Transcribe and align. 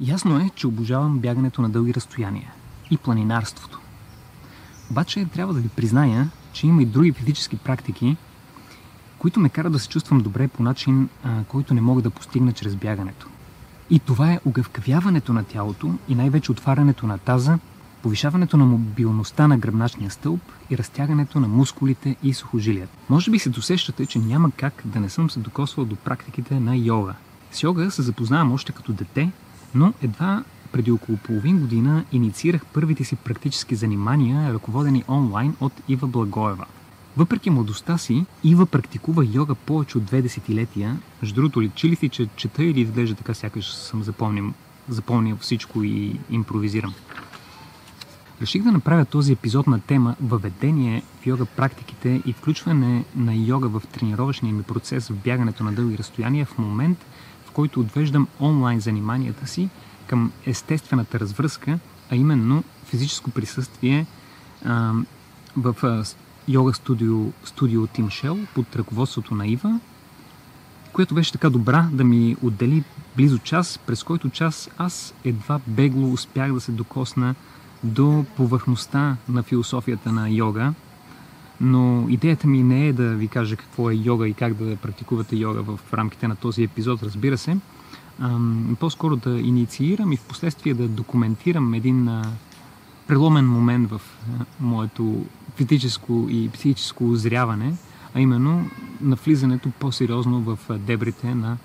Ясно 0.00 0.38
е, 0.38 0.50
че 0.54 0.66
обожавам 0.66 1.18
бягането 1.18 1.62
на 1.62 1.70
дълги 1.70 1.94
разстояния 1.94 2.52
и 2.90 2.96
планинарството. 2.96 3.80
Обаче 4.90 5.24
трябва 5.24 5.54
да 5.54 5.60
ви 5.60 5.68
призная, 5.68 6.28
че 6.52 6.66
има 6.66 6.82
и 6.82 6.86
други 6.86 7.12
физически 7.12 7.56
практики, 7.56 8.16
които 9.18 9.40
ме 9.40 9.48
карат 9.48 9.72
да 9.72 9.78
се 9.78 9.88
чувствам 9.88 10.20
добре 10.20 10.48
по 10.48 10.62
начин, 10.62 11.08
който 11.48 11.74
не 11.74 11.80
мога 11.80 12.02
да 12.02 12.10
постигна 12.10 12.52
чрез 12.52 12.76
бягането. 12.76 13.28
И 13.90 13.98
това 13.98 14.32
е 14.32 14.40
огъвкавяването 14.46 15.32
на 15.32 15.44
тялото 15.44 15.94
и 16.08 16.14
най-вече 16.14 16.52
отварянето 16.52 17.06
на 17.06 17.18
таза, 17.18 17.58
повишаването 18.02 18.56
на 18.56 18.64
мобилността 18.64 19.48
на 19.48 19.58
гръбначния 19.58 20.10
стълб 20.10 20.40
и 20.70 20.78
разтягането 20.78 21.40
на 21.40 21.48
мускулите 21.48 22.16
и 22.22 22.34
сухожилията. 22.34 22.92
Може 23.08 23.30
би 23.30 23.38
се 23.38 23.50
досещате, 23.50 24.06
че 24.06 24.18
няма 24.18 24.50
как 24.50 24.82
да 24.84 25.00
не 25.00 25.08
съм 25.08 25.30
се 25.30 25.40
докосвал 25.40 25.86
до 25.86 25.96
практиките 25.96 26.60
на 26.60 26.76
йога. 26.76 27.14
С 27.52 27.62
йога 27.62 27.90
се 27.90 28.02
запознавам 28.02 28.52
още 28.52 28.72
като 28.72 28.92
дете, 28.92 29.30
но 29.74 29.92
едва 30.02 30.44
преди 30.72 30.90
около 30.90 31.18
половин 31.18 31.58
година 31.60 32.04
инициирах 32.12 32.66
първите 32.66 33.04
си 33.04 33.16
практически 33.16 33.74
занимания, 33.74 34.54
ръководени 34.54 35.04
онлайн 35.08 35.56
от 35.60 35.72
Ива 35.88 36.06
Благоева. 36.06 36.66
Въпреки 37.16 37.50
младостта 37.50 37.98
си, 37.98 38.26
Ива 38.44 38.66
практикува 38.66 39.24
йога 39.32 39.54
повече 39.54 39.98
от 39.98 40.04
две 40.04 40.22
десетилетия. 40.22 40.98
Между 41.22 41.34
другото, 41.34 41.62
личи 41.62 41.88
ли 41.88 41.96
си, 41.96 42.08
че 42.08 42.28
чета 42.36 42.64
или 42.64 42.80
изглежда 42.80 43.14
така, 43.16 43.34
сякаш 43.34 43.72
съм 43.72 44.02
запомнил, 44.02 44.52
запомнил 44.88 45.36
всичко 45.36 45.82
и 45.82 46.18
импровизирам? 46.30 46.94
Реших 48.42 48.62
да 48.62 48.72
направя 48.72 49.04
този 49.04 49.32
епизод 49.32 49.66
на 49.66 49.80
тема 49.80 50.16
въведение 50.22 51.02
в 51.20 51.26
йога 51.26 51.44
практиките 51.44 52.22
и 52.26 52.32
включване 52.32 53.04
на 53.16 53.34
йога 53.34 53.68
в 53.68 53.82
тренировъчния 53.92 54.54
ми 54.54 54.62
процес 54.62 55.08
в 55.08 55.14
бягането 55.14 55.64
на 55.64 55.72
дълги 55.72 55.98
разстояния 55.98 56.46
в 56.46 56.58
момент, 56.58 56.98
който 57.54 57.80
отвеждам 57.80 58.28
онлайн 58.40 58.80
заниманията 58.80 59.46
си 59.46 59.68
към 60.06 60.32
естествената 60.46 61.20
развръзка, 61.20 61.78
а 62.10 62.16
именно 62.16 62.64
физическо 62.84 63.30
присъствие 63.30 64.06
а, 64.64 64.92
в 65.56 65.76
а, 65.82 66.04
йога 66.48 66.74
студио, 66.74 67.32
студио 67.44 67.86
Тим 67.86 68.10
Шел 68.10 68.38
под 68.54 68.76
ръководството 68.76 69.34
на 69.34 69.46
Ива, 69.46 69.80
която 70.92 71.14
беше 71.14 71.32
така 71.32 71.50
добра 71.50 71.88
да 71.92 72.04
ми 72.04 72.36
отдели 72.42 72.84
близо 73.16 73.38
час, 73.38 73.78
през 73.78 74.02
който 74.02 74.30
час 74.30 74.70
аз 74.78 75.14
едва 75.24 75.60
бегло 75.66 76.12
успях 76.12 76.52
да 76.52 76.60
се 76.60 76.72
докосна 76.72 77.34
до 77.82 78.24
повърхността 78.36 79.16
на 79.28 79.42
философията 79.42 80.12
на 80.12 80.30
йога. 80.30 80.74
Но 81.60 82.06
идеята 82.08 82.46
ми 82.46 82.62
не 82.62 82.88
е 82.88 82.92
да 82.92 83.14
ви 83.14 83.28
кажа 83.28 83.56
какво 83.56 83.90
е 83.90 83.94
йога 83.94 84.28
и 84.28 84.34
как 84.34 84.54
да 84.54 84.76
практикувате 84.76 85.36
йога 85.36 85.62
в 85.62 85.80
рамките 85.92 86.28
на 86.28 86.36
този 86.36 86.62
епизод, 86.62 87.02
разбира 87.02 87.38
се. 87.38 87.56
по-скоро 88.80 89.16
да 89.16 89.30
инициирам 89.30 90.12
и 90.12 90.16
в 90.16 90.22
последствие 90.22 90.74
да 90.74 90.88
документирам 90.88 91.74
един 91.74 92.22
преломен 93.06 93.48
момент 93.48 93.90
в 93.90 94.00
моето 94.60 95.26
физическо 95.56 96.26
и 96.30 96.50
психическо 96.52 97.10
озряване, 97.10 97.74
а 98.14 98.20
именно 98.20 98.70
навлизането 99.00 99.70
по-сериозно 99.70 100.40
в 100.40 100.58
дебрите 100.78 101.34
на 101.34 101.56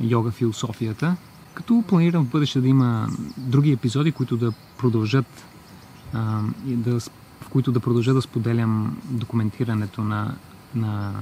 йога 0.00 0.30
философията, 0.30 1.16
като 1.54 1.84
планирам 1.88 2.24
в 2.24 2.30
бъдеще 2.30 2.60
да 2.60 2.68
има 2.68 3.08
други 3.36 3.72
епизоди, 3.72 4.12
които 4.12 4.36
да 4.36 4.52
продължат 4.78 5.44
а, 6.12 6.40
и 6.66 6.76
да, 6.76 6.98
в 7.40 7.48
които 7.48 7.72
да 7.72 7.80
продължа 7.80 8.14
да 8.14 8.22
споделям 8.22 8.98
документирането 9.04 10.00
на, 10.00 10.34
на 10.74 11.12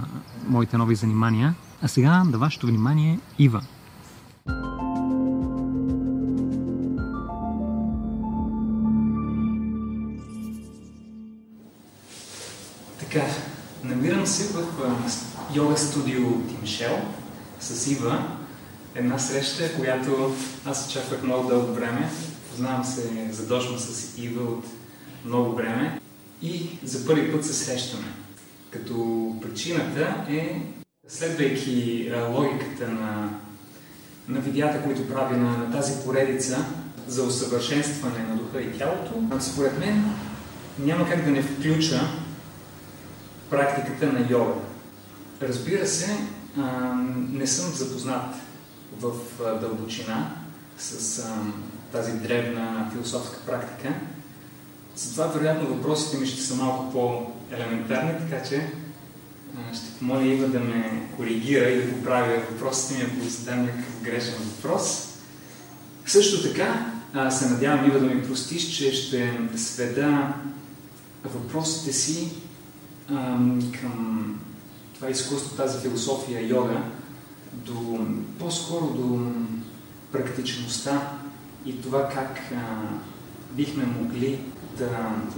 моите 0.47 0.77
нови 0.77 0.95
занимания. 0.95 1.55
А 1.83 1.89
сега 1.89 2.23
да 2.27 2.39
вашето 2.39 2.67
внимание 2.67 3.21
Ива. 3.39 3.63
Така, 13.01 13.27
намирам 13.85 14.27
се 14.27 14.53
в 14.53 14.63
йога 15.55 15.77
студио 15.77 16.43
Тимшел 16.49 16.99
с 17.61 17.87
Ива. 17.87 18.27
Една 18.95 19.19
среща, 19.19 19.77
която 19.77 20.35
аз 20.67 20.89
очаквах 20.89 21.23
много 21.23 21.49
дълго 21.49 21.75
време. 21.75 22.11
Познавам 22.51 22.85
се 22.85 23.33
задочно 23.33 23.79
с 23.79 24.19
Ива 24.19 24.43
от 24.43 24.65
много 25.25 25.57
време 25.57 26.01
и 26.43 26.79
за 26.85 27.07
първи 27.07 27.33
път 27.33 27.45
се 27.45 27.55
срещаме. 27.55 28.07
Като 28.71 29.35
причината 29.43 30.25
е, 30.31 30.63
следвайки 31.09 32.11
логиката 32.31 32.89
на, 32.89 33.31
на 34.29 34.41
видеята, 34.41 34.83
които 34.83 35.09
прави 35.09 35.37
на, 35.37 35.59
на 35.59 35.73
тази 35.73 36.05
поредица 36.05 36.65
за 37.09 37.23
усъвършенстване 37.23 38.19
на 38.29 38.37
духа 38.37 38.63
и 38.63 38.79
тялото, 38.79 39.41
според 39.41 39.79
мен 39.79 40.05
няма 40.79 41.09
как 41.09 41.25
да 41.25 41.31
не 41.31 41.43
включа 41.43 42.01
практиката 43.51 44.13
на 44.13 44.27
йога. 44.31 44.55
Разбира 45.43 45.87
се, 45.87 46.19
не 47.33 47.47
съм 47.47 47.73
запознат 47.73 48.35
в 49.01 49.13
дълбочина 49.61 50.31
с 50.79 51.23
тази 51.93 52.13
древна 52.13 52.91
философска 52.93 53.39
практика. 53.47 53.95
Затова, 54.97 55.27
вероятно, 55.27 55.69
въпросите 55.69 56.17
ми 56.17 56.27
ще 56.27 56.43
са 56.43 56.55
малко 56.55 56.93
по-елементарни, 56.93 58.13
така 58.19 58.49
че 58.49 58.73
ще 59.75 59.99
помоля 59.99 60.25
Ива 60.25 60.49
да 60.49 60.61
ме 60.61 61.09
коригира 61.17 61.71
и 61.71 61.83
да 61.83 61.93
поправя 61.93 62.43
въпросите 62.51 62.95
ми, 62.95 63.11
ако 63.11 63.29
задам 63.29 63.63
някакъв 63.63 64.03
грешен 64.03 64.35
въпрос. 64.35 65.09
Също 66.07 66.43
така 66.49 66.93
се 67.31 67.51
надявам 67.51 67.87
Ива 67.87 68.01
да 68.01 68.07
ми 68.07 68.27
простиш, 68.27 68.77
че 68.77 68.93
ще 68.93 69.41
сведа 69.57 70.35
въпросите 71.25 71.93
си 71.93 72.33
към 73.81 74.41
това 74.95 75.11
изкуство, 75.11 75.57
тази 75.57 75.79
философия 75.79 76.49
йога, 76.49 76.83
до, 77.53 78.07
по-скоро 78.39 78.87
до 78.87 79.33
практичността 80.13 81.19
и 81.67 81.83
това 81.83 82.09
как 82.09 82.39
а, 82.53 82.63
бихме 83.53 83.85
могли 83.85 84.39
да 84.79 84.89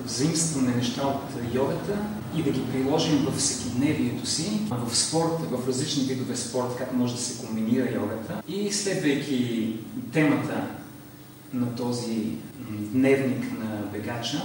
взаимстваме 0.04 0.74
неща 0.76 1.02
от 1.06 1.54
йогата 1.54 1.98
и 2.36 2.42
да 2.42 2.50
ги 2.50 2.62
приложим 2.72 3.18
в 3.18 3.38
всекидневието 3.38 4.26
си, 4.26 4.60
в 4.70 4.96
спорт, 4.96 5.50
в 5.50 5.68
различни 5.68 6.04
видове 6.04 6.36
спорт, 6.36 6.76
как 6.78 6.92
може 6.92 7.14
да 7.14 7.20
се 7.20 7.46
комбинира 7.46 7.94
йогата. 7.94 8.42
И 8.48 8.72
следвайки 8.72 9.76
темата 10.12 10.66
на 11.52 11.76
този 11.76 12.32
дневник 12.70 13.44
на 13.58 13.90
бегача, 13.92 14.42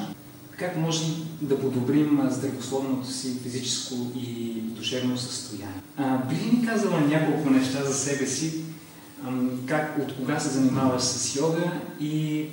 как 0.59 0.77
можем 0.77 1.07
да 1.41 1.59
подобрим 1.59 2.19
здравословното 2.29 3.11
си 3.11 3.39
физическо 3.43 3.95
и 4.15 4.53
душевно 4.61 5.17
състояние. 5.17 5.81
А, 5.97 6.17
би 6.17 6.35
ли 6.35 6.57
ни 6.57 6.65
казала 6.65 7.01
няколко 7.01 7.49
неща 7.49 7.83
за 7.83 7.93
себе 7.93 8.25
си, 8.25 8.63
как, 9.65 9.97
от 10.01 10.15
кога 10.15 10.39
се 10.39 10.49
занимаваш 10.49 11.01
с 11.01 11.35
йога 11.35 11.71
и 11.99 12.45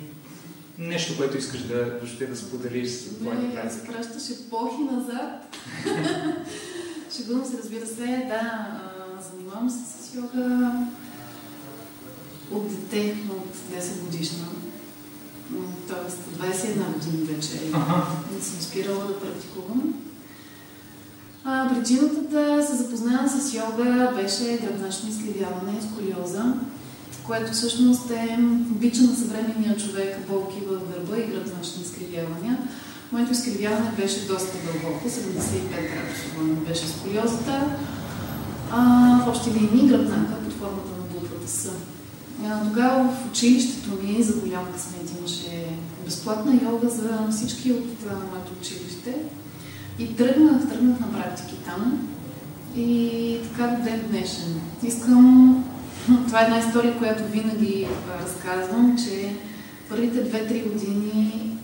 нещо, 0.81 1.17
което 1.17 1.37
искаш 1.37 1.61
да, 1.61 1.85
въобще 1.85 2.25
да 2.25 2.35
споделиш 2.35 2.89
с 2.89 3.15
твоята 3.15 3.53
практика? 3.53 3.91
Не, 3.91 3.97
пращаш 3.97 4.29
епохи 4.29 4.83
назад. 4.83 5.57
Шегувам 7.17 7.45
се, 7.45 7.57
разбира 7.57 7.85
се, 7.85 8.05
да, 8.05 8.67
занимавам 9.31 9.69
се 9.69 9.77
с 9.77 10.15
йога 10.15 10.73
от 12.51 12.67
дете, 12.67 13.17
от 13.29 13.55
10 13.81 13.99
годишна. 13.99 14.45
Тоест, 15.87 16.19
21 16.39 16.93
години 16.93 17.23
вече 17.23 17.49
ага. 17.73 18.07
не 18.35 18.41
съм 18.41 18.61
спирала 18.61 19.05
да 19.07 19.19
практикувам. 19.19 19.93
А, 21.43 21.69
причината 21.75 22.21
да 22.21 22.63
се 22.63 22.75
запозная 22.75 23.29
с 23.29 23.53
йога 23.53 24.13
беше 24.15 24.57
гръбначно 24.57 25.09
изкривяване, 25.09 25.81
сколиоза, 25.81 26.53
което 27.27 27.51
всъщност 27.51 28.11
е 28.11 28.37
бича 28.69 29.01
на 29.01 29.15
съвременния 29.15 29.77
човек, 29.77 30.27
болки 30.29 30.59
в 30.59 30.69
гърба 30.69 31.17
и 31.17 31.31
гръбначни 31.31 31.83
изкривявания. 31.83 32.57
Моето 33.11 33.31
изкривяване 33.31 33.91
беше 33.97 34.27
доста 34.27 34.57
дълбоко, 34.65 35.09
75 35.09 35.31
градуса 35.71 36.65
беше 36.67 36.87
сколиозата. 36.87 37.65
А, 38.71 38.81
в 39.25 39.27
общи 39.27 39.49
линии 39.49 39.87
гръбнака 39.87 40.35
под 40.43 40.53
формата 40.53 40.89
на 40.89 41.19
буквата 41.19 41.47
С. 41.47 41.69
Тогава 42.67 43.09
в 43.09 43.29
училището 43.31 43.89
ми, 44.03 44.23
за 44.23 44.33
голям 44.33 44.65
късмет, 44.73 45.17
имаше 45.19 45.65
безплатна 46.05 46.59
йога 46.63 46.89
за 46.89 47.27
всички 47.31 47.71
от 47.71 48.05
моето 48.05 48.51
училище. 48.61 49.15
И 49.99 50.15
тръгнах, 50.15 50.69
тръгнах 50.69 50.99
на 50.99 51.13
практики 51.13 51.55
там. 51.65 52.07
И 52.75 53.37
така 53.43 53.67
до 53.67 53.83
ден 53.83 54.01
днешен. 54.09 54.61
Искам... 54.83 55.63
Това 56.27 56.41
е 56.41 56.43
една 56.43 56.59
история, 56.59 56.97
която 56.97 57.23
винаги 57.23 57.87
разказвам, 58.21 58.97
че 59.05 59.35
първите 59.89 60.23
две-три 60.23 60.59
години 60.59 61.57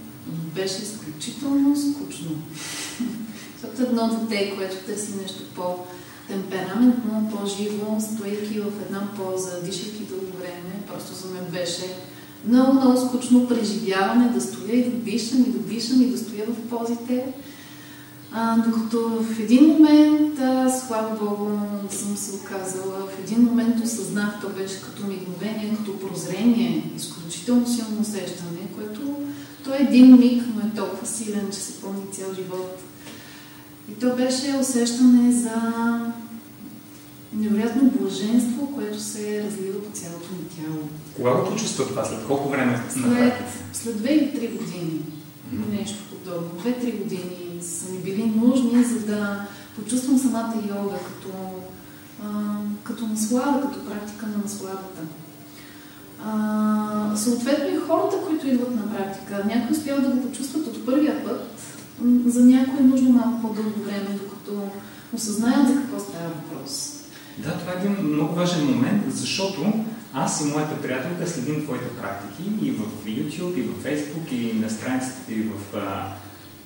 беше 0.55 0.83
изключително 0.83 1.75
скучно. 1.75 2.29
Защото 3.61 3.83
едно 3.83 4.25
дете, 4.29 4.55
което 4.55 4.75
търси 4.75 5.15
нещо 5.21 5.43
по- 5.55 5.85
темпераментно, 6.27 7.31
по-живо, 7.31 7.99
стоейки 7.99 8.59
в 8.59 8.71
една 8.85 9.07
поза, 9.15 9.61
дишайки 9.63 10.03
дълго 10.03 10.37
време, 10.37 10.81
просто 10.87 11.13
за 11.13 11.33
мен 11.33 11.43
беше 11.51 11.95
много, 12.47 12.73
много 12.73 12.97
скучно 13.07 13.47
преживяване 13.47 14.29
да 14.29 14.41
стоя 14.41 14.75
и 14.75 14.83
да 14.83 14.97
дишам 14.97 15.39
и 15.41 15.51
да 15.51 15.59
дишам 15.59 16.01
и 16.01 16.05
да 16.05 16.17
стоя 16.17 16.45
в 16.45 16.69
позите. 16.69 17.25
А, 18.31 18.57
докато 18.57 19.09
в 19.09 19.39
един 19.39 19.67
момент, 19.67 20.39
а, 20.39 20.69
слава 20.69 21.17
Богу, 21.19 21.59
съм 21.89 22.17
се 22.17 22.35
оказала, 22.35 23.07
в 23.07 23.19
един 23.19 23.43
момент 23.43 23.85
осъзнах, 23.85 24.41
то 24.41 24.49
беше 24.49 24.81
като 24.81 25.07
мигновение, 25.07 25.77
като 25.77 25.99
прозрение, 25.99 26.91
изключително 26.95 27.67
силно 27.67 28.01
усещане, 28.01 28.67
което 28.75 29.01
то 29.63 29.73
е 29.73 29.87
един 29.89 30.19
миг, 30.19 30.43
но 30.55 30.61
е 30.61 30.75
толкова 30.75 31.07
силен, 31.07 31.47
че 31.51 31.59
се 31.59 31.81
помни 31.81 32.11
цял 32.11 32.33
живот. 32.35 32.79
И 33.91 33.93
то 33.93 34.15
беше 34.15 34.57
усещане 34.61 35.31
за 35.31 35.51
невероятно 37.33 37.91
блаженство, 37.99 38.71
което 38.75 38.99
се 38.99 39.43
разлива 39.43 39.83
по 39.83 39.91
цялото 39.91 40.27
ми 40.31 40.63
тяло. 40.63 40.89
Кога 41.15 41.31
го 41.31 41.49
почувства 41.49 41.87
това? 41.87 42.05
След 42.05 42.27
колко 42.27 42.49
време? 42.49 42.81
След, 42.89 43.33
след 43.73 43.97
две 43.97 44.09
или 44.09 44.31
три 44.31 44.47
години. 44.47 45.01
Mm-hmm. 45.53 45.79
Нещо 45.79 45.97
подобно. 46.09 46.49
Две-три 46.59 46.91
години 46.91 47.46
са 47.61 47.91
ми 47.91 47.97
били 47.97 48.33
нужни, 48.35 48.83
за 48.83 48.99
да 48.99 49.47
почувствам 49.75 50.17
самата 50.17 50.53
йога 50.69 50.97
като, 50.97 51.29
а, 52.23 52.27
като 52.83 53.07
наслада, 53.07 53.61
като 53.61 53.85
практика 53.85 54.27
на 54.27 54.37
насладата. 54.37 55.01
А, 56.25 57.15
съответно 57.15 57.75
и 57.75 57.87
хората, 57.87 58.17
които 58.27 58.47
идват 58.47 58.75
на 58.75 58.95
практика, 58.95 59.43
някои 59.45 59.77
успяват 59.77 60.03
да 60.03 60.09
го 60.09 60.21
почувстват 60.21 60.67
от 60.67 60.85
първия 60.85 61.23
път, 61.23 61.53
за 62.25 62.45
някои 62.45 62.79
е 62.79 62.87
нужно 62.87 63.09
малко 63.09 63.41
по-дълго 63.41 63.79
време, 63.83 64.19
докато 64.21 64.69
осъзнаят 65.13 65.67
за 65.67 65.73
какво 65.73 65.99
става 65.99 66.29
въпрос. 66.29 66.93
Да, 67.37 67.57
това 67.59 67.71
е 67.71 67.85
един 67.85 68.13
много 68.13 68.35
важен 68.35 68.65
момент, 68.65 69.03
защото 69.07 69.73
аз 70.13 70.41
и 70.41 70.45
моята 70.45 70.81
приятелка 70.81 71.27
следим 71.27 71.63
твоите 71.63 71.89
практики 72.01 72.43
и 72.61 72.71
в 72.71 72.81
YouTube, 73.05 73.55
и 73.57 73.61
в 73.61 73.83
Facebook, 73.83 74.31
и 74.31 74.59
на 74.59 74.69
страницата, 74.69 75.33
и 75.33 75.41
в 75.41 75.77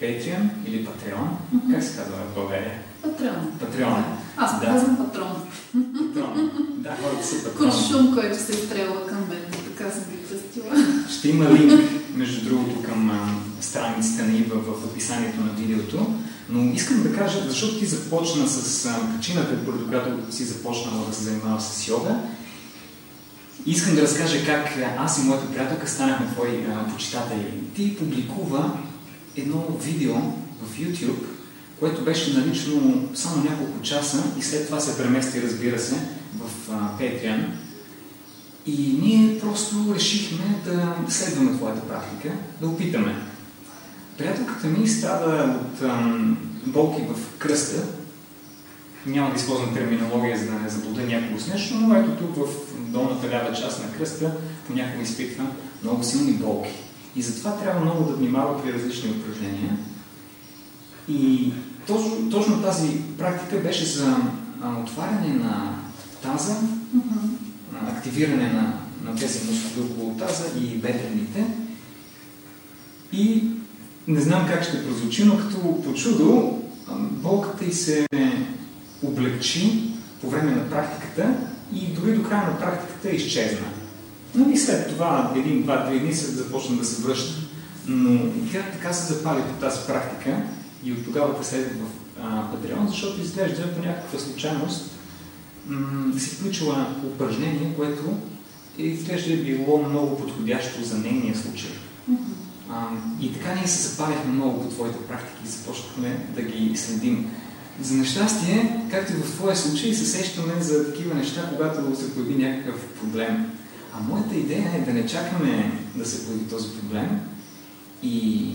Patreon 0.01 0.49
или 0.67 0.87
Patreon. 0.87 1.27
Mm-hmm. 1.27 1.73
Как 1.73 1.83
се 1.83 1.97
казва 1.97 2.15
в 2.31 2.35
България? 2.35 2.71
Патреон. 3.01 3.51
Патреон. 3.59 4.03
Аз 4.37 4.59
да. 4.59 4.65
казвам 4.65 4.97
патрон. 4.97 5.35
Патрон. 5.73 6.51
Да, 6.77 6.97
хората 7.03 7.27
са 7.27 7.43
патрон. 7.43 7.71
Куршум, 7.71 8.15
който 8.15 8.37
се 8.37 8.51
изстрелва 8.51 9.07
към 9.07 9.17
мен. 9.29 9.41
Така 9.77 9.91
съм 9.91 10.03
ги 10.11 10.17
кръстила. 10.29 11.03
Ще 11.09 11.29
има 11.29 11.49
линк, 11.49 11.81
между 12.15 12.49
другото, 12.49 12.83
към 12.83 13.31
страницата 13.61 14.23
на 14.23 14.37
Ива 14.37 14.55
в 14.55 14.85
описанието 14.85 15.41
на 15.41 15.53
видеото. 15.53 16.13
Но 16.49 16.73
искам 16.73 17.03
да 17.03 17.15
кажа, 17.15 17.39
защото 17.47 17.79
ти 17.79 17.85
започна 17.85 18.47
с 18.47 18.89
причината, 19.15 19.65
поради 19.65 19.83
която 19.89 20.35
си 20.35 20.43
започнала 20.43 21.05
да 21.09 21.15
се 21.15 21.23
занимава 21.23 21.61
с 21.61 21.87
йога. 21.87 22.15
Искам 23.65 23.95
да 23.95 24.01
разкажа 24.01 24.45
как 24.45 24.67
аз 24.97 25.17
и 25.19 25.27
моята 25.27 25.51
приятелка 25.51 25.87
станахме 25.87 26.27
твои 26.27 26.65
а, 26.65 26.93
почитатели. 26.93 27.53
Ти 27.75 27.97
публикува 27.97 28.71
едно 29.37 29.77
видео 29.81 30.15
в 30.63 30.79
YouTube, 30.79 31.25
което 31.79 32.03
беше 32.03 32.33
налично 32.33 33.09
само 33.15 33.43
няколко 33.43 33.81
часа 33.81 34.23
и 34.39 34.41
след 34.41 34.65
това 34.65 34.79
се 34.79 34.97
премести, 34.97 35.41
разбира 35.41 35.79
се, 35.79 35.95
в 36.37 36.69
Patreon. 36.99 37.45
И 38.65 38.99
ние 39.01 39.39
просто 39.39 39.75
решихме 39.95 40.61
да 40.65 40.95
следваме 41.07 41.57
твоята 41.57 41.81
практика, 41.81 42.33
да 42.61 42.67
опитаме. 42.67 43.15
Приятелката 44.17 44.67
ми 44.67 44.87
страда 44.87 45.59
от 45.61 45.81
ам, 45.81 46.37
болки 46.65 47.01
в 47.01 47.37
кръста. 47.37 47.83
Няма 49.05 49.29
да 49.29 49.35
използвам 49.35 49.73
терминология, 49.73 50.37
за 50.37 50.45
да 50.45 50.51
не 50.51 50.69
заблуда 50.69 51.01
някого 51.01 51.39
с 51.39 51.47
нещо, 51.47 51.75
но 51.75 51.95
ето 51.95 52.11
тук 52.11 52.35
в 52.35 52.47
долната 52.79 53.29
лява 53.29 53.55
част 53.55 53.83
на 53.83 53.97
кръста 53.97 54.37
понякога 54.67 55.03
изпитва 55.03 55.45
много 55.83 56.03
силни 56.03 56.31
болки. 56.31 56.71
И 57.15 57.21
затова 57.21 57.51
трябва 57.51 57.81
много 57.81 58.03
да 58.03 58.15
внимава 58.15 58.63
при 58.63 58.73
различни 58.73 59.11
упражнения. 59.11 59.77
И 61.09 61.51
точно, 61.87 62.29
точно 62.29 62.61
тази 62.61 63.01
практика 63.17 63.61
беше 63.61 63.85
за 63.85 64.17
отваряне 64.83 65.33
на 65.33 65.75
таза, 66.23 66.55
mm-hmm. 66.95 67.97
активиране 67.97 68.53
на, 68.53 68.73
на 69.03 69.15
тези 69.19 69.39
мускули 69.51 69.85
около 69.85 70.17
таза 70.17 70.59
и 70.59 70.77
бедрените. 70.77 71.45
И 73.13 73.43
не 74.07 74.21
знам 74.21 74.47
как 74.47 74.63
ще 74.63 74.85
прозвучи, 74.85 75.25
но 75.25 75.37
като 75.37 75.81
по 75.81 75.93
чудо 75.93 76.57
болката 76.99 77.65
й 77.65 77.71
се 77.73 78.07
облегчи 79.03 79.91
по 80.21 80.29
време 80.29 80.51
на 80.51 80.69
практиката 80.69 81.33
и 81.75 81.87
дори 81.87 82.13
до 82.13 82.23
края 82.23 82.47
на 82.47 82.59
практиката 82.59 83.09
изчезна. 83.09 83.67
Но 84.35 84.49
и 84.49 84.57
след 84.57 84.89
това, 84.89 85.33
един, 85.35 85.63
два, 85.63 85.87
три 85.87 85.99
дни 85.99 86.13
се 86.13 86.31
започна 86.31 86.75
да 86.75 86.85
се 86.85 87.01
връща. 87.01 87.41
Но 87.87 88.19
тя 88.51 88.63
така 88.71 88.93
се 88.93 89.13
запали 89.13 89.41
по 89.41 89.65
тази 89.65 89.79
практика 89.87 90.43
и 90.83 90.91
от 90.91 91.05
тогава 91.05 91.37
те 91.37 91.47
следва 91.47 91.85
в 91.85 92.51
Патреон, 92.51 92.87
защото 92.87 93.21
изглежда 93.21 93.75
по 93.75 93.85
някаква 93.85 94.19
случайност 94.19 94.91
м- 95.67 96.19
си 96.19 96.29
включила 96.29 96.95
упражнение, 97.05 97.73
което 97.77 98.17
изглежда 98.77 99.33
е 99.33 99.37
било 99.37 99.83
много 99.89 100.17
подходящо 100.17 100.83
за 100.83 100.97
нейния 100.97 101.35
случай. 101.35 101.71
А, 102.69 102.87
и 103.21 103.33
така 103.33 103.55
ние 103.55 103.67
се 103.67 103.87
запалихме 103.89 104.31
много 104.31 104.63
по 104.63 104.69
твоите 104.69 104.97
практики 104.97 105.41
и 105.45 105.49
започнахме 105.49 106.25
да 106.35 106.41
ги 106.41 106.77
следим. 106.77 107.31
За 107.81 107.93
нещастие, 107.93 108.85
както 108.91 109.13
и 109.13 109.15
в 109.15 109.31
твоя 109.31 109.55
случай, 109.55 109.93
се 109.93 110.05
сещаме 110.05 110.61
за 110.61 110.91
такива 110.91 111.15
неща, 111.15 111.49
когато 111.51 111.95
се 111.95 112.13
появи 112.13 112.35
някакъв 112.43 112.85
проблем. 112.85 113.51
А 113.93 113.99
моята 114.09 114.35
идея 114.35 114.71
е 114.75 114.79
да 114.79 114.93
не 114.93 115.07
чакаме 115.07 115.71
да 115.95 116.05
се 116.05 116.25
появи 116.25 116.43
този 116.43 116.69
проблем 116.69 117.19
и 118.03 118.45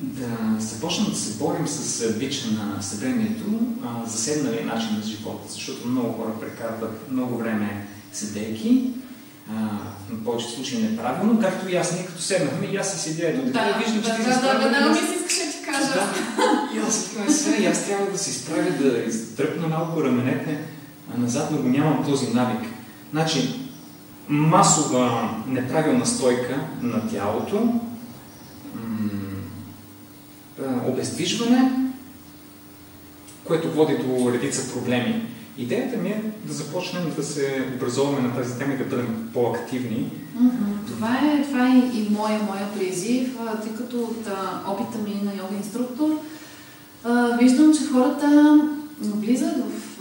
да 0.00 0.28
започнем 0.58 1.10
да 1.10 1.16
се 1.16 1.38
борим 1.38 1.66
с 1.66 2.12
бича 2.18 2.46
на 2.50 2.82
съвремието, 2.82 3.44
заседналия 4.06 4.66
начин 4.66 4.96
на 4.96 5.02
живота, 5.02 5.52
защото 5.52 5.88
много 5.88 6.12
хора 6.12 6.40
прекарват 6.40 7.12
много 7.12 7.38
време 7.38 7.86
седейки, 8.12 8.90
в 10.10 10.24
повечето 10.24 10.52
случаи 10.54 10.82
неправилно, 10.82 11.40
както 11.40 11.68
и 11.68 11.76
аз, 11.76 11.92
ние 11.92 12.06
като 12.06 12.22
седнахме, 12.22 12.66
и 12.66 12.76
аз 12.76 12.92
си 12.92 12.98
седя 12.98 13.52
така, 13.52 13.64
да, 13.64 13.78
виждам, 13.78 14.02
че 14.02 14.08
да, 14.08 14.16
ти 14.16 14.22
да, 14.22 14.40
да, 14.40 14.70
да, 14.70 14.84
да, 14.84 14.90
ми 14.90 14.98
искаше 15.16 15.46
да 15.46 15.52
ти 15.52 15.58
кажа. 15.64 15.94
Да, 15.94 16.12
и 16.74 16.78
аз 16.78 17.10
казвам, 17.16 17.34
сега, 17.34 17.56
и 17.56 17.66
аз 17.66 17.86
трябва 17.86 18.10
да 18.10 18.18
се 18.18 18.30
изправя, 18.30 18.70
да 18.80 18.98
издръпна 18.98 19.68
малко 19.68 20.04
раменете 20.04 20.58
назад, 21.18 21.48
но 21.50 21.58
го 21.58 21.68
нямам 21.68 22.04
този 22.04 22.26
навик. 22.26 22.62
Значи, 23.12 23.60
масова 24.28 25.30
неправилна 25.46 26.06
стойка 26.06 26.60
на 26.82 27.08
тялото, 27.08 27.80
обездвижване, 30.86 31.72
което 33.44 33.72
води 33.72 33.96
до 33.98 34.32
редица 34.32 34.72
проблеми. 34.74 35.26
Идеята 35.58 35.96
ми 35.96 36.08
е 36.08 36.22
да 36.44 36.52
започнем 36.52 37.12
да 37.16 37.22
се 37.22 37.68
образоваме 37.76 38.20
на 38.28 38.34
тази 38.34 38.58
тема 38.58 38.74
и 38.74 38.76
да 38.76 38.84
бъдем 38.84 39.30
по-активни. 39.32 40.10
Това 40.86 41.18
е, 41.18 41.42
това 41.42 41.68
е 41.68 41.78
и 41.78 42.08
моя, 42.10 42.40
моя 42.42 42.72
призив, 42.78 43.38
тъй 43.62 43.74
като 43.74 43.96
от 43.96 44.28
опита 44.68 44.98
ми 44.98 45.20
на 45.24 45.34
йога 45.34 45.56
инструктор 45.56 46.20
виждам, 47.40 47.74
че 47.74 47.92
хората 47.92 48.60
влизат 49.00 49.56
в 49.56 50.00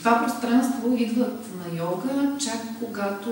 това 0.00 0.24
пространство, 0.24 0.96
идват 0.96 1.46
на 1.58 1.78
йога, 1.78 2.38
чак 2.38 2.60
когато 2.78 3.30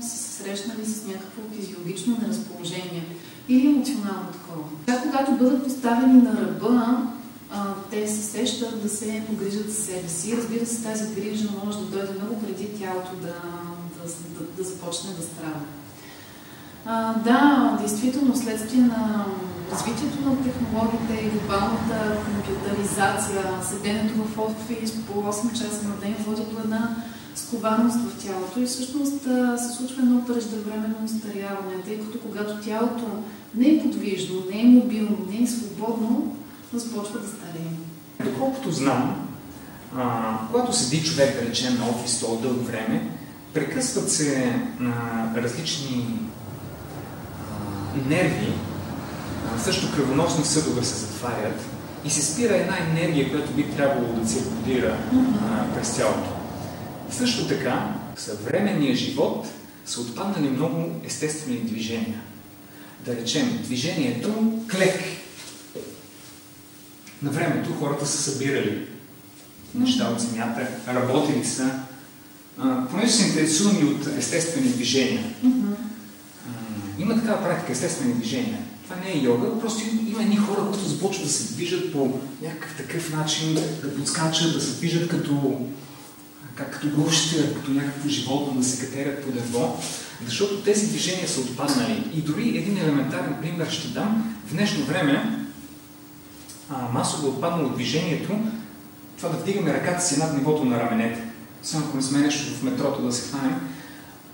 са 0.00 0.08
се 0.08 0.42
срещнали 0.42 0.86
с 0.86 1.06
някакво 1.06 1.42
физиологично 1.56 2.18
неразположение 2.22 3.06
или 3.48 3.66
емоционално 3.66 4.32
такова. 4.32 4.64
Чак 4.88 5.02
когато 5.02 5.32
бъдат 5.32 5.64
поставени 5.64 6.22
на 6.22 6.32
ръба 6.40 7.02
те 7.90 8.08
се 8.08 8.22
сещат 8.22 8.82
да 8.82 8.88
се 8.88 9.24
погрижат 9.26 9.70
за 9.70 9.82
себе 9.82 10.08
си. 10.08 10.36
Разбира 10.36 10.66
се, 10.66 10.82
тази 10.82 11.14
грижа 11.14 11.48
може 11.64 11.78
да 11.78 11.84
дойде 11.84 12.12
много 12.18 12.40
преди 12.42 12.78
тялото 12.78 13.10
да, 13.22 13.34
да, 13.96 14.12
да, 14.38 14.46
да 14.56 14.62
започне 14.68 15.10
да 15.10 15.22
страда. 15.22 15.60
Да, 17.24 17.76
действително, 17.80 18.36
следствие 18.36 18.80
на 18.80 19.26
развитието 19.72 20.28
на 20.28 20.42
технологиите 20.42 21.26
и 21.26 21.30
глобалната 21.30 22.18
компютъризация, 22.24 23.42
седенето 23.62 24.14
в 24.14 24.38
офис 24.38 24.92
по 24.92 25.12
8 25.12 25.52
часа 25.52 25.88
на 25.88 25.96
ден 25.96 26.14
води 26.26 26.42
до 26.52 26.60
една 26.64 26.96
скованост 27.34 27.96
в 27.96 28.24
тялото 28.24 28.60
и 28.60 28.66
всъщност 28.66 29.22
се 29.56 29.76
случва 29.76 30.02
едно 30.02 30.24
преждевременно 30.24 30.94
устаряване, 31.04 31.82
тъй 31.84 32.00
като 32.00 32.18
когато 32.20 32.60
тялото 32.60 33.06
не 33.54 33.68
е 33.68 33.82
подвижно, 33.82 34.42
не 34.50 34.60
е 34.60 34.64
мобилно, 34.64 35.16
не 35.30 35.44
е 35.44 35.46
свободно, 35.46 36.36
започва 36.74 37.18
да 37.18 37.26
старее. 37.26 37.70
Доколкото 38.24 38.70
знам, 38.70 39.26
а, 39.96 40.38
когато 40.50 40.72
седи 40.72 41.04
човек, 41.04 41.40
да 41.40 41.48
речем, 41.48 41.78
на 41.78 41.88
офис 41.90 42.20
толкова 42.20 42.48
дълго 42.48 42.64
време, 42.64 43.10
прекъсват 43.54 44.10
се 44.10 44.60
а, 44.80 45.42
различни 45.42 46.18
нерви, 48.08 48.52
също 49.64 49.92
кръвоносни 49.96 50.44
съдове 50.44 50.84
се 50.84 50.94
затварят 50.94 51.60
и 52.04 52.10
се 52.10 52.22
спира 52.22 52.56
една 52.56 52.78
енергия, 52.78 53.30
която 53.30 53.52
би 53.52 53.62
трябвало 53.62 54.12
да 54.12 54.26
циркулира 54.26 54.98
през 55.74 55.96
тялото. 55.96 56.30
Също 57.10 57.48
така, 57.48 57.94
съвременният 58.16 58.98
живот 58.98 59.46
са 59.86 60.00
отпаднали 60.00 60.48
много 60.48 61.00
естествени 61.04 61.58
движения. 61.58 62.20
Да 63.04 63.16
речем, 63.16 63.60
движението 63.62 64.58
клек. 64.70 65.02
На 67.22 67.30
времето 67.30 67.74
хората 67.80 68.06
са 68.06 68.22
събирали 68.22 68.86
неща 69.74 70.10
от 70.12 70.20
земята, 70.20 70.68
работили 70.88 71.44
са, 71.44 71.70
а, 72.58 72.86
понеже 72.90 73.12
се 73.12 73.26
интересувани 73.26 73.84
от 73.84 74.06
естествени 74.18 74.68
движения. 74.68 75.24
А, 75.44 75.48
има 76.98 77.14
такава 77.14 77.44
практика, 77.44 77.72
естествени 77.72 78.14
движения. 78.14 78.58
Това 78.84 78.96
не 78.96 79.10
е 79.12 79.22
йога, 79.22 79.60
просто 79.60 79.82
има 80.08 80.22
едни 80.22 80.36
хора, 80.36 80.60
които 80.60 80.88
започват 80.88 81.26
да 81.26 81.32
се 81.32 81.54
движат 81.54 81.92
по 81.92 82.20
някакъв 82.42 82.76
такъв 82.76 83.12
начин, 83.12 83.54
да 83.82 83.94
подскачат, 83.94 84.52
да 84.52 84.60
се 84.60 84.76
движат 84.76 85.08
като, 85.08 85.60
как, 86.54 86.72
като 86.72 86.88
гощите, 86.88 87.54
като 87.54 87.70
някакво 87.70 88.08
животно, 88.08 88.60
да 88.60 88.64
се 88.64 88.86
катерят 88.86 89.24
по 89.24 89.32
дърво, 89.32 89.78
защото 90.24 90.62
тези 90.62 90.86
движения 90.86 91.28
са 91.28 91.40
отпаднали. 91.40 92.10
И 92.14 92.20
дори 92.20 92.58
един 92.58 92.78
елементарен 92.78 93.34
пример 93.42 93.70
ще 93.70 93.88
дам. 93.88 94.36
В 94.46 94.52
днешно 94.54 94.84
време 94.84 95.46
а, 96.70 96.92
масово 96.92 97.28
отпаднало 97.28 97.68
движението, 97.68 98.38
това 99.16 99.28
да 99.28 99.36
вдигаме 99.36 99.74
ръката 99.74 100.04
си 100.04 100.18
над 100.18 100.34
нивото 100.34 100.64
на 100.64 100.80
раменете. 100.80 101.22
Само 101.62 101.86
ако 101.86 101.96
не 101.96 102.02
сме 102.02 102.18
нещо 102.18 102.54
в 102.54 102.62
метрото 102.62 103.02
да 103.02 103.12
се 103.12 103.28
хванем, 103.28 103.60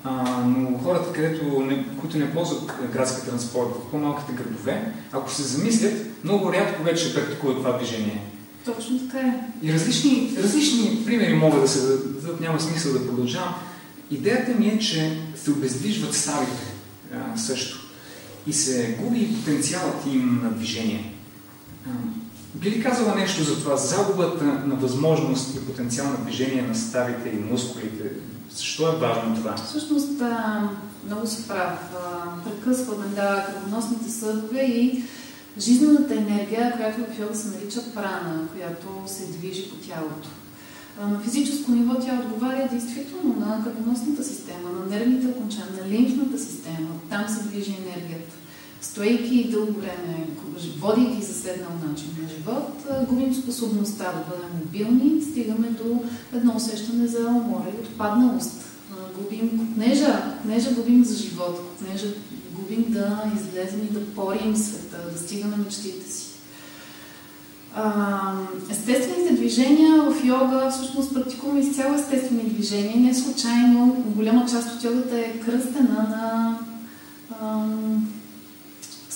а, 0.05 0.45
но 0.47 0.79
хората, 0.79 1.13
където 1.13 1.61
не, 1.61 1.87
които 2.01 2.19
не 2.19 2.33
ползват 2.33 2.73
градски 2.93 3.27
транспорт 3.27 3.69
в 3.69 3.91
по-малките 3.91 4.33
градове, 4.33 4.93
ако 5.13 5.31
се 5.31 5.43
замислят, 5.43 6.25
много 6.25 6.53
рядко 6.53 6.83
вече 6.83 7.05
ще 7.05 7.15
практикуват 7.15 7.57
това 7.57 7.77
движение. 7.77 8.23
Точно 8.65 9.09
така 9.09 9.27
е. 9.27 9.41
И 9.63 9.73
различни, 9.73 10.33
различни 10.39 11.05
примери 11.07 11.35
могат 11.35 11.61
да 11.61 11.69
се 11.69 11.87
дадат, 11.87 12.41
няма 12.41 12.61
смисъл 12.61 12.93
да 12.93 13.07
продължавам. 13.07 13.55
Идеята 14.11 14.55
ми 14.55 14.67
е, 14.67 14.79
че 14.79 15.19
се 15.37 15.51
обездвижват 15.51 16.15
ставите 16.15 16.63
а, 17.15 17.39
също 17.39 17.79
и 18.47 18.53
се 18.53 18.97
губи 19.01 19.35
потенциалът 19.35 20.07
им 20.07 20.41
на 20.43 20.51
движение. 20.51 21.13
Би 22.55 22.71
ли 22.71 22.83
казала 22.83 23.15
нещо 23.15 23.45
за 23.45 23.61
това? 23.61 23.77
Загубата 23.77 24.45
на 24.45 24.75
възможност 24.75 25.57
и 25.57 25.67
потенциал 25.67 26.07
на 26.07 26.17
движение 26.17 26.63
на 26.63 26.75
ставите 26.75 27.29
и 27.29 27.53
мускулите 27.53 28.11
защо 28.57 28.93
е 28.93 28.97
важно 28.97 29.37
това? 29.37 29.57
Всъщност, 29.57 30.23
много 31.07 31.27
си 31.27 31.49
прав. 31.49 31.79
Прекъсваме 32.45 33.07
да, 33.07 33.47
кръвоносните 33.47 34.11
съдове 34.11 34.63
и 34.63 35.05
жизнената 35.59 36.15
енергия, 36.15 36.77
която 36.77 37.13
в 37.13 37.19
йога 37.19 37.35
се 37.35 37.49
нарича 37.49 37.81
прана, 37.95 38.49
която 38.57 38.87
се 39.07 39.27
движи 39.27 39.71
по 39.71 39.77
тялото. 39.77 40.29
На 41.01 41.21
физическо 41.21 41.71
ниво 41.71 41.95
тя 41.95 42.21
отговаря 42.25 42.69
действително 42.73 43.37
на 43.37 43.65
кръвоносната 43.65 44.25
система, 44.25 44.71
на 44.71 44.97
нервните 44.97 45.27
окончания, 45.27 45.73
на 45.83 45.89
лимфната 45.91 46.39
система. 46.39 46.89
Там 47.11 47.25
се 47.29 47.43
движи 47.43 47.71
енергията. 47.71 48.35
Стоейки 48.83 49.51
дълго 49.51 49.73
време, 49.73 50.27
водейки 50.79 51.23
заседнал 51.23 51.71
начин 51.89 52.09
на 52.23 52.29
живот, 52.29 52.87
губим 53.09 53.35
способността 53.35 54.05
да 54.05 54.35
бъдем 54.35 54.51
мобилни, 54.59 55.23
стигаме 55.23 55.69
до 55.69 56.03
едно 56.35 56.57
усещане 56.57 57.07
за 57.07 57.29
умора 57.29 57.69
и 57.69 57.81
отпадналост. 57.81 58.65
Губим 59.19 59.59
купнежа, 59.59 60.23
купнежа 60.39 60.75
губим 60.75 61.05
за 61.05 61.17
живот, 61.17 61.61
купнежа 61.61 62.07
губим 62.55 62.85
да 62.89 63.23
излезем 63.37 63.81
и 63.91 63.95
да 63.95 64.07
порим 64.07 64.57
света, 64.57 64.97
да 65.13 65.19
стигаме 65.19 65.57
мечтите 65.57 66.13
си. 66.13 66.27
Естествените 68.71 69.35
движения 69.35 70.03
в 70.03 70.25
йога, 70.25 70.71
всъщност 70.71 71.15
практикуваме 71.15 71.61
изцяло 71.61 71.95
естествени 71.95 72.43
движения. 72.43 72.97
Не 72.97 73.15
случайно, 73.15 74.05
голяма 74.07 74.47
част 74.51 74.77
от 74.77 74.85
йогата 74.85 75.19
е 75.19 75.41
кръстена 75.41 75.89
на 75.95 76.59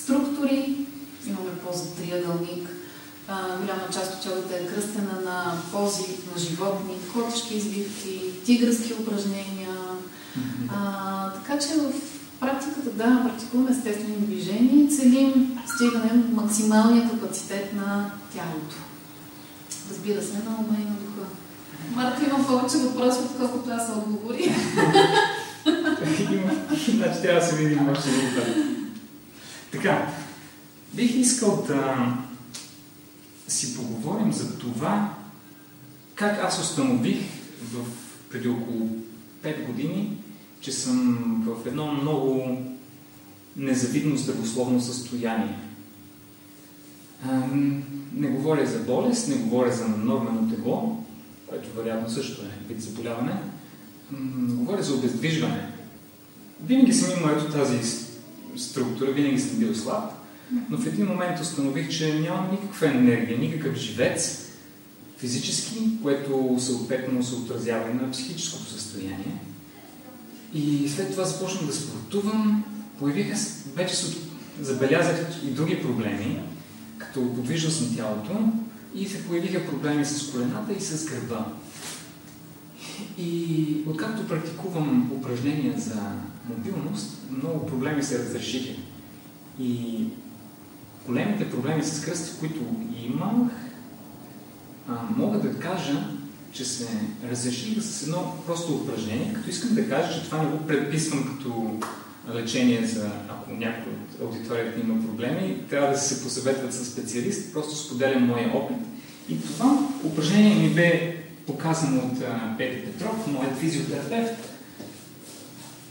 структури, 0.07 0.87
имаме 1.27 1.59
поза 1.65 1.95
триъгълник, 1.95 2.69
голяма 3.61 3.83
част 3.93 4.15
от 4.15 4.23
тялото 4.23 4.55
е 4.55 4.67
кръстена 4.67 5.21
на 5.25 5.53
пози 5.73 6.17
на 6.35 6.41
животни, 6.41 6.95
котешки 7.13 7.57
извивки, 7.57 8.21
тигърски 8.45 8.95
упражнения. 9.01 9.75
А, 10.69 11.31
така 11.31 11.59
че 11.59 11.69
в 11.69 11.93
практиката, 12.41 12.91
да, 12.91 13.23
практикуваме 13.25 13.71
естествени 13.71 14.27
движения 14.27 14.85
и 14.85 14.91
целим 14.91 15.59
стигане 15.75 16.23
максималния 16.33 17.11
капацитет 17.11 17.73
на 17.75 18.11
тялото. 18.35 18.77
Разбира 19.91 20.23
се, 20.23 20.33
на 20.33 20.57
ума 20.59 20.77
и 20.81 20.85
на 20.85 20.91
духа. 20.91 21.27
Марко 21.95 22.25
има 22.25 22.47
повече 22.47 22.77
въпроси, 22.77 23.19
отколкото 23.25 23.71
аз 23.71 23.89
отговори. 23.97 24.55
Значи 26.95 27.23
трябва 27.23 27.41
да 27.41 27.47
се 27.47 27.57
видим 27.57 27.89
още 27.89 28.09
така, 29.73 30.13
бих 30.95 31.15
искал 31.15 31.65
да 31.69 32.15
си 33.49 33.77
поговорим 33.77 34.33
за 34.33 34.59
това, 34.59 35.15
как 36.15 36.45
аз 36.45 36.61
установих 36.61 37.19
в, 37.63 37.85
преди 38.31 38.49
около 38.49 38.91
5 39.43 39.67
години, 39.67 40.17
че 40.61 40.73
съм 40.73 41.45
в 41.47 41.67
едно 41.67 41.93
много 41.93 42.63
незавидно 43.57 44.17
здравословно 44.17 44.81
състояние. 44.81 45.59
Не 48.13 48.29
говоря 48.29 48.67
за 48.67 48.79
болест, 48.79 49.29
не 49.29 49.35
говоря 49.35 49.73
за 49.73 49.89
нормено 49.89 50.51
тегло, 50.51 51.05
което 51.47 51.69
вероятно 51.77 52.11
също 52.11 52.43
е 52.43 52.69
вид 52.69 52.83
заболяване. 52.83 53.33
Говоря 54.49 54.83
за 54.83 54.95
обездвижване. 54.95 55.73
Винаги 56.65 56.93
съм 56.93 57.19
имал 57.19 57.31
ето 57.31 57.53
тази 57.53 58.06
структура, 58.57 59.13
винаги 59.13 59.41
съм 59.41 59.59
бил 59.59 59.75
слаб, 59.75 60.11
но 60.71 60.79
в 60.79 60.87
един 60.87 61.07
момент 61.07 61.41
установих, 61.41 61.89
че 61.89 62.21
нямам 62.21 62.51
никаква 62.51 62.87
енергия, 62.87 63.39
никакъв 63.39 63.77
живец 63.77 64.47
физически, 65.19 65.91
което 66.03 66.57
съответно 66.61 67.25
се 67.25 67.35
отразява 67.35 67.91
и 67.91 67.95
на 67.95 68.11
психическото 68.11 68.71
състояние. 68.71 69.41
И 70.55 70.89
след 70.89 71.11
това 71.11 71.25
започнах 71.25 71.67
да 71.67 71.73
спортувам, 71.73 72.65
появиха, 72.99 73.39
вече 73.75 73.97
се 73.97 74.17
забелязах 74.61 75.45
и 75.45 75.51
други 75.51 75.83
проблеми, 75.83 76.41
като 76.99 77.35
подвижност 77.35 77.81
на 77.81 77.97
тялото 77.97 78.53
и 78.95 79.09
се 79.09 79.25
появиха 79.25 79.67
проблеми 79.67 80.05
с 80.05 80.31
колената 80.31 80.73
и 80.73 80.81
с 80.81 81.07
гърба. 81.11 81.47
И 83.19 83.77
откакто 83.87 84.29
практикувам 84.29 85.13
упражнения 85.13 85.75
за 85.81 86.03
мобилност, 86.49 87.19
много 87.31 87.67
проблеми 87.67 88.03
се 88.03 88.19
разрешиха. 88.19 88.81
И 89.61 90.05
големите 91.07 91.51
проблеми 91.51 91.85
с 91.85 92.05
кръсти, 92.05 92.39
които 92.39 92.61
имах, 93.05 93.53
а, 94.89 94.95
мога 95.17 95.39
да 95.39 95.59
кажа, 95.59 96.09
че 96.53 96.65
се 96.65 96.89
разрешиха 97.31 97.83
с 97.83 98.03
едно 98.03 98.37
просто 98.47 98.75
упражнение, 98.75 99.33
като 99.35 99.51
искам 99.51 99.75
да 99.75 99.89
кажа, 99.89 100.15
че 100.15 100.25
това 100.25 100.43
не 100.43 100.51
го 100.51 100.67
предписвам 100.67 101.25
като 101.25 101.79
лечение 102.35 102.87
за, 102.87 103.11
ако 103.29 103.53
някой 103.53 103.93
от 103.93 104.21
аудиторията 104.23 104.81
има 104.81 105.07
проблеми, 105.07 105.63
трябва 105.71 105.91
да 105.91 105.99
се 105.99 106.23
посъветват 106.23 106.75
с 106.75 106.93
специалист, 106.93 107.53
просто 107.53 107.77
споделям 107.77 108.27
моя 108.27 108.57
опит. 108.57 108.77
И 109.29 109.41
това 109.43 109.89
упражнение 110.05 110.55
ми 110.55 110.75
бе 110.75 111.17
показано 111.47 112.01
от 112.01 112.19
Петър 112.59 112.85
Петров, 112.85 113.27
моят 113.27 113.59
физиотерапевт. 113.59 114.56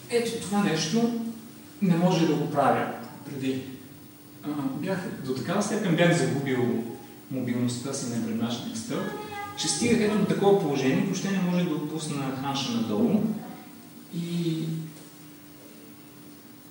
Ето 0.09 0.41
това 0.41 0.63
нещо 0.63 1.21
не 1.81 1.97
може 1.97 2.27
да 2.27 2.35
го 2.35 2.51
правя 2.51 2.87
преди. 3.25 3.61
А, 4.43 4.49
бях, 4.81 4.99
до 5.25 5.35
такава 5.35 5.63
степен 5.63 5.95
бях 5.95 6.17
загубил 6.17 6.83
мобилността 7.31 7.93
си 7.93 8.05
на 8.09 8.27
гръбначния 8.27 8.75
стълб, 8.75 9.05
че 9.57 9.67
стигах 9.67 10.01
ето 10.01 10.17
до 10.17 10.25
такова 10.25 10.61
положение, 10.61 11.03
въобще 11.05 11.31
не 11.31 11.41
може 11.51 11.65
да 11.65 11.75
отпусна 11.75 12.37
ханша 12.41 12.71
надолу. 12.71 13.23
И, 14.15 14.59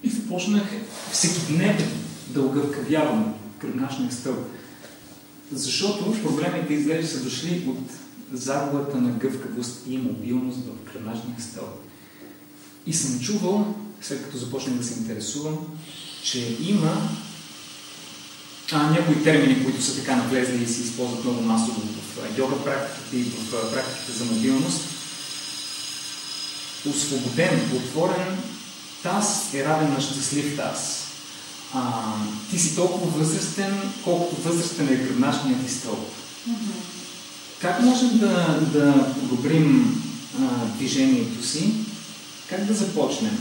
и 0.03 0.11
започнах 0.11 0.65
всеки 1.13 1.53
днес 1.53 1.83
да 2.29 2.41
огъвкавявам 2.41 3.35
гръбначния 3.61 4.13
стълб. 4.13 4.47
Защото 5.53 6.23
проблемите 6.23 6.75
изглежда 6.75 7.09
са 7.09 7.25
дошли 7.25 7.65
от 7.69 7.91
загубата 8.33 8.97
на 8.97 9.11
гъвкавост 9.11 9.83
и 9.89 9.99
мобилност 9.99 10.59
в 10.59 10.93
кръвначния 10.93 11.41
стълб. 11.41 11.85
И 12.87 12.95
съм 12.95 13.21
чувал, 13.21 13.75
след 14.03 14.23
като 14.23 14.39
започнах 14.39 14.75
да 14.75 14.85
се 14.85 14.99
интересувам, 14.99 15.59
че 16.23 16.57
има 16.61 17.09
а, 18.73 18.91
някои 18.91 19.25
термини, 19.25 19.65
които 19.65 19.83
са 19.83 19.97
така 19.97 20.17
навлезли 20.17 20.63
и 20.63 20.67
се 20.67 20.83
използват 20.83 21.25
много 21.25 21.43
масово 21.43 21.81
в 21.81 22.39
йога 22.39 22.65
практиките 22.65 23.17
и 23.17 23.23
в 23.23 23.51
практиките 23.73 24.13
за 24.13 24.25
мобилност. 24.25 24.81
Освободен, 26.91 27.71
отворен 27.77 28.39
таз 29.03 29.55
е 29.55 29.65
равен 29.65 29.93
на 29.93 30.01
щастлив 30.01 30.57
таз. 30.57 31.05
А, 31.75 32.03
ти 32.51 32.59
си 32.59 32.77
толкова 32.77 33.19
възрастен, 33.19 33.81
колкото 34.05 34.43
възрастен 34.43 34.89
е 34.89 34.97
гръбначният 34.97 35.67
ти 35.67 35.73
стълб. 35.73 36.09
Mm-hmm. 36.49 36.95
Как 37.61 37.83
можем 37.83 38.19
да, 38.19 38.61
да 38.73 39.15
подобрим 39.15 40.03
а, 40.41 40.67
движението 40.67 41.47
си? 41.47 41.75
Как 42.49 42.65
да 42.65 42.75
започнем? 42.75 43.39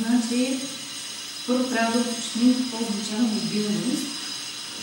Значи, 0.00 0.58
първо 1.46 1.64
трябва 1.64 1.92
да 1.92 1.98
уточним 1.98 2.54
какво 2.54 2.76
означава 2.76 3.22
мобилност 3.22 4.06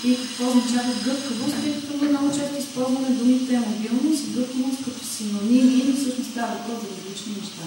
и 0.03 0.17
какво 0.17 0.43
означава 0.47 0.93
гъвкавост, 1.05 1.55
тъй 1.63 1.73
като 1.73 2.05
много 2.05 2.27
често 2.37 2.55
използваме 2.59 3.09
думите 3.09 3.59
мобилност 3.59 4.23
и 4.23 4.33
гъвкавост 4.35 4.83
като 4.85 5.05
синоними, 5.15 5.83
но 5.87 5.93
всъщност 5.95 6.31
става 6.31 6.53
въпрос 6.53 6.79
за 6.81 6.87
различни 6.95 7.33
неща. 7.39 7.65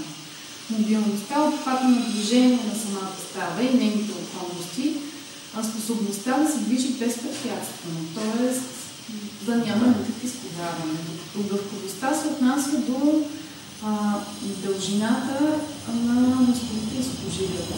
Мобилността, 0.70 1.42
обхвата 1.42 1.88
на 1.88 2.00
движение 2.08 2.58
на 2.70 2.76
самата 2.82 3.16
става 3.30 3.62
и 3.62 3.76
нейните 3.78 4.12
околности, 4.22 4.92
а 5.56 5.64
способността 5.64 6.38
да 6.38 6.52
се 6.52 6.58
движи 6.58 6.88
безпрепятствено, 6.88 8.00
т.е. 8.14 8.48
да 9.46 9.54
няма 9.56 9.86
никакви 9.86 10.28
сковаване. 10.28 10.98
Докато 11.08 11.48
гъвкавостта 11.54 12.14
се 12.14 12.28
отнася 12.28 12.78
до 12.78 13.24
а, 13.84 14.14
дължината 14.64 15.40
на 16.04 16.14
мускулите 16.14 16.98
и 17.00 17.04
сухожилията. 17.04 17.74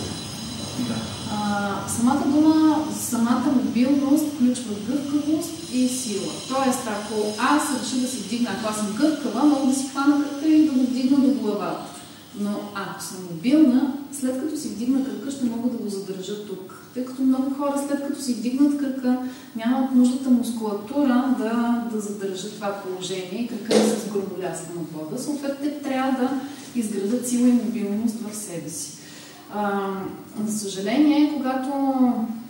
Да. 0.79 0.95
А, 1.33 1.75
самата 1.89 2.23
дума, 2.27 2.85
самата 3.01 3.53
мобилност 3.55 4.25
включва 4.35 4.75
гъвкавост 4.89 5.51
и 5.73 5.89
сила. 5.89 6.33
Тоест, 6.49 6.81
ако 6.87 7.15
аз 7.39 7.63
реша 7.63 7.97
да 7.97 8.09
се 8.09 8.17
вдигна, 8.17 8.51
ако 8.51 8.71
аз 8.71 8.77
съм 8.77 8.97
гъвкава, 8.97 9.47
мога 9.47 9.67
да 9.67 9.75
си 9.75 9.89
хвана 9.89 10.25
кръка 10.25 10.49
и 10.49 10.67
да 10.67 10.73
го 10.73 10.81
вдигна 10.81 11.17
до 11.17 11.41
главата. 11.41 11.98
Но 12.41 12.61
ако 12.75 13.03
съм 13.03 13.25
мобилна, 13.31 13.95
след 14.13 14.41
като 14.41 14.57
си 14.57 14.69
вдигна 14.69 15.05
кръка, 15.05 15.31
ще 15.31 15.45
мога 15.45 15.71
да 15.71 15.77
го 15.77 15.89
задържа 15.89 16.47
тук. 16.47 16.75
Тъй 16.95 17.05
като 17.05 17.23
много 17.23 17.55
хора, 17.55 17.85
след 17.89 18.07
като 18.07 18.23
си 18.23 18.35
вдигнат 18.35 18.79
кръка, 18.79 19.19
нямат 19.57 19.95
нуждата 19.95 20.31
мускулатура 20.31 21.35
да, 21.39 21.85
да 21.93 22.01
задържат 22.01 22.55
това 22.55 22.83
положение 22.83 23.43
и 23.43 23.49
кръка 23.49 23.69
да 23.69 23.91
се 23.91 24.09
сгромоляска 24.09 24.69
на 24.75 24.85
пода. 24.85 25.23
Съответно, 25.23 25.57
те 25.63 25.83
трябва 25.83 26.13
да 26.23 26.41
изградат 26.75 27.29
сила 27.29 27.49
и 27.49 27.53
мобилност 27.53 28.17
в 28.21 28.37
себе 28.37 28.71
си. 28.71 28.99
А, 29.55 29.91
за 30.47 30.59
съжаление, 30.59 31.33
когато 31.37 31.69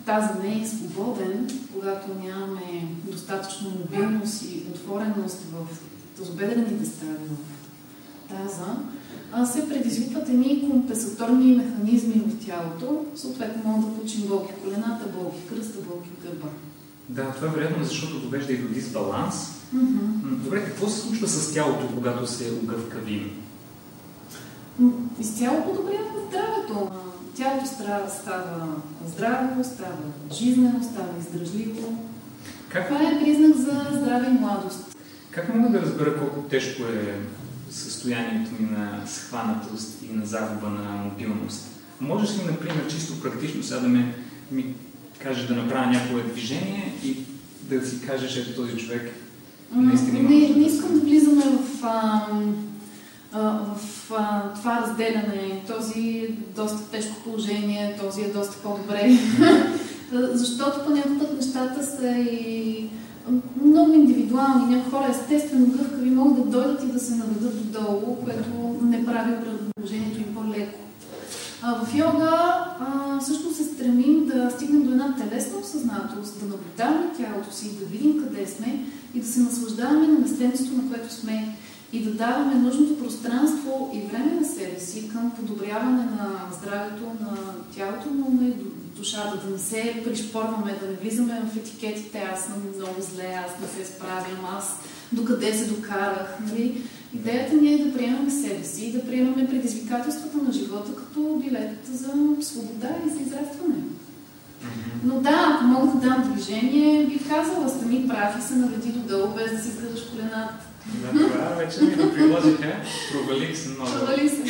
тази 0.07 0.29
не 0.43 0.63
е 0.63 0.67
свободен, 0.67 1.51
когато 1.75 2.07
нямаме 2.25 2.89
достатъчно 3.05 3.71
мобилност 3.71 4.43
и 4.43 4.63
отвореност 4.75 5.39
в 5.53 5.67
тазобедрените 6.17 6.87
стави 6.87 7.13
в 7.13 7.68
таза, 8.29 8.77
се 9.53 9.69
предизвикват 9.69 10.29
едни 10.29 10.71
компенсаторни 10.71 11.57
механизми 11.57 12.23
в 12.27 12.47
тялото. 12.47 13.05
Съответно, 13.15 13.63
могат 13.65 13.91
да 13.91 13.97
получим 13.97 14.29
болки 14.29 14.53
в 14.53 14.63
колената, 14.63 15.05
болки 15.19 15.41
в 15.47 15.49
кръста, 15.49 15.79
болки 15.79 16.09
в 16.09 16.23
гърба. 16.23 16.49
Да, 17.09 17.33
това 17.33 17.47
е 17.47 17.51
вероятно, 17.51 17.85
защото 17.85 18.21
довежда 18.21 18.53
и 18.53 18.59
до 18.59 18.69
дисбаланс. 18.69 19.35
Mm-hmm. 19.77 20.37
Добре, 20.45 20.65
какво 20.65 20.89
се 20.89 21.01
случва 21.01 21.29
с 21.29 21.55
тялото, 21.55 21.89
когато 21.95 22.27
се 22.27 22.53
огъвкавим? 22.63 23.31
Изцяло 25.21 25.65
подобрява 25.65 26.09
здравето. 26.29 26.91
Тялото 27.37 27.67
става 27.67 28.09
здраво, 29.07 29.65
става 29.65 29.97
жизнено, 30.33 30.83
става 30.83 31.09
издръжливо. 31.21 31.99
Как... 32.69 32.89
Това 32.89 33.03
е 33.03 33.21
признак 33.21 33.57
за 33.57 33.99
здраве 34.01 34.27
и 34.27 34.39
младост. 34.41 34.97
Как 35.31 35.55
мога 35.55 35.71
да 35.71 35.83
разбера 35.83 36.19
колко 36.19 36.41
тежко 36.41 36.83
е 36.83 37.19
състоянието 37.71 38.51
ми 38.61 38.71
на 38.71 39.03
схванатост 39.07 39.99
и 40.11 40.17
на 40.17 40.27
загуба 40.27 40.69
на 40.69 41.05
мобилност? 41.05 41.67
Можеш 42.01 42.39
ли, 42.39 42.43
например, 42.47 42.87
чисто 42.89 43.21
практично 43.21 43.63
сега 43.63 43.81
да 43.81 43.89
ме, 43.89 44.15
ми 44.53 44.75
кажеш 45.19 45.47
да 45.47 45.55
направя 45.55 45.87
някое 45.87 46.23
движение 46.23 46.95
и 47.05 47.17
да 47.63 47.87
си 47.87 48.07
кажеш, 48.07 48.37
ето 48.37 48.63
този 48.63 48.77
човек 48.77 49.15
наистина 49.73 50.19
има... 50.19 50.31
Не, 50.31 50.49
не 50.49 50.67
искам 50.67 50.95
да 50.95 51.01
влизаме 51.01 51.45
в... 51.45 51.85
Ам 51.85 52.69
в 53.33 54.13
а, 54.19 54.55
това 54.55 54.81
разделяне, 54.83 55.63
този 55.67 56.01
е 56.01 56.31
доста 56.57 56.91
тежко 56.91 57.23
положение, 57.25 57.97
този 58.01 58.23
е 58.23 58.33
доста 58.33 58.63
по-добре. 58.63 59.19
Защото 60.33 60.85
по 60.85 60.91
някакъв 60.91 61.19
път 61.19 61.37
нещата 61.37 61.87
са 61.87 62.09
и 62.19 62.87
много 63.65 63.93
индивидуални. 63.93 64.77
Някои 64.77 64.91
хора 64.91 65.09
естествено 65.11 65.67
гъвкави 65.67 66.11
могат 66.11 66.45
да 66.45 66.51
дойдат 66.51 66.83
и 66.83 66.93
да 66.93 67.01
се 67.01 67.15
наведат 67.15 67.73
додолу, 67.73 68.17
което 68.25 68.79
не 68.83 69.07
прави 69.07 69.33
положението 69.77 70.19
им 70.19 70.35
по-леко. 70.35 70.79
А 71.63 71.85
в 71.85 71.95
йога 71.95 72.31
а, 72.81 73.21
също 73.21 73.55
се 73.55 73.65
стремим 73.65 74.27
да 74.27 74.51
стигнем 74.51 74.83
до 74.83 74.91
една 74.91 75.17
телесна 75.17 75.59
осъзнатост, 75.59 76.41
да 76.41 76.47
наблюдаваме 76.47 77.07
тялото 77.17 77.55
си, 77.55 77.79
да 77.79 77.85
видим 77.85 78.23
къде 78.23 78.47
сме 78.47 78.85
и 79.15 79.21
да 79.21 79.27
се 79.27 79.41
наслаждаваме 79.41 80.07
на 80.07 80.19
местенството, 80.19 80.77
на 80.77 80.89
което 80.91 81.15
сме 81.15 81.57
и 81.93 82.05
да 82.05 82.11
даваме 82.11 82.55
нужното 82.55 82.99
пространство 82.99 83.91
и 83.95 84.01
време 84.01 84.41
на 84.41 84.47
себе 84.47 84.81
си 84.81 85.09
към 85.09 85.31
подобряване 85.31 86.05
на 86.05 86.31
здравето 86.61 87.05
на 87.21 87.37
тялото, 87.77 88.09
но 88.15 88.47
и 88.47 88.55
душата, 88.99 89.41
да 89.45 89.51
не 89.51 89.59
се 89.59 90.03
пришпорваме, 90.05 90.79
да 90.81 90.87
не 90.87 90.95
влизаме 90.95 91.43
в 91.53 91.57
етикетите, 91.57 92.29
аз 92.35 92.45
съм 92.45 92.55
много 92.77 92.95
зле, 92.99 93.39
аз 93.47 93.61
не 93.61 93.85
се 93.85 93.93
справям, 93.93 94.47
аз 94.59 94.77
докъде 95.13 95.55
се 95.55 95.65
докарах. 95.65 96.39
Нали? 96.47 96.83
Идеята 97.15 97.55
ни 97.55 97.75
е 97.75 97.85
да 97.85 97.95
приемаме 97.95 98.31
себе 98.31 98.65
си 98.65 98.87
и 98.87 98.93
да 98.93 99.07
приемаме 99.07 99.49
предизвикателствата 99.49 100.37
на 100.37 100.53
живота 100.53 100.95
като 100.95 101.43
билет 101.45 101.79
за 101.93 102.09
свобода 102.41 102.89
и 103.07 103.11
за 103.11 103.21
израстване. 103.21 103.75
Но 105.05 105.21
да, 105.21 105.55
ако 105.55 105.65
мога 105.65 105.87
да 105.87 106.09
дам 106.09 106.33
движение, 106.33 107.07
бих 107.07 107.29
казала, 107.29 107.69
стани 107.69 108.09
прав 108.09 108.39
и 108.39 108.43
се 108.43 108.55
наведи 108.55 108.89
додолу, 108.89 109.35
без 109.35 109.53
да 109.53 109.59
си 109.59 109.69
изградаш 109.69 110.01
колената. 110.11 110.55
Да, 110.95 111.11
това 111.11 111.49
вече 111.49 111.83
ми 111.83 111.95
го 111.95 112.15
приложиха. 112.15 112.73
Провалих 113.13 113.59
се 113.59 113.69
много. 113.69 113.91
Провали 113.91 114.29
се. 114.29 114.43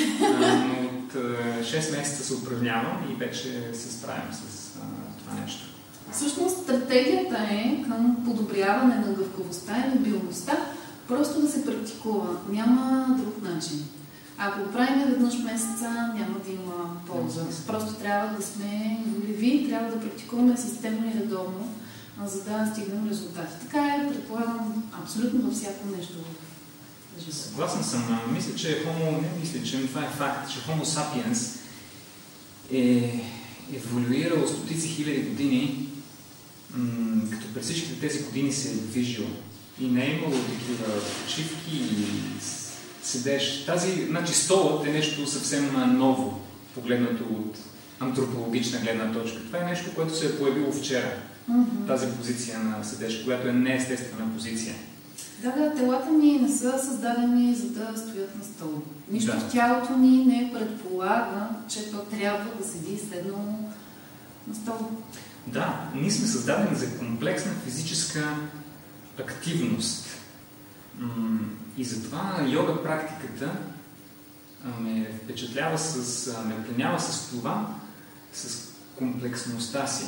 но 0.68 0.77
от 1.08 1.22
6 1.64 1.98
месеца 1.98 2.24
се 2.24 2.34
упражнявам 2.34 3.10
и 3.10 3.14
вече 3.14 3.70
се 3.72 3.92
справям 3.92 4.32
с 4.32 4.72
това 5.18 5.40
нещо. 5.42 5.62
Всъщност 6.12 6.62
стратегията 6.62 7.36
е 7.50 7.84
към 7.88 8.16
подобряване 8.24 8.94
на 8.94 9.12
гъвкавостта 9.12 9.84
и 9.86 9.94
мобилността, 9.94 10.52
просто 11.08 11.40
да 11.40 11.48
се 11.48 11.64
практикува. 11.64 12.36
Няма 12.48 13.06
друг 13.18 13.42
начин. 13.42 13.84
Ако 14.38 14.60
го 14.60 14.72
правим 14.72 15.04
веднъж 15.04 15.34
месеца, 15.38 15.90
няма 15.90 16.38
да 16.46 16.50
има 16.50 17.00
полза. 17.06 17.42
Просто 17.66 17.94
трябва 17.94 18.36
да 18.36 18.42
сме 18.42 19.00
волеви, 19.06 19.66
трябва 19.68 19.90
да 19.90 20.00
практикуваме 20.00 20.56
системно 20.56 21.06
и 21.06 21.20
редовно, 21.20 21.68
за 22.26 22.44
да 22.44 22.70
стигнем 22.72 23.08
резултати. 23.10 23.52
Така 23.64 23.86
е, 23.86 24.08
предполагам, 24.08 24.84
абсолютно 25.02 25.42
във 25.42 25.54
всяко 25.54 25.86
нещо 25.96 26.12
в 26.12 26.47
Съгласен 27.30 27.84
съм. 27.84 28.20
Мисля, 28.34 28.54
че 28.54 28.84
Homo, 28.84 29.22
не 29.22 29.40
мисля, 29.40 29.62
че 29.62 29.86
това 29.86 30.04
е 30.04 30.10
факт, 30.18 30.52
че 30.52 30.58
Homo 30.58 30.84
sapiens 30.84 31.58
е 32.72 33.20
еволюирал 33.74 34.48
стотици 34.48 34.88
хиляди 34.88 35.20
години, 35.20 35.88
като 37.30 37.54
през 37.54 37.64
всичките 37.64 38.00
тези 38.00 38.24
години 38.24 38.52
се 38.52 38.68
е 38.68 38.74
движил 38.74 39.26
и 39.80 39.86
не 39.86 40.06
е 40.06 40.14
имало 40.14 40.32
такива 40.32 41.00
почивки 41.24 41.76
и 41.76 42.06
седеш. 43.02 43.64
Тази, 43.66 44.06
значи 44.06 44.34
столът 44.34 44.86
е 44.86 44.92
нещо 44.92 45.26
съвсем 45.26 45.96
ново, 45.98 46.40
погледнато 46.74 47.24
от 47.24 47.56
антропологична 48.00 48.78
гледна 48.78 49.12
точка. 49.12 49.38
Това 49.46 49.58
е 49.58 49.70
нещо, 49.70 49.94
което 49.94 50.18
се 50.18 50.26
е 50.26 50.38
появило 50.38 50.72
вчера. 50.72 51.12
Mm-hmm. 51.50 51.86
Тази 51.86 52.06
позиция 52.06 52.58
на 52.58 52.84
седеж, 52.84 53.24
която 53.24 53.48
е 53.48 53.52
неестествена 53.52 54.34
позиция. 54.34 54.74
Да, 55.42 55.50
да, 55.50 55.74
телата 55.74 56.10
ни 56.10 56.38
не 56.38 56.48
са 56.48 56.78
създадени 56.78 57.54
за 57.54 57.68
да 57.68 57.98
стоят 57.98 58.36
на 58.38 58.44
стол. 58.44 58.82
Нищо 59.10 59.32
да. 59.32 59.40
в 59.40 59.52
тялото 59.52 59.96
ни 59.96 60.24
не 60.24 60.52
предполага, 60.52 61.48
че 61.68 61.90
то 61.90 61.98
трябва 61.98 62.54
да 62.54 62.68
седи 62.68 62.98
седно 62.98 63.70
на 64.46 64.54
стол. 64.54 64.90
Да, 65.46 65.90
ние 65.94 66.10
сме 66.10 66.26
създадени 66.26 66.76
за 66.76 66.98
комплексна 66.98 67.52
физическа 67.64 68.36
активност. 69.20 70.06
И 71.76 71.84
затова 71.84 72.44
йога 72.48 72.82
практиката 72.82 73.52
ме 74.80 75.12
впечатлява 75.24 75.78
с, 75.78 76.26
ме 76.46 76.64
пленява 76.64 77.00
с 77.00 77.30
това, 77.30 77.74
с 78.32 78.68
комплексността 78.96 79.86
си. 79.86 80.06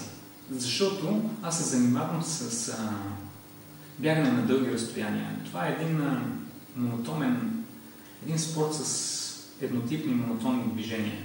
Защото 0.51 1.31
аз 1.43 1.59
се 1.59 1.77
занимавам 1.77 2.23
с 2.23 2.73
бягане 4.01 4.31
на 4.31 4.43
дълги 4.43 4.73
разстояния. 4.73 5.31
Това 5.45 5.67
е 5.67 5.77
един 5.81 6.01
а, 6.01 6.23
монотонен, 6.77 7.65
един 8.23 8.39
спорт 8.39 8.75
с 8.75 9.31
еднотипни 9.61 10.15
монотонни 10.15 10.73
движения. 10.73 11.19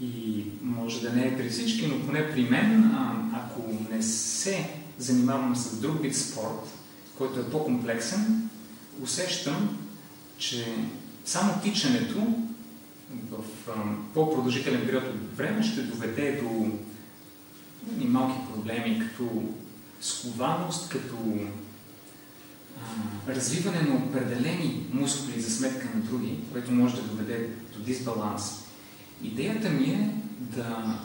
И 0.00 0.44
може 0.62 1.00
да 1.00 1.12
не 1.12 1.26
е 1.26 1.36
при 1.36 1.48
всички, 1.48 1.86
но 1.86 2.06
поне 2.06 2.30
при 2.30 2.42
мен, 2.42 2.94
ако 3.32 3.62
не 3.90 4.02
се 4.02 4.70
занимавам 4.98 5.56
с 5.56 5.80
друг 5.80 6.02
вид 6.02 6.16
спорт, 6.16 6.78
който 7.18 7.40
е 7.40 7.50
по-комплексен, 7.50 8.50
усещам, 9.02 9.78
че 10.38 10.74
само 11.24 11.52
тичането 11.62 12.26
в 13.30 13.44
по-продължителен 14.14 14.86
период 14.86 15.04
от 15.04 15.36
време 15.36 15.62
ще 15.62 15.82
доведе 15.82 16.42
до 16.42 16.70
малки 18.06 18.38
проблеми, 18.52 19.02
като 19.08 19.42
скованост, 20.00 20.88
като 20.88 21.16
а, 22.78 23.34
развиване 23.34 23.80
на 23.80 23.94
определени 23.94 24.86
мускули 24.92 25.40
за 25.40 25.50
сметка 25.50 25.88
на 25.94 26.00
други, 26.00 26.38
което 26.52 26.72
може 26.72 26.96
да 26.96 27.02
доведе 27.02 27.48
до 27.76 27.82
дисбаланс. 27.82 28.64
Идеята 29.22 29.70
ми 29.70 29.84
е 29.84 30.10
да 30.38 30.98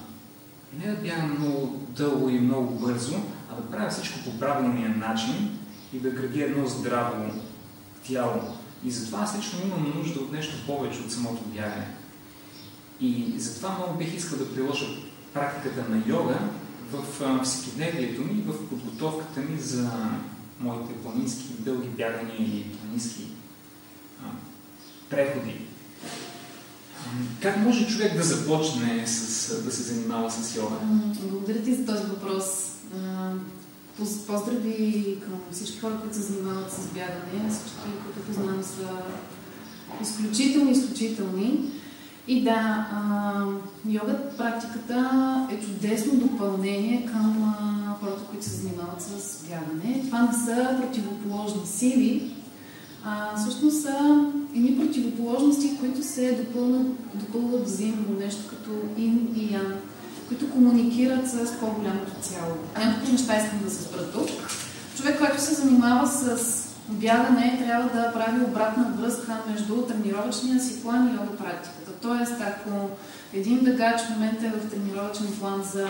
не 0.80 0.92
да 0.92 1.02
бягам 1.02 1.38
много 1.40 1.80
дълго 1.90 2.30
и 2.30 2.40
много 2.40 2.80
бързо, 2.80 3.16
а 3.52 3.56
да 3.56 3.72
правя 3.72 3.90
всичко 3.90 4.20
по 4.24 4.40
правилния 4.40 4.90
начин 4.90 5.60
и 5.94 6.00
да 6.00 6.10
гради 6.10 6.42
едно 6.42 6.68
здраво 6.68 7.32
тяло. 8.08 8.42
И 8.86 8.92
затова 8.92 9.20
аз 9.20 9.38
лично 9.38 9.60
имам 9.64 9.94
нужда 9.96 10.20
от 10.20 10.32
нещо 10.32 10.66
повече 10.68 11.00
от 11.00 11.12
самото 11.12 11.44
бягане. 11.44 11.88
И 13.00 13.34
затова 13.38 13.78
много 13.78 13.98
бих 13.98 14.16
искал 14.16 14.40
да 14.40 14.54
приложа 14.54 14.86
практиката 15.34 15.90
на 15.90 16.04
йога 16.08 16.40
в 16.98 17.44
всекидневието 17.44 18.22
ми, 18.22 18.44
в 18.48 18.70
подготовката 18.70 19.40
ми 19.40 19.60
за 19.60 19.90
моите 20.60 20.94
планински 20.94 21.44
дълги 21.60 21.88
бягания 21.88 22.36
или 22.40 22.64
планински 22.64 23.28
а, 24.24 24.26
преходи. 25.10 25.56
Как 27.42 27.58
може 27.58 27.88
човек 27.88 28.18
да 28.18 28.24
започне 28.24 29.08
с, 29.08 29.64
да 29.64 29.72
се 29.72 29.84
занимава 29.84 30.32
с 30.32 30.56
йога? 30.56 30.76
Благодаря 31.22 31.64
ти 31.64 31.76
за 31.76 31.86
този 31.86 32.04
въпрос. 32.04 32.44
Поздрави 34.28 35.18
към 35.24 35.40
всички 35.52 35.80
хора, 35.80 35.98
които 36.02 36.16
се 36.16 36.22
занимават 36.22 36.72
с 36.72 36.94
бягане. 36.94 37.50
Всички, 37.50 37.90
които 38.04 38.28
познавам, 38.28 38.64
са 38.64 38.88
изключително, 40.02 40.72
изключителни. 40.72 41.72
И 42.28 42.44
да, 42.44 42.88
йога 43.90 44.18
практиката 44.38 45.48
е 45.52 45.60
чудесно 45.60 46.20
допълнение 46.20 47.06
към 47.06 47.56
хората, 48.00 48.24
които 48.30 48.46
се 48.46 48.56
занимават 48.56 49.02
с 49.02 49.44
бягане. 49.48 50.04
Това 50.06 50.22
не 50.22 50.34
са 50.34 50.78
противоположни 50.82 51.66
сили, 51.66 52.32
а 53.06 53.38
всъщност 53.38 53.82
са 53.82 54.26
едни 54.56 54.78
противоположности, 54.78 55.78
които 55.80 56.04
се 56.04 56.32
допълват, 56.32 56.88
допълват 57.14 57.66
взаимно, 57.66 58.20
нещо 58.20 58.42
като 58.50 58.72
ин 58.98 59.28
и 59.36 59.54
ян, 59.54 59.74
които 60.28 60.52
комуникират 60.52 61.30
с 61.30 61.60
по-голямото 61.60 62.12
цяло. 62.22 62.54
Няколко 62.78 63.12
неща 63.12 63.38
искам 63.38 63.60
да 63.64 63.70
се 63.70 63.84
спра 63.84 64.12
тук. 64.12 64.30
Човек, 64.98 65.20
който 65.20 65.42
се 65.42 65.54
занимава 65.54 66.08
с 66.08 66.63
бягане, 66.90 67.64
трябва 67.66 67.90
да 67.90 68.14
прави 68.14 68.46
обратна 68.46 68.94
връзка 69.00 69.38
между 69.52 69.82
тренировъчния 69.82 70.60
си 70.60 70.84
план 70.84 71.08
и 71.08 71.12
йога 71.12 71.38
практиката. 71.38 71.92
Тоест, 72.02 72.36
ако 72.42 72.90
един 73.34 73.60
бегач 73.60 74.02
в 74.02 74.10
момента 74.10 74.48
е 74.48 74.50
в 74.50 74.70
тренировъчен 74.70 75.28
план 75.40 75.64
за 75.64 75.88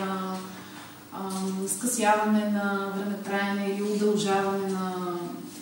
ам, 1.13 1.67
скъсяване 1.67 2.49
на 2.49 2.93
времетраене 2.97 3.65
или 3.65 3.83
удължаване 3.83 4.67
на, 4.67 4.93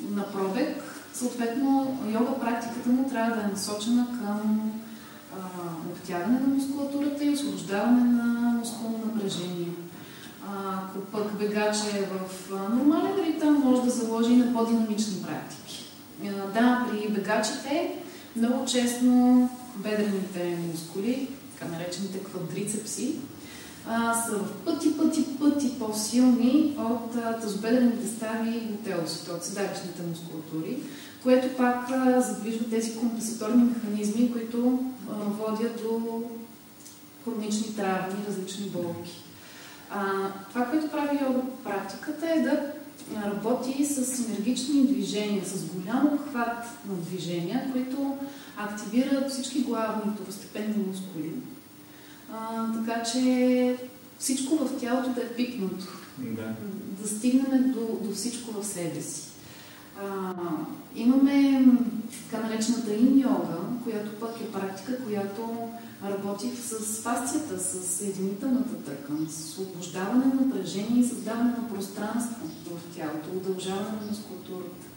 на 0.09 0.23
пробег, 0.23 0.83
съответно 1.13 1.97
йога 2.07 2.39
практиката 2.39 2.89
му 2.89 3.09
трябва 3.09 3.35
да 3.35 3.41
е 3.41 3.51
насочена 3.51 4.07
към 4.07 4.71
обтягане 5.91 6.39
на 6.39 6.47
мускулатурата 6.47 7.25
и 7.25 7.29
освобождаване 7.29 8.03
на 8.03 8.23
мускулно 8.59 8.97
напрежение. 9.05 9.67
Ако 10.57 10.99
пък 10.99 11.37
бегач 11.39 11.77
е 11.77 12.05
в 12.05 12.49
нормален 12.75 13.25
ритъм, 13.27 13.61
може 13.65 13.81
да 13.81 13.89
заложи 13.89 14.35
на 14.35 14.53
по-динамични 14.53 15.23
практики. 15.23 15.85
Да, 16.53 16.87
при 16.91 17.09
бегачите 17.09 17.95
много 18.35 18.65
често 18.65 19.05
бедрените 19.75 20.57
мускули, 20.71 21.27
така 21.53 21.71
наречените 21.71 22.23
квадрицепси, 22.23 23.15
са 24.25 24.37
в 24.37 24.65
пъти, 24.65 24.97
пъти, 24.97 25.25
пъти 25.39 25.79
по-силни 25.79 26.77
от 26.79 27.41
тазобедрените 27.41 28.07
стави 28.07 28.49
и 28.49 28.59
глутеусите, 28.59 29.31
от 29.31 29.43
седалищните 29.43 30.01
мускулатури, 30.09 30.77
което 31.23 31.57
пак 31.57 31.89
задвижва 32.17 32.69
тези 32.69 32.97
компенсаторни 32.97 33.63
механизми, 33.63 34.31
които 34.31 34.79
водят 35.09 35.83
до 35.83 36.23
хронични 37.23 37.75
травми, 37.75 38.25
различни 38.27 38.69
болки. 38.69 39.21
А, 39.93 40.03
това, 40.49 40.65
което 40.65 40.91
прави 40.91 41.19
йога 41.23 41.41
практиката 41.63 42.29
е 42.29 42.41
да 42.41 42.73
работи 43.25 43.85
с 43.85 44.25
енергични 44.25 44.87
движения, 44.87 45.45
с 45.45 45.65
голям 45.65 46.05
обхват 46.13 46.65
на 46.89 46.95
движения, 46.95 47.69
които 47.71 48.17
активират 48.57 49.31
всички 49.31 49.61
главни 49.61 50.11
второстепенни 50.15 50.85
мускули. 50.87 51.31
А, 52.33 52.67
така 52.73 53.03
че 53.03 53.77
всичко 54.19 54.55
в 54.55 54.79
тялото 54.79 55.09
да 55.09 55.21
е 55.21 55.33
пикнато. 55.33 55.87
Да. 56.17 56.53
Да 57.01 57.07
стигнем 57.07 57.71
до, 57.71 58.07
до 58.07 58.15
всичко 58.15 58.61
в 58.61 58.65
себе 58.65 59.01
си. 59.01 59.21
А, 60.03 60.33
имаме 60.95 61.65
така 62.29 62.47
наречената 62.47 62.93
ин 62.93 63.19
йога, 63.19 63.50
която 63.83 64.19
пък 64.19 64.41
е 64.41 64.51
практика, 64.51 65.03
която 65.05 65.69
работи 66.09 66.51
с 66.55 67.01
фасцията, 67.01 67.59
с 67.59 67.97
съединителната 67.97 68.75
тъкан, 68.75 69.27
с 69.29 69.39
освобождаване 69.39 70.25
на 70.25 70.33
напрежение 70.33 71.01
и 71.01 71.07
създаване 71.07 71.49
на 71.49 71.69
пространство 71.73 72.47
в 72.65 72.95
тялото, 72.95 73.29
удължаване 73.37 73.89
на 74.01 74.07
мускултурата. 74.09 74.87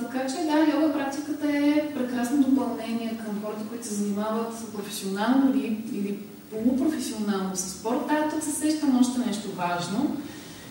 Така 0.00 0.26
че 0.26 0.34
да, 0.34 0.76
йога 0.76 0.92
практиката 0.92 1.48
е 1.48 1.94
прекрасно 1.94 2.42
допълнение 2.42 3.20
към 3.24 3.42
хората, 3.42 3.64
които 3.68 3.86
се 3.86 3.94
занимават 3.94 4.72
професионално 4.72 5.54
или, 5.54 5.84
или 5.92 6.18
полупрофесионално 6.50 7.56
с 7.56 7.60
спорт. 7.60 8.04
А 8.08 8.28
тук 8.28 8.42
се 8.42 8.52
срещам 8.52 9.00
още 9.00 9.18
нещо 9.18 9.48
важно. 9.56 10.16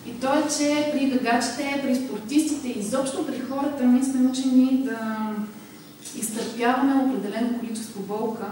И 0.06 0.20
то 0.20 0.34
е, 0.34 0.42
че 0.58 0.90
при 0.92 1.10
бегачите, 1.10 1.80
при 1.82 1.96
спортистите, 1.96 2.68
изобщо 2.68 3.26
при 3.26 3.40
хората, 3.40 3.86
ние 3.86 4.04
сме 4.04 4.28
учени 4.28 4.82
да 4.84 5.30
изтърпяваме 6.16 7.02
определено 7.04 7.58
количество 7.58 8.00
болка. 8.00 8.46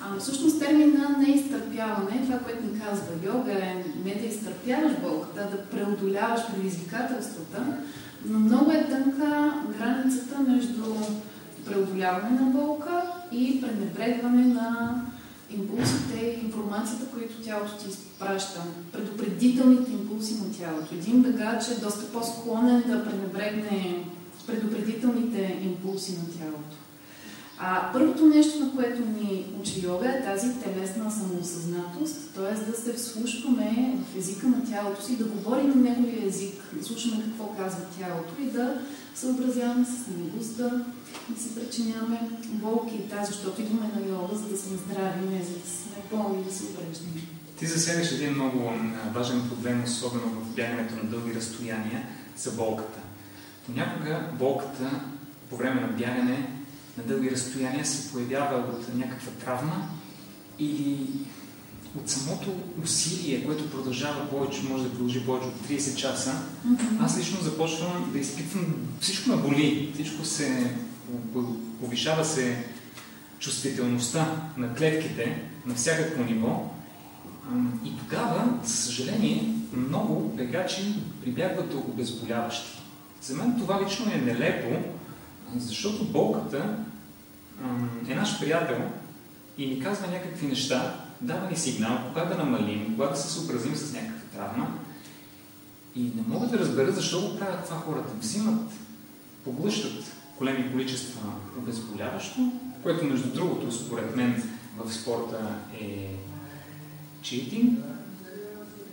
А, 0.00 0.18
всъщност 0.18 0.58
термина 0.58 1.16
неизтърпяване, 1.18 2.22
това, 2.24 2.38
което 2.38 2.66
ни 2.66 2.80
казва 2.80 3.26
йога 3.26 3.52
е 3.52 3.84
не 4.04 4.14
да 4.14 4.26
изтърпяваш 4.26 4.92
болката, 5.02 5.48
да 5.50 5.64
преодоляваш 5.64 6.40
предизвикателствата, 6.46 7.62
но 8.24 8.38
много 8.38 8.70
е 8.70 8.88
тънка 8.90 9.54
границата 9.78 10.40
между 10.40 10.84
преодоляване 11.66 12.40
на 12.40 12.46
болка 12.46 13.02
и 13.32 13.60
пренебрегване 13.60 14.44
на 14.44 15.00
импулсите 15.50 16.26
и 16.26 16.44
информацията, 16.44 17.04
които 17.06 17.42
тялото 17.42 17.72
ти 17.72 17.88
изпраща. 17.88 18.62
Предупредителните 18.92 19.92
импулси 19.92 20.34
на 20.34 20.52
тялото. 20.58 20.94
Един 20.94 21.22
бегач 21.22 21.68
е 21.68 21.80
доста 21.80 22.12
по-склонен 22.12 22.82
да 22.86 23.04
пренебрегне 23.04 24.04
предупредителните 24.46 25.60
импулси 25.62 26.12
на 26.12 26.38
тялото. 26.38 26.76
А 27.62 27.92
първото 27.92 28.26
нещо, 28.26 28.64
на 28.64 28.72
което 28.72 29.00
ни 29.00 29.46
учи 29.60 29.80
йога 29.84 30.08
е 30.08 30.24
тази 30.24 30.60
телесна 30.60 31.10
самоосъзнатост, 31.10 32.16
т.е. 32.34 32.70
да 32.70 32.76
се 32.76 32.92
вслушваме 32.92 33.98
в 34.12 34.18
езика 34.18 34.46
на 34.46 34.64
тялото 34.70 35.02
си, 35.02 35.16
да 35.16 35.24
говорим 35.24 35.68
на 35.68 35.74
неговия 35.74 36.26
език, 36.26 36.54
да 36.72 36.84
слушаме 36.84 37.24
какво 37.24 37.56
казва 37.56 37.80
тялото 37.98 38.42
и 38.42 38.50
да 38.50 38.80
съобразяваме 39.14 39.86
с 39.86 40.06
него, 40.06 40.38
да 40.58 40.84
си 41.40 41.54
причиняваме 41.54 42.30
болки 42.52 42.96
и 42.96 43.08
тази, 43.08 43.32
защото 43.32 43.60
идваме 43.60 43.90
на 43.96 44.08
йога, 44.08 44.36
за 44.36 44.48
да 44.48 44.58
сме 44.58 44.76
здрави, 44.76 45.28
не 45.30 45.44
за 45.44 45.52
да 45.52 45.66
сме 45.66 46.16
болни 46.16 46.44
да 46.44 46.52
се 46.52 46.64
увреждаме. 46.64 47.20
Ти 47.58 47.66
засягаш 47.66 48.12
един 48.12 48.34
много 48.34 48.70
важен 49.14 49.48
проблем, 49.48 49.82
особено 49.86 50.22
в 50.22 50.54
бягането 50.54 50.94
на 50.94 51.04
дълги 51.10 51.34
разстояния, 51.34 52.02
за 52.36 52.50
болката. 52.50 52.98
Понякога 53.66 54.20
болката 54.38 54.90
по 55.50 55.56
време 55.56 55.80
на 55.80 55.88
бягане 55.88 56.59
на 56.98 57.04
дълги 57.04 57.30
разстояния 57.30 57.86
се 57.86 58.12
появява 58.12 58.56
от 58.58 58.94
някаква 58.94 59.32
травма 59.32 59.88
или 60.58 61.06
от 61.98 62.10
самото 62.10 62.54
усилие, 62.82 63.44
което 63.44 63.70
продължава 63.70 64.30
повече, 64.30 64.62
може 64.62 64.84
да 64.84 64.90
продължи 64.90 65.26
повече 65.26 65.48
от 65.48 65.68
30 65.68 65.96
часа, 65.96 66.42
mm-hmm. 66.66 67.04
аз 67.04 67.18
лично 67.18 67.40
започвам 67.40 68.10
да 68.12 68.18
изпитвам, 68.18 68.74
всичко 69.00 69.30
ме 69.30 69.36
боли, 69.36 69.90
всичко 69.94 70.24
се, 70.24 70.76
повишава 71.80 72.24
се 72.24 72.64
чувствителността 73.38 74.50
на 74.56 74.74
клетките 74.74 75.42
на 75.66 75.74
всякакво 75.74 76.24
ниво. 76.24 76.70
И 77.84 77.98
тогава, 77.98 78.58
за 78.64 78.74
съжаление, 78.74 79.54
много 79.72 80.28
бегачи 80.28 80.94
прибягват 81.22 81.70
до 81.70 81.78
обезболяващи. 81.78 82.82
За 83.22 83.36
мен 83.36 83.58
това 83.58 83.80
лично 83.86 84.12
е 84.12 84.16
нелепо, 84.16 84.68
защото 85.58 86.04
болката 86.04 86.76
е 88.08 88.14
наш 88.14 88.40
приятел 88.40 88.78
и 89.58 89.66
ни 89.66 89.80
казва 89.80 90.06
някакви 90.06 90.46
неща, 90.46 91.04
дава 91.20 91.50
ни 91.50 91.56
сигнал, 91.56 91.98
кога 92.08 92.24
да 92.24 92.34
намалим, 92.44 92.86
кога 92.86 93.06
да 93.06 93.16
се 93.16 93.30
съобразим 93.30 93.76
с 93.76 93.92
някаква 93.92 94.38
травма. 94.38 94.78
И 95.96 96.00
не 96.00 96.22
мога 96.26 96.46
да 96.46 96.58
разбера 96.58 96.92
защо 96.92 97.20
го 97.20 97.38
правят 97.38 97.64
това 97.64 97.76
хората. 97.76 98.10
Взимат, 98.20 98.70
поглъщат 99.44 100.04
големи 100.38 100.72
количества 100.72 101.20
обезболяващо, 101.58 102.52
което 102.82 103.04
между 103.04 103.28
другото, 103.28 103.72
според 103.72 104.16
мен, 104.16 104.42
в 104.78 104.92
спорта 104.92 105.54
е 105.80 106.16
читинг, 107.22 107.78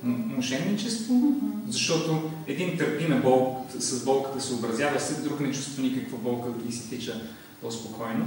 мошенничество, 0.04 1.34
защото 1.68 2.32
един 2.48 2.78
търпи 2.78 3.08
на 3.08 3.16
бол, 3.16 3.66
с 3.80 4.06
болката 4.06 4.42
се 4.42 4.54
образява, 4.54 5.00
след 5.00 5.24
друг 5.24 5.40
не 5.40 5.52
чувства 5.52 5.84
никаква 5.84 6.18
болка 6.18 6.50
и 6.70 6.72
си 6.72 6.90
тича 6.90 7.22
по-спокойно. 7.62 8.26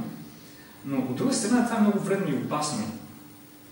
Но 0.85 0.97
от 0.97 1.17
друга 1.17 1.33
страна 1.33 1.67
това 1.67 1.79
е 1.79 1.81
много 1.81 1.99
вредно 1.99 2.35
и 2.35 2.39
опасно. 2.39 2.85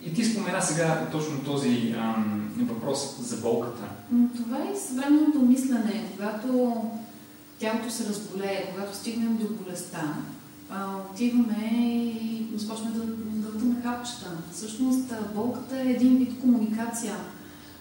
И 0.05 0.15
ти 0.15 0.25
спомена 0.25 0.63
сега 0.63 1.09
точно 1.13 1.45
този 1.45 1.95
ам, 1.99 2.51
въпрос 2.59 3.17
за 3.21 3.37
болката. 3.37 3.85
Това 4.37 4.59
е 4.59 4.77
съвременното 4.89 5.43
мислене. 5.43 6.05
Когато 6.17 6.83
тялото 7.59 7.91
се 7.91 8.09
разболее, 8.09 8.71
когато 8.75 8.97
стигнем 8.97 9.37
до 9.37 9.49
болестта, 9.49 10.15
отиваме 11.13 11.71
и 12.23 12.47
започваме 12.57 12.91
да 12.91 13.05
дълтаме 13.49 13.83
хапчета. 13.83 14.31
Всъщност 14.53 15.13
болката 15.35 15.81
е 15.81 15.91
един 15.91 16.17
вид 16.17 16.41
комуникация. 16.41 17.17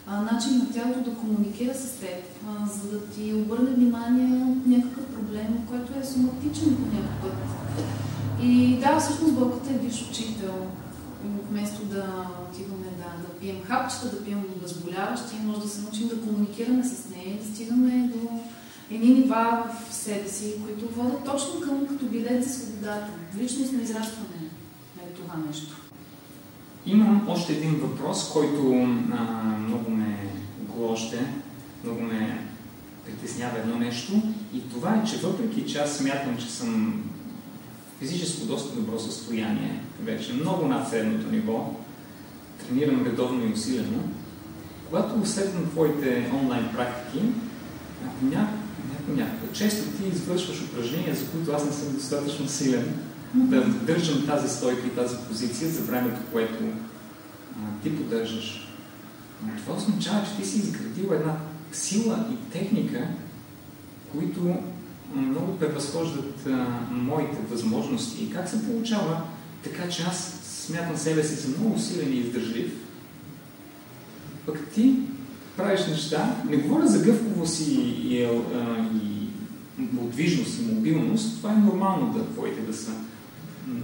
Начин 0.08 0.58
на 0.58 0.72
тялото 0.74 1.10
да 1.10 1.16
комуникира 1.16 1.74
с 1.74 2.00
теб, 2.00 2.24
за 2.74 2.92
да 2.92 3.06
ти 3.06 3.34
обърне 3.34 3.70
внимание 3.70 4.46
от 4.46 4.68
някакъв 4.68 5.06
проблем, 5.06 5.68
който 5.70 6.00
е 6.00 6.04
соматичен 6.04 6.76
по 6.76 6.96
някакъв 6.96 7.22
път. 7.22 7.86
И 8.42 8.80
да, 8.80 9.00
всъщност 9.00 9.34
болката 9.34 9.74
е 9.74 9.78
виж 9.78 10.08
учител. 10.10 10.68
Вместо 11.50 11.86
да 11.86 12.28
отиваме 12.50 12.86
да, 12.98 13.28
да 13.28 13.40
пием 13.40 13.64
хапчета, 13.64 14.10
да 14.10 14.24
пием 14.24 14.44
възболяващи, 14.62 15.36
може 15.46 15.62
да 15.62 15.68
се 15.68 15.82
научим 15.82 16.08
да 16.08 16.22
комуникираме 16.22 16.84
с 16.84 17.10
нея 17.10 17.30
и 17.30 17.40
да 17.40 17.56
стигаме 17.56 18.12
до 18.16 18.40
едни 18.92 19.14
нива 19.14 19.64
в 19.90 19.94
себе 19.94 20.30
си, 20.30 20.54
които 20.66 20.96
водят 20.96 21.26
точно 21.26 21.62
към 21.62 21.88
като 21.88 22.06
билет 22.06 22.44
за 22.44 22.50
свободата, 22.50 23.08
личностно 23.38 23.82
израстване 23.82 24.50
на 24.98 25.14
това 25.16 25.34
нещо. 25.48 25.87
Имам 26.88 27.28
още 27.30 27.54
един 27.54 27.76
въпрос, 27.76 28.30
който 28.34 28.62
а, 29.12 29.24
много 29.68 29.92
ме 29.92 30.18
гложде, 30.76 31.20
много 31.84 32.02
ме 32.02 32.48
притеснява 33.06 33.60
едно 33.60 33.78
нещо 33.78 34.22
и 34.54 34.70
това 34.70 34.96
е, 34.96 35.08
че 35.08 35.18
въпреки 35.18 35.72
че 35.72 35.80
аз 35.80 35.98
смятам, 35.98 36.38
че 36.38 36.52
съм 36.52 37.04
физическо 38.00 38.46
доста 38.46 38.76
добро 38.76 39.00
състояние, 39.00 39.80
вече 40.04 40.34
много 40.34 40.68
над 40.68 40.90
средното 40.90 41.32
ниво, 41.32 41.74
тренирам 42.60 43.06
редовно 43.06 43.46
и 43.46 43.54
усилено, 43.54 44.00
когато 44.86 45.26
следвам 45.26 45.70
твоите 45.70 46.32
онлайн 46.42 46.70
практики, 46.76 47.24
някакво 48.22 49.14
някога. 49.16 49.54
Често 49.54 49.84
ти 49.84 50.10
извършваш 50.10 50.62
упражнения, 50.62 51.16
за 51.16 51.32
които 51.32 51.52
аз 51.52 51.66
не 51.66 51.72
съм 51.72 51.94
достатъчно 51.94 52.48
силен 52.48 52.94
да 53.38 53.62
държам 53.62 54.26
тази 54.26 54.56
стойка 54.56 54.88
и 54.88 54.96
тази 54.96 55.16
позиция 55.28 55.70
за 55.70 55.82
времето, 55.82 56.20
което 56.32 56.64
а, 56.64 57.84
ти 57.84 57.98
поддържаш. 57.98 58.68
Но 59.46 59.56
това 59.58 59.76
означава, 59.76 60.26
че 60.26 60.42
ти 60.42 60.50
си 60.50 60.58
изградил 60.58 61.14
една 61.14 61.36
сила 61.72 62.26
и 62.32 62.52
техника, 62.52 63.08
които 64.12 64.56
много 65.16 65.58
превъзхождат 65.58 66.48
а, 66.48 66.68
моите 66.92 67.38
възможности. 67.52 68.24
И 68.24 68.32
как 68.32 68.50
се 68.50 68.66
получава 68.66 69.22
така, 69.64 69.90
че 69.90 70.04
аз 70.04 70.40
смятам 70.44 70.98
себе 70.98 71.24
си 71.24 71.36
за 71.36 71.58
много 71.58 71.80
силен 71.80 72.14
и 72.14 72.18
издържлив, 72.18 72.74
пък 74.46 74.70
ти 74.74 74.96
правиш 75.58 75.88
неща, 75.88 76.36
не 76.50 76.58
говоря 76.58 76.88
за 76.88 77.04
гъвковост 77.04 77.68
и, 77.68 77.74
и, 77.74 78.24
и 78.96 79.88
подвижност 79.98 80.60
и 80.60 80.74
мобилност, 80.74 81.38
това 81.38 81.54
е 81.54 81.58
нормално 81.58 82.14
да 82.14 82.26
твоите 82.26 82.62
да 82.62 82.74
са 82.74 82.92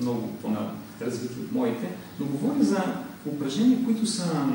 много 0.01 0.27
по-развити 0.41 1.33
от 1.39 1.51
моите, 1.51 1.89
но 2.19 2.25
говоря 2.25 2.63
за 2.63 2.83
упражнения, 3.25 3.83
които 3.85 4.07
са 4.07 4.47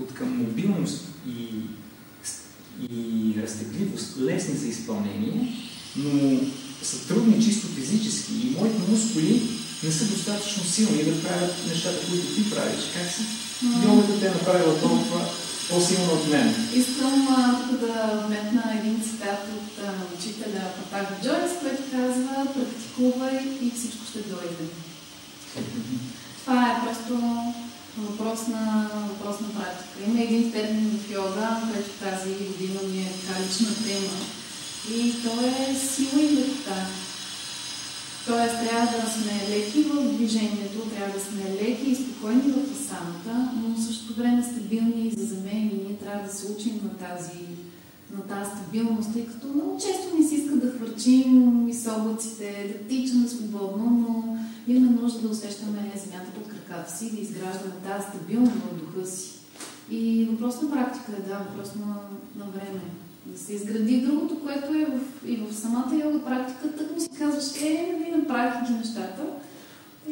от 0.00 0.14
към 0.14 0.36
мобилност 0.36 1.04
и, 1.28 1.48
и 2.90 3.34
разтегливост 3.42 4.16
лесни 4.20 4.54
за 4.54 4.68
изпълнение, 4.68 5.52
но 5.96 6.38
са 6.82 7.08
трудни 7.08 7.44
чисто 7.44 7.66
физически 7.66 8.32
и 8.34 8.56
моите 8.60 8.90
мускули 8.90 9.42
не 9.84 9.90
са 9.90 10.04
достатъчно 10.04 10.64
силни 10.64 11.04
да 11.04 11.22
правят 11.22 11.54
нещата, 11.68 12.06
които 12.10 12.26
ти 12.34 12.50
правиш. 12.50 12.80
Как 12.94 13.10
си? 13.10 13.22
Йогата 13.84 14.20
те 14.20 14.26
е 14.26 14.30
направила 14.30 14.80
толкова 14.80 15.26
по-силно 15.68 16.12
от 16.12 16.28
мен. 16.30 16.54
Искам 16.74 17.28
тук 17.60 17.80
да 17.80 18.26
вметна 18.26 18.62
един 18.78 19.02
цитат 19.02 19.48
от 19.56 19.84
а, 19.86 19.90
учителя 20.18 20.62
Папак 20.76 21.22
Джойс, 21.22 21.52
който 21.62 21.82
казва 21.92 22.46
практикувай 22.54 23.38
и 23.62 23.70
всичко 23.70 24.06
ще 24.10 24.18
дойде. 24.18 24.66
Това 26.40 26.68
е 26.68 26.86
просто 26.86 27.14
въпрос 27.98 28.46
на, 28.48 28.90
въпрос 29.08 29.40
на 29.40 29.48
практика. 29.48 30.10
Има 30.10 30.20
един 30.20 30.52
термин 30.52 31.00
в 31.06 31.12
йога, 31.12 31.60
който 31.72 31.90
тази 31.90 32.30
година 32.30 32.80
ми 32.82 33.02
е 33.02 33.12
така 33.20 33.40
лична 33.40 33.74
тема. 33.86 34.18
И 34.90 35.14
то 35.22 35.30
е 35.46 35.74
сила 35.74 36.22
и 36.22 36.36
лекота. 36.36 36.86
Тоест, 38.26 38.54
трябва 38.68 38.86
да 38.86 39.10
сме 39.10 39.56
леки 39.56 39.82
в 39.82 40.12
движението, 40.12 40.78
трябва 40.96 41.14
да 41.14 41.20
сме 41.20 41.42
леки 41.62 41.90
и 41.90 41.94
спокойни 41.94 42.42
в 42.42 42.72
асаната, 42.72 43.50
но 43.56 43.74
в 43.74 43.82
същото 43.86 44.20
време 44.20 44.42
стабилни 44.42 45.08
и 45.08 45.10
заземени. 45.10 45.80
Ние 45.88 45.96
трябва 45.96 46.26
да 46.28 46.34
се 46.34 46.52
учим 46.52 46.80
на 46.84 47.08
тази, 47.08 47.40
на 48.14 48.20
тази 48.20 48.50
стабилност, 48.50 49.12
тъй 49.12 49.26
като 49.26 49.46
много 49.46 49.80
често 49.80 50.16
ни 50.16 50.28
се 50.28 50.34
иска 50.34 50.56
да 50.56 50.72
хвърчим 50.72 51.68
и 51.68 51.74
с 51.74 51.92
облаците, 51.92 52.78
да 52.78 52.88
тичаме 52.88 53.28
свободно, 53.28 53.84
но 53.84 54.38
имаме 54.74 55.00
нужда 55.00 55.20
да 55.20 55.28
усещаме 55.28 55.92
земята 55.96 56.30
под 56.34 56.48
краката 56.48 56.96
си, 56.96 57.10
да 57.10 57.20
изграждаме 57.20 57.74
тази 57.88 58.06
стабилност 58.08 58.52
в 58.52 58.84
духа 58.84 59.06
си. 59.06 59.30
И 59.90 60.28
въпрос 60.30 60.62
на 60.62 60.70
практика 60.70 61.12
е, 61.12 61.28
да, 61.28 61.38
въпрос 61.38 61.74
на, 61.74 61.86
на 62.36 62.50
време 62.52 62.80
да 63.26 63.38
се 63.38 63.52
изгради 63.54 64.00
другото, 64.00 64.40
което 64.40 64.74
е 64.74 64.84
в, 64.84 65.00
и 65.26 65.36
в 65.36 65.54
самата 65.54 66.00
йога 66.04 66.24
практика, 66.24 66.76
тък 66.76 66.94
му 66.94 67.00
си 67.00 67.08
казваш, 67.18 67.62
е, 67.62 67.94
вие 67.98 68.16
направихте 68.16 68.72
ги 68.72 68.78
нещата. 68.78 69.22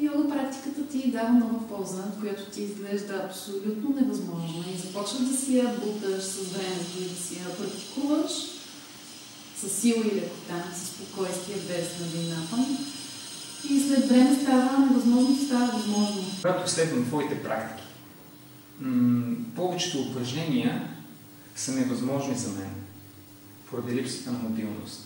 Йога 0.01 0.29
практиката 0.29 0.87
ти 0.87 1.11
дава 1.11 1.29
нова 1.29 1.69
полза, 1.69 2.03
която 2.21 2.45
ти 2.51 2.63
изглежда 2.63 3.23
абсолютно 3.29 3.91
невъзможно. 4.01 4.65
И 4.75 4.79
започваш 4.79 5.21
да 5.21 5.37
си 5.37 5.59
я 5.59 5.65
буташ 5.65 6.23
с 6.23 6.53
времето 6.53 6.99
и 7.01 7.09
да 7.09 7.23
си 7.23 7.35
я 7.35 7.57
практикуваш 7.57 8.33
с 9.57 9.69
сила 9.69 10.01
и 10.01 10.15
лекота, 10.15 10.65
с 10.75 10.87
спокойствие, 10.87 11.57
без 11.57 11.89
нали, 12.01 12.29
напън. 12.29 12.77
И 13.71 13.81
след 13.81 14.09
време 14.09 14.39
става 14.43 14.79
невъзможно, 14.79 15.37
става 15.47 15.67
възможно. 15.67 16.25
Когато 16.43 16.71
следвам 16.71 17.05
твоите 17.05 17.43
практики, 17.43 17.89
повечето 19.57 19.99
упражнения 19.99 20.89
са 21.57 21.73
невъзможни 21.73 22.35
за 22.35 22.49
мен 22.49 22.82
поради 23.73 23.95
липсата 23.95 24.33
на 24.33 24.39
мобилност. 24.39 25.01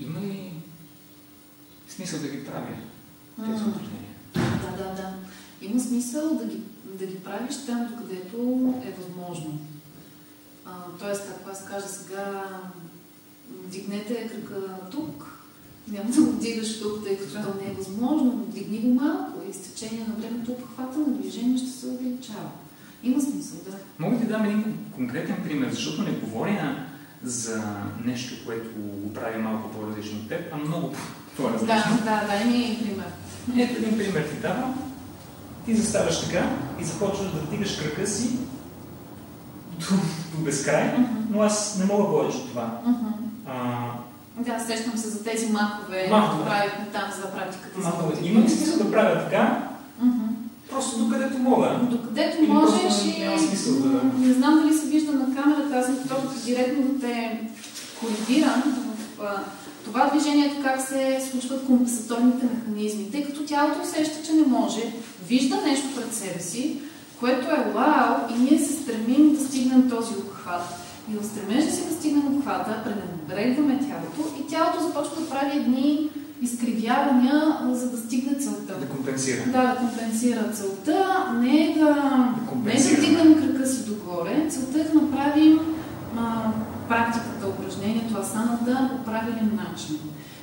Има 0.00 0.20
ли 0.20 0.52
смисъл 1.88 2.20
да 2.20 2.28
ги 2.28 2.44
правя 2.44 2.76
тези 3.36 3.64
упражнения? 3.64 4.14
Да, 4.34 4.84
да, 4.84 4.94
да. 4.94 5.14
Има 5.62 5.80
смисъл 5.80 6.34
да 6.34 6.46
ги, 6.46 6.60
да 6.84 7.06
ги 7.06 7.18
правиш 7.18 7.54
там, 7.66 7.88
където 7.98 8.74
е 8.86 8.90
възможно. 8.90 9.58
А, 10.66 10.70
тоест, 10.98 11.22
ако 11.30 11.50
аз 11.50 11.64
кажа 11.64 11.88
сега, 11.88 12.60
дигнете 13.48 14.28
кръка 14.28 14.78
тук, 14.90 15.40
няма 15.88 16.10
да 16.10 16.22
го 16.22 16.30
вдигаш 16.30 16.80
тук, 16.80 17.04
тъй 17.04 17.18
като 17.18 17.32
то 17.32 17.64
не 17.64 17.70
е 17.70 17.74
възможно, 17.74 18.32
но 18.36 18.44
вдигни 18.44 18.78
го 18.78 18.88
малко 18.88 19.50
и 19.50 19.54
с 19.54 19.58
течение 19.58 20.04
на 20.08 20.14
времето 20.14 20.52
обхвата 20.52 20.98
на 20.98 21.06
движение 21.06 21.58
ще 21.58 21.70
се 21.70 21.86
увеличава. 21.86 22.50
Има 23.02 23.20
смисъл, 23.20 23.58
да. 23.70 23.76
Мога 23.98 24.16
да 24.16 24.24
дам 24.24 24.44
един 24.44 24.78
конкретен 24.94 25.36
пример, 25.44 25.70
защото 25.70 26.02
не 26.02 26.10
говоря 26.10 26.86
за 27.22 27.62
нещо, 28.04 28.46
което 28.46 28.68
го 28.76 29.12
прави 29.14 29.42
малко 29.42 29.70
по-различно 29.70 30.18
от 30.18 30.28
теб, 30.28 30.40
а 30.52 30.56
много 30.56 30.92
по-различно. 31.36 31.66
Да, 31.66 31.94
да, 32.04 32.38
да, 32.38 32.44
ми 32.44 32.78
пример. 32.82 33.06
Ето 33.58 33.82
един 33.82 33.98
пример 33.98 34.22
ти 34.22 34.36
давам. 34.36 34.92
Ти 35.64 35.74
заставаш 35.74 36.20
така 36.20 36.50
и 36.80 36.84
започваш 36.84 37.30
да 37.30 37.40
вдигаш 37.40 37.76
крака 37.76 38.06
си 38.06 38.30
до, 39.78 39.86
до 40.34 40.44
безкрай, 40.44 40.82
uh-huh. 40.82 41.06
но 41.30 41.42
аз 41.42 41.78
не 41.78 41.84
мога 41.84 42.04
повече 42.04 42.36
от 42.38 42.48
това. 42.48 42.80
Uh-huh. 42.86 43.12
А, 43.46 44.42
да, 44.42 44.64
сещам 44.64 44.98
се 44.98 45.08
за 45.08 45.24
тези 45.24 45.52
махове, 45.52 46.08
махове. 46.10 46.44
правихме 46.44 46.86
там 46.92 47.10
за 47.22 47.32
практиката. 47.32 47.78
Махове. 47.78 48.14
Има 48.22 48.40
ли 48.40 48.48
смисъл 48.48 48.78
да 48.78 48.92
правя 48.92 49.24
така? 49.24 49.68
Uh-huh. 50.02 50.35
Просто 50.70 50.98
докъдето 50.98 51.38
мога. 51.38 51.80
Докъдето 51.90 52.36
Или 52.38 52.52
можеш 52.52 53.04
и... 53.04 53.24
Да... 53.82 54.26
Не 54.26 54.32
знам 54.32 54.60
дали 54.62 54.74
се 54.74 54.86
вижда 54.86 55.12
на 55.12 55.34
камерата, 55.34 55.76
аз 55.76 56.08
точно 56.08 56.44
директно 56.44 56.82
да 56.82 57.00
те 57.00 57.40
коригирам 58.00 58.62
в 59.18 59.40
това 59.84 60.10
движението, 60.14 60.62
как 60.62 60.80
се 60.80 61.28
случват 61.30 61.66
компенсаторните 61.66 62.46
механизми. 62.46 63.10
Тъй 63.10 63.24
като 63.24 63.44
тялото 63.44 63.80
усеща, 63.82 64.26
че 64.26 64.32
не 64.32 64.46
може, 64.46 64.92
вижда 65.28 65.56
нещо 65.56 65.86
пред 65.96 66.14
себе 66.14 66.40
си, 66.40 66.80
което 67.20 67.46
е 67.46 67.72
вау 67.74 68.14
и 68.36 68.38
ние 68.38 68.58
се 68.58 68.72
стремим 68.72 69.34
да 69.34 69.44
стигнем 69.44 69.90
този 69.90 70.14
обхват. 70.14 70.62
И 71.12 71.16
в 71.16 71.26
стремежа 71.26 71.70
си 71.70 71.88
да 71.88 71.94
стигнем 71.94 72.36
обхвата, 72.36 72.82
пренебрегваме 72.84 73.78
тялото 73.78 74.40
и 74.40 74.46
тялото 74.46 74.82
започва 74.82 75.20
да 75.20 75.30
прави 75.30 75.56
едни 75.56 76.10
изкривявания, 76.42 77.58
за 77.72 77.90
да 77.90 77.96
стигне 77.96 78.38
целта. 78.38 78.74
Да 78.80 78.88
компенсира. 78.88 79.42
Да, 79.46 79.62
да 79.62 79.76
компенсира. 79.76 80.52
Целта 80.52 81.26
не 81.40 81.64
е 81.64 81.78
да, 81.78 81.84
да, 81.84 82.56
не 82.64 82.72
е 82.72 82.82
да 82.82 83.00
дигнем 83.00 83.34
кръка 83.34 83.66
си 83.66 83.84
догоре, 83.84 84.46
целта 84.50 84.80
е 84.80 84.84
да 84.84 84.94
направим 84.94 85.60
а, 86.18 86.52
практиката, 86.88 87.48
упражнението, 87.48 88.18
асаната 88.18 88.90
по 88.90 89.10
правилен 89.10 89.60
начин. 89.64 89.98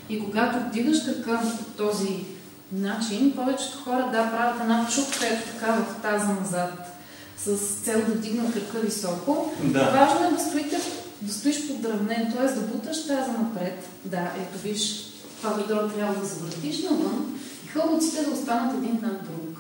И 0.10 0.24
когато 0.24 0.70
вдигаш 0.70 1.06
кръка 1.06 1.42
по 1.42 1.84
този 1.84 2.26
начин, 2.72 3.34
повечето 3.36 3.78
хора 3.84 4.10
да 4.12 4.32
правят 4.32 4.62
една 4.62 4.88
чупка 4.96 5.28
ето 5.28 5.50
така 5.54 5.74
в 5.74 6.02
таза 6.02 6.34
назад 6.42 6.94
с 7.38 7.58
цел 7.58 8.02
да 8.08 8.14
вдигнат 8.14 8.54
кръка 8.54 8.80
високо. 8.80 9.52
Да. 9.64 9.80
Важно 9.80 10.28
е 10.28 10.32
да, 10.32 10.40
стоите, 10.40 10.80
да 11.22 11.34
стоиш 11.34 11.68
подравнен, 11.68 12.34
т.е. 12.36 12.60
да 12.60 12.62
буташ 12.62 13.08
таза 13.08 13.32
напред. 13.32 13.88
Да, 14.06 14.32
ето 14.42 14.64
виж, 14.64 15.13
това 15.44 15.56
бедро 15.56 15.88
трябва 15.90 16.16
да 16.16 16.26
завъртиш 16.26 16.84
навън 16.84 17.26
и 17.66 17.68
хълбоците 17.68 18.24
да 18.24 18.32
останат 18.32 18.74
един 18.74 19.00
над 19.02 19.24
друг. 19.24 19.58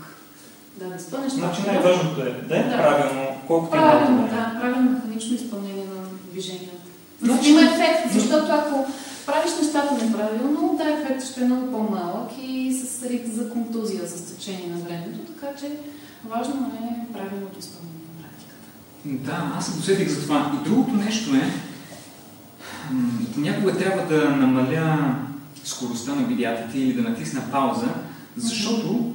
Да, 0.77 0.85
да 0.87 0.99
спънеш 0.99 1.31
Значи 1.33 1.61
най-важното 1.67 2.21
е 2.21 2.31
да 2.47 2.57
е 2.57 2.63
Да. 2.63 2.77
правилно, 2.77 3.27
колкото 3.47 3.75
и 3.75 3.79
Правилно, 3.79 4.25
е. 4.25 4.29
да, 4.29 4.57
правилно 4.61 4.91
механично 4.91 5.35
изпълнение 5.35 5.85
на 5.85 6.01
движенията. 6.31 6.87
Значи- 7.21 7.49
Има 7.49 7.61
ефект, 7.61 8.13
защото 8.13 8.51
ако 8.51 8.85
правиш 9.25 9.51
нещата 9.61 10.05
неправилно, 10.05 10.75
да, 10.77 10.89
ефектът 10.91 11.29
ще 11.29 11.41
е 11.41 11.45
много 11.45 11.71
по-малък 11.71 12.29
и 12.43 12.73
с 12.73 13.03
риск 13.03 13.25
за 13.27 13.49
контузия, 13.49 14.05
за 14.05 14.17
стечение 14.17 14.67
на 14.67 14.77
времето, 14.79 15.19
така 15.19 15.55
че 15.59 15.71
важно 16.25 16.71
е 16.75 17.13
правилното 17.13 17.59
изпълнение 17.59 17.99
на 18.09 18.23
практиката. 18.23 18.67
Да, 19.05 19.57
аз 19.57 19.65
се 19.65 19.77
досетих 19.77 20.09
за 20.09 20.21
това. 20.21 20.51
И 20.55 20.69
другото 20.69 20.93
нещо 20.95 21.35
е, 21.35 21.51
м, 22.91 23.09
някога 23.37 23.73
трябва 23.73 24.17
да 24.17 24.29
намаля 24.29 25.15
скоростта 25.63 26.15
на 26.15 26.27
видеятите 26.27 26.79
или 26.79 26.93
да 26.93 27.09
натисна 27.09 27.41
пауза, 27.51 27.87
защото 28.37 29.13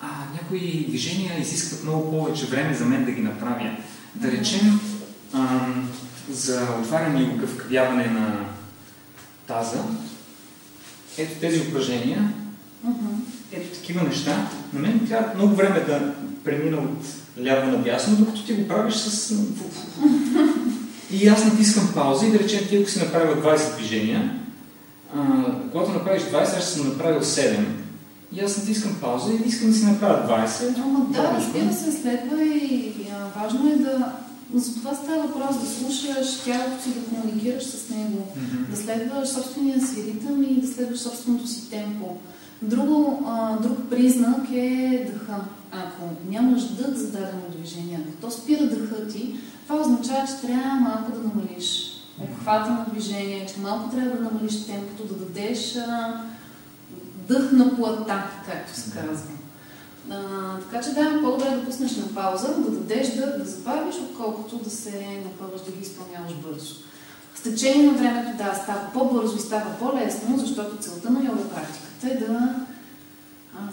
а, 0.00 0.08
някои 0.32 0.86
движения 0.88 1.40
изискват 1.40 1.84
много 1.84 2.10
повече 2.10 2.46
време 2.46 2.74
за 2.74 2.84
мен 2.84 3.04
да 3.04 3.10
ги 3.10 3.22
направя. 3.22 3.76
Да 4.14 4.32
речем, 4.32 4.80
ам, 5.32 5.88
за 6.30 6.68
отваряне 6.80 7.22
и 7.22 7.34
огъвкавяване 7.34 8.06
на 8.06 8.44
таза, 9.46 9.82
ето 11.18 11.40
тези 11.40 11.60
упражнения, 11.60 12.32
ето 13.52 13.78
такива 13.78 14.02
неща, 14.02 14.48
на 14.72 14.80
мен 14.80 14.92
ми 15.02 15.08
трябва 15.08 15.34
много 15.34 15.54
време 15.54 15.80
да 15.80 16.14
премина 16.44 16.76
от 16.76 17.06
ляво 17.44 17.70
на 17.70 17.78
дясно, 17.78 18.16
докато 18.16 18.44
ти 18.44 18.52
го 18.52 18.68
правиш 18.68 18.94
с... 18.94 19.34
И 21.12 21.28
аз 21.28 21.44
натискам 21.44 21.90
пауза 21.94 22.26
и 22.26 22.30
да 22.30 22.38
речем 22.38 22.66
ти 22.68 22.76
ако 22.76 22.90
си 22.90 22.98
направил 22.98 23.42
20 23.42 23.76
движения, 23.76 24.38
а, 25.16 25.44
когато 25.72 25.90
направиш 25.90 26.22
20, 26.22 26.42
аз 26.42 26.56
ще 26.56 26.78
съм 26.78 26.88
направил 26.88 27.20
7. 27.20 27.64
И 28.32 28.40
аз 28.40 28.58
натискам 28.58 28.96
пауза 29.00 29.32
и 29.32 29.48
искам 29.48 29.70
да 29.70 29.76
си 29.76 29.84
направя 29.84 30.46
20. 30.46 30.74
Ама 30.82 31.06
да, 31.10 31.34
разбира 31.36 31.72
се, 31.72 31.92
следва 31.92 32.42
и, 32.44 32.94
а, 33.12 33.40
важно 33.42 33.70
е 33.70 33.76
да... 33.76 34.12
За 34.54 34.74
това 34.74 34.94
става 34.94 35.22
въпрос 35.22 35.60
да 35.60 35.66
слушаш 35.66 36.40
тялото 36.44 36.82
си, 36.82 36.88
да 36.94 37.04
комуникираш 37.04 37.62
с 37.64 37.90
него, 37.90 38.26
да 38.70 38.76
следваш 38.76 39.28
собствения 39.28 39.80
си 39.80 40.02
ритъм 40.02 40.42
и 40.42 40.60
да 40.60 40.66
следваш 40.66 40.98
собственото 40.98 41.46
си 41.46 41.70
темпо. 41.70 42.16
Друго, 42.62 43.22
а, 43.26 43.56
друг 43.56 43.78
признак 43.90 44.50
е 44.52 45.10
дъха. 45.12 45.40
Ако 45.72 46.02
нямаш 46.30 46.62
дъх 46.62 46.94
за 46.94 47.06
дадено 47.06 47.42
движение, 47.56 48.00
ако 48.02 48.20
то 48.20 48.30
спира 48.30 48.66
дъха 48.66 49.08
ти, 49.08 49.34
това 49.66 49.80
означава, 49.80 50.26
че 50.26 50.46
трябва 50.46 50.74
малко 50.74 51.12
да 51.12 51.28
намалиш 51.28 51.89
обхвата 52.20 52.70
на 52.70 52.86
движение, 52.92 53.46
че 53.46 53.60
малко 53.60 53.90
трябва 53.90 54.16
да 54.16 54.22
намалиш 54.22 54.66
темпото, 54.66 55.14
да 55.14 55.14
дадеш 55.14 55.76
а, 55.76 56.22
дъх 57.28 57.52
на 57.52 57.76
плата, 57.76 58.24
както 58.46 58.80
се 58.80 58.90
казва. 58.90 59.32
А, 60.10 60.20
така 60.58 60.84
че 60.84 60.94
да, 60.94 61.20
по-добре 61.22 61.48
е 61.48 61.56
да 61.56 61.64
пуснеш 61.64 61.96
на 61.96 62.14
пауза, 62.14 62.48
да 62.48 62.70
дадеш 62.70 63.08
дъх, 63.08 63.38
да 63.38 63.44
забавиш, 63.44 63.94
отколкото 63.96 64.56
да 64.56 64.70
се 64.70 65.22
напъваш 65.24 65.60
да 65.60 65.72
ги 65.72 65.82
изпълняваш 65.82 66.34
бързо. 66.34 66.74
С 67.34 67.42
течение 67.42 67.92
на 67.92 67.98
времето, 67.98 68.36
да, 68.38 68.54
става 68.54 68.92
по-бързо 68.92 69.36
и 69.36 69.40
става 69.40 69.78
по-лесно, 69.78 70.38
защото 70.38 70.76
целта 70.76 71.10
на 71.10 71.24
йога 71.24 71.48
практиката 71.48 72.08
е 72.10 72.26
да, 72.26 72.66
ам, 73.58 73.70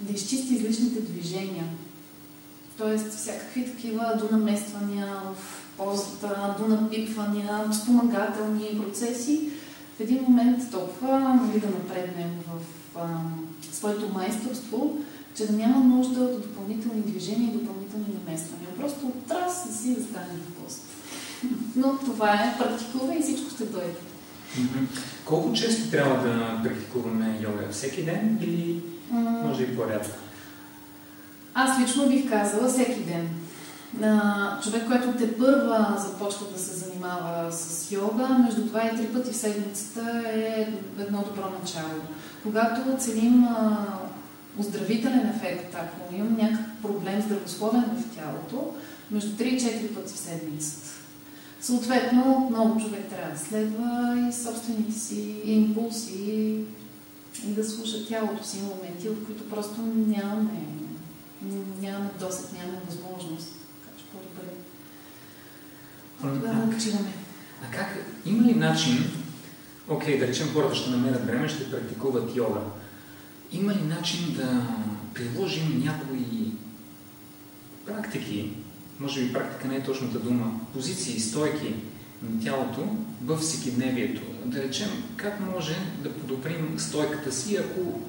да 0.00 0.12
изчисти 0.12 0.54
излишните 0.54 1.00
движения. 1.00 1.64
Тоест 2.78 3.14
всякакви 3.14 3.70
такива 3.70 4.20
донамествания 4.20 5.06
в 5.06 5.67
позата, 5.78 6.54
донапипвания, 6.58 7.72
спомагателни 7.72 8.80
процеси. 8.82 9.50
В 9.96 10.00
един 10.00 10.22
момент 10.22 10.70
толкова 10.70 11.18
нали, 11.18 11.60
да 11.60 11.66
напреднем 11.66 12.30
в 12.46 13.00
ам, 13.00 13.48
своето 13.72 14.12
майсторство, 14.14 14.98
че 15.34 15.46
да 15.46 15.52
няма 15.52 15.84
нужда 15.84 16.20
от 16.20 16.42
допълнителни 16.42 17.00
движения 17.00 17.48
и 17.48 17.58
допълнителни 17.58 18.06
намествания. 18.24 18.68
Просто 18.80 19.12
раз 19.30 19.68
да 19.68 19.74
си 19.74 19.94
да 19.94 20.02
стане 20.02 20.26
в 20.26 20.64
пост. 20.64 20.82
Но 21.76 21.98
това 21.98 22.34
е 22.34 22.58
практикува 22.58 23.14
и 23.14 23.22
всичко 23.22 23.50
ще 23.50 23.64
дойде. 23.64 23.94
Колко 25.24 25.52
често 25.52 25.90
трябва 25.90 26.28
да 26.28 26.60
практикуваме 26.62 27.38
йога? 27.42 27.68
Всеки 27.72 28.04
ден 28.04 28.38
или 28.42 28.82
може 29.44 29.62
и 29.62 29.76
по-рядко? 29.76 30.18
Аз 31.54 31.80
лично 31.80 32.08
бих 32.08 32.30
казала 32.30 32.68
всеки 32.68 33.00
ден. 33.00 33.28
На 33.94 34.58
човек, 34.62 34.86
който 34.86 35.18
те 35.18 35.38
първа 35.38 35.96
започва 36.08 36.46
да 36.52 36.58
се 36.58 36.74
занимава 36.74 37.52
с 37.52 37.92
йога, 37.92 38.28
между 38.28 38.64
два 38.64 38.86
и 38.86 38.96
три 38.96 39.06
пъти 39.06 39.30
в 39.30 39.36
седмицата 39.36 40.22
е 40.34 40.72
едно 40.98 41.18
добро 41.18 41.50
начало. 41.60 42.00
Когато 42.42 42.96
целим 42.98 43.46
оздравителен 44.58 45.28
ефект, 45.28 45.74
ако 45.74 46.14
имам 46.14 46.36
някакъв 46.36 46.66
проблем 46.82 47.22
здравословен 47.22 47.84
в 47.84 48.16
тялото, 48.16 48.74
между 49.10 49.30
3 49.30 49.42
и 49.42 49.60
4 49.60 49.94
пъти 49.94 50.14
в 50.14 50.18
седмицата. 50.18 50.88
Съответно, 51.60 52.48
много 52.50 52.80
човек 52.80 53.04
трябва 53.10 53.32
да 53.32 53.38
следва 53.38 54.16
и 54.28 54.32
собствените 54.32 54.92
си 54.92 55.40
импулси 55.44 56.54
и 57.46 57.52
да 57.54 57.64
слуша 57.64 58.06
тялото 58.08 58.44
си 58.44 58.58
моменти, 58.62 59.08
в 59.08 59.26
които 59.26 59.50
просто 59.50 59.80
нямаме, 59.96 60.66
нямаме 61.82 62.10
досет, 62.20 62.52
нямаме 62.52 62.78
възможност. 62.86 63.54
Тогава 66.20 66.70
почиваме. 66.70 67.12
А 67.62 67.76
как, 67.76 67.96
има 68.26 68.42
ли 68.48 68.54
начин, 68.54 69.10
окей, 69.88 70.18
да 70.18 70.26
речем 70.26 70.52
хората 70.52 70.74
ще 70.74 70.90
намерят 70.90 71.26
време, 71.26 71.48
ще 71.48 71.70
практикуват 71.70 72.36
йога, 72.36 72.60
има 73.52 73.74
ли 73.74 73.82
начин 73.82 74.34
да 74.36 74.66
приложим 75.14 75.82
някои 75.84 76.52
практики, 77.86 78.50
може 79.00 79.20
би 79.20 79.32
практика 79.32 79.68
не 79.68 79.76
е 79.76 79.82
точната 79.82 80.18
дума, 80.18 80.60
позиции, 80.72 81.20
стойки 81.20 81.74
на 82.22 82.44
тялото 82.44 82.96
в 83.24 83.36
всекидневието? 83.36 84.22
Да 84.44 84.62
речем, 84.62 84.88
как 85.16 85.40
може 85.54 85.76
да 86.02 86.12
подобрим 86.12 86.78
стойката 86.78 87.32
си, 87.32 87.56
ако 87.56 88.00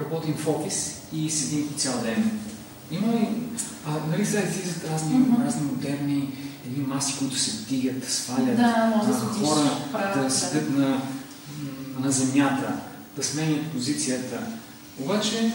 работим 0.00 0.34
в 0.34 0.48
офис 0.48 1.02
и 1.12 1.30
седим 1.30 1.68
по 1.68 1.74
цял 1.74 2.02
ден? 2.02 2.40
Има 2.90 3.12
ли, 3.12 3.28
а, 3.86 3.98
нали 4.10 4.26
сега 4.26 4.42
излизат 4.42 4.90
разни, 4.90 5.26
разни 5.44 5.62
модерни 5.62 6.28
едни 6.66 6.86
маси, 6.86 7.18
които 7.18 7.38
се 7.38 7.50
вдигат, 7.50 8.04
свалят, 8.10 8.56
Да, 8.56 8.92
може 8.96 9.08
да 9.08 9.14
се 9.14 9.44
хора 9.44 9.70
да 10.22 10.30
седят 10.30 10.70
на, 10.70 11.00
на 12.00 12.10
земята, 12.10 12.72
да 13.16 13.22
сменят 13.22 13.66
позицията. 13.66 14.38
Обаче, 15.00 15.52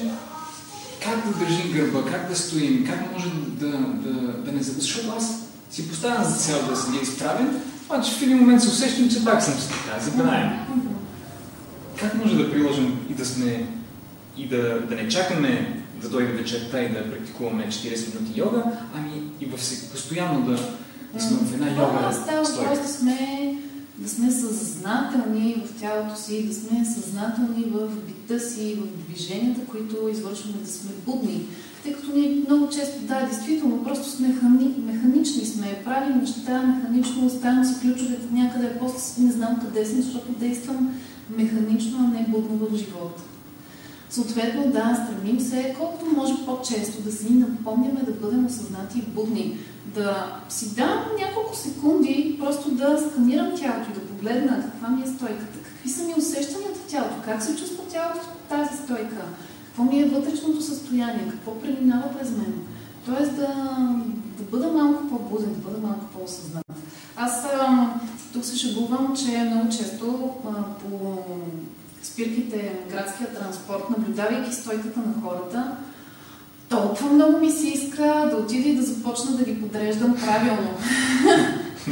как 1.03 1.27
да 1.27 1.45
държим 1.45 1.71
гърба, 1.73 2.11
как 2.11 2.29
да 2.29 2.35
стоим, 2.35 2.85
как 2.87 3.11
може 3.13 3.29
да, 3.47 3.67
да, 3.77 4.11
да 4.33 4.51
не 4.51 4.63
забравим, 4.63 4.81
защото 4.81 5.13
аз 5.17 5.35
си 5.71 5.89
поставям 5.89 6.23
за 6.23 6.35
цел 6.35 6.67
да 6.69 6.75
седя 6.75 6.97
изправен, 7.03 7.61
обаче 7.85 8.11
в 8.11 8.21
един 8.21 8.37
момент 8.37 8.61
се 8.61 8.67
усещам, 8.69 9.09
че 9.09 9.25
пак 9.25 9.43
съм 9.43 9.53
си 9.53 9.67
така, 9.69 9.99
забравям. 9.99 10.67
Как 11.99 12.15
може 12.15 12.35
да 12.37 12.51
приложим 12.51 12.99
и 13.09 13.13
да 13.13 13.25
сме 13.25 13.65
и 14.37 14.47
да, 14.47 14.79
да 14.89 14.95
не 14.95 15.09
чакаме 15.09 15.83
да 16.01 16.09
дойде 16.09 16.31
вечерта 16.31 16.81
и 16.81 16.89
да 16.89 17.11
практикуваме 17.11 17.67
40 17.67 17.85
минути 18.15 18.39
йога, 18.39 18.63
ами 18.97 19.11
и 19.41 19.45
в, 19.45 19.63
се- 19.63 19.89
постоянно 19.89 20.41
да, 20.41 20.59
да 21.17 21.23
сме 21.23 21.37
в 21.37 21.53
една 21.53 21.69
йога 21.69 22.13
става 22.13 22.43
въпрос 22.43 22.79
да 22.81 22.87
сме, 22.87 23.55
да 23.97 24.09
сме 24.09 24.31
съзнателни 24.31 25.63
в 25.65 25.79
тялото 25.79 26.21
си, 26.21 26.47
да 26.47 26.53
сме 26.53 26.85
съзнателни 26.85 27.63
в 27.63 27.87
бита 28.07 28.39
си, 28.39 28.77
в 28.81 29.05
движенията, 29.05 29.61
които 29.65 30.09
извършваме, 30.11 30.57
да 30.63 30.71
сме 30.71 30.91
будни. 31.05 31.45
Тъй 31.83 31.93
като 31.93 32.11
ние 32.15 32.43
много 32.47 32.69
често, 32.69 33.01
да, 33.01 33.25
действително, 33.25 33.83
просто 33.83 34.09
сме 34.09 34.27
механи, 34.27 34.75
механични 34.85 35.45
сме, 35.45 35.81
правим 35.85 36.17
неща 36.17 36.61
механично, 36.61 37.25
оставям 37.25 37.65
си 37.65 37.81
ключовете 37.81 38.27
някъде, 38.31 38.79
после 38.79 39.23
не 39.23 39.31
знам 39.31 39.59
къде 39.61 39.85
съм, 39.85 40.01
защото 40.01 40.31
действам 40.31 40.93
механично, 41.37 41.97
а 41.99 42.17
не 42.17 42.25
будно 42.29 42.57
в 42.57 42.77
живота. 42.77 43.23
Съответно, 44.09 44.71
да, 44.71 45.05
стремим 45.05 45.39
се 45.39 45.75
колкото 45.79 46.15
може 46.15 46.33
по-често 46.45 47.01
да 47.01 47.11
си 47.11 47.33
напомняме 47.33 48.01
да 48.01 48.11
бъдем 48.11 48.45
осъзнати 48.45 48.99
и 48.99 49.11
будни. 49.11 49.57
Да 49.97 50.41
си 50.49 50.75
дам 50.75 50.99
няколко 51.19 51.55
секунди, 51.55 52.37
просто 52.39 52.71
да 52.71 52.97
сканирам 52.97 53.51
тялото 53.55 53.91
и 53.91 53.93
да 53.93 54.07
погледна 54.07 54.61
каква 54.61 54.87
ми 54.87 55.03
е 55.03 55.07
стойката, 55.07 55.57
какви 55.63 55.89
са 55.89 56.03
ми 56.03 56.13
усещанията 56.17 56.79
в 56.79 56.91
тялото, 56.91 57.15
как 57.25 57.43
се 57.43 57.55
чувства 57.55 57.83
тялото 57.91 58.19
в 58.19 58.49
тази 58.49 58.77
стойка, 58.83 59.21
какво 59.65 59.83
ми 59.83 60.01
е 60.01 60.05
вътрешното 60.05 60.61
състояние, 60.61 61.27
какво 61.29 61.61
преминава 61.61 62.13
през 62.19 62.29
мен. 62.29 62.53
Тоест 63.05 63.35
да, 63.35 63.47
да 64.37 64.43
бъда 64.51 64.67
малко 64.67 65.09
по-буден, 65.09 65.53
да 65.53 65.69
бъда 65.69 65.87
малко 65.87 66.05
по-осъзнат. 66.13 66.65
Аз 67.15 67.47
Тук 68.33 68.45
се 68.45 68.57
шегувам, 68.57 69.15
че 69.15 69.37
много 69.37 69.69
често 69.69 70.35
по 70.81 71.23
спирките 72.03 72.79
градския 72.89 73.33
транспорт, 73.33 73.89
наблюдавайки 73.89 74.55
стойката 74.55 74.99
на 74.99 75.21
хората, 75.23 75.77
толкова 76.69 77.09
много 77.09 77.37
ми 77.37 77.51
се 77.51 77.67
иска 77.67 78.29
да 78.31 78.37
отида 78.37 78.69
и 78.69 78.75
да 78.75 78.83
започна 78.83 79.31
да 79.31 79.43
ги 79.43 79.61
подреждам 79.61 80.15
правилно. 80.15 80.69